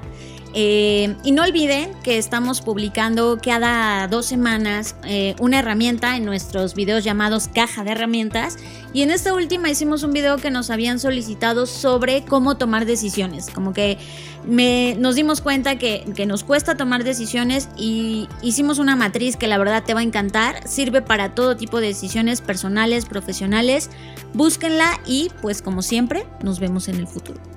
Eh, 0.59 1.15
y 1.23 1.33
no 1.33 1.43
olviden 1.43 1.91
que 2.01 2.17
estamos 2.17 2.61
publicando 2.61 3.37
cada 3.39 4.07
dos 4.07 4.25
semanas 4.25 4.95
eh, 5.03 5.35
una 5.39 5.59
herramienta 5.59 6.17
en 6.17 6.25
nuestros 6.25 6.73
videos 6.73 7.03
llamados 7.03 7.47
caja 7.47 7.83
de 7.83 7.91
herramientas. 7.91 8.57
Y 8.91 9.03
en 9.03 9.11
esta 9.11 9.35
última 9.35 9.69
hicimos 9.69 10.01
un 10.01 10.13
video 10.13 10.37
que 10.37 10.49
nos 10.49 10.71
habían 10.71 10.99
solicitado 10.99 11.67
sobre 11.67 12.25
cómo 12.25 12.57
tomar 12.57 12.87
decisiones. 12.87 13.51
Como 13.51 13.71
que 13.73 13.99
nos 14.47 15.13
dimos 15.13 15.41
cuenta 15.41 15.77
que, 15.77 16.03
que 16.15 16.25
nos 16.25 16.43
cuesta 16.43 16.75
tomar 16.75 17.03
decisiones 17.03 17.69
y 17.77 18.27
hicimos 18.41 18.79
una 18.79 18.95
matriz 18.95 19.35
que 19.35 19.45
la 19.45 19.59
verdad 19.59 19.83
te 19.85 19.93
va 19.93 19.99
a 19.99 20.03
encantar. 20.03 20.67
Sirve 20.67 21.03
para 21.03 21.35
todo 21.35 21.55
tipo 21.55 21.79
de 21.79 21.89
decisiones 21.89 22.41
personales, 22.41 23.05
profesionales. 23.05 23.91
Búsquenla 24.33 24.99
y 25.05 25.29
pues 25.39 25.61
como 25.61 25.83
siempre 25.83 26.25
nos 26.41 26.59
vemos 26.59 26.87
en 26.87 26.95
el 26.95 27.05
futuro. 27.05 27.56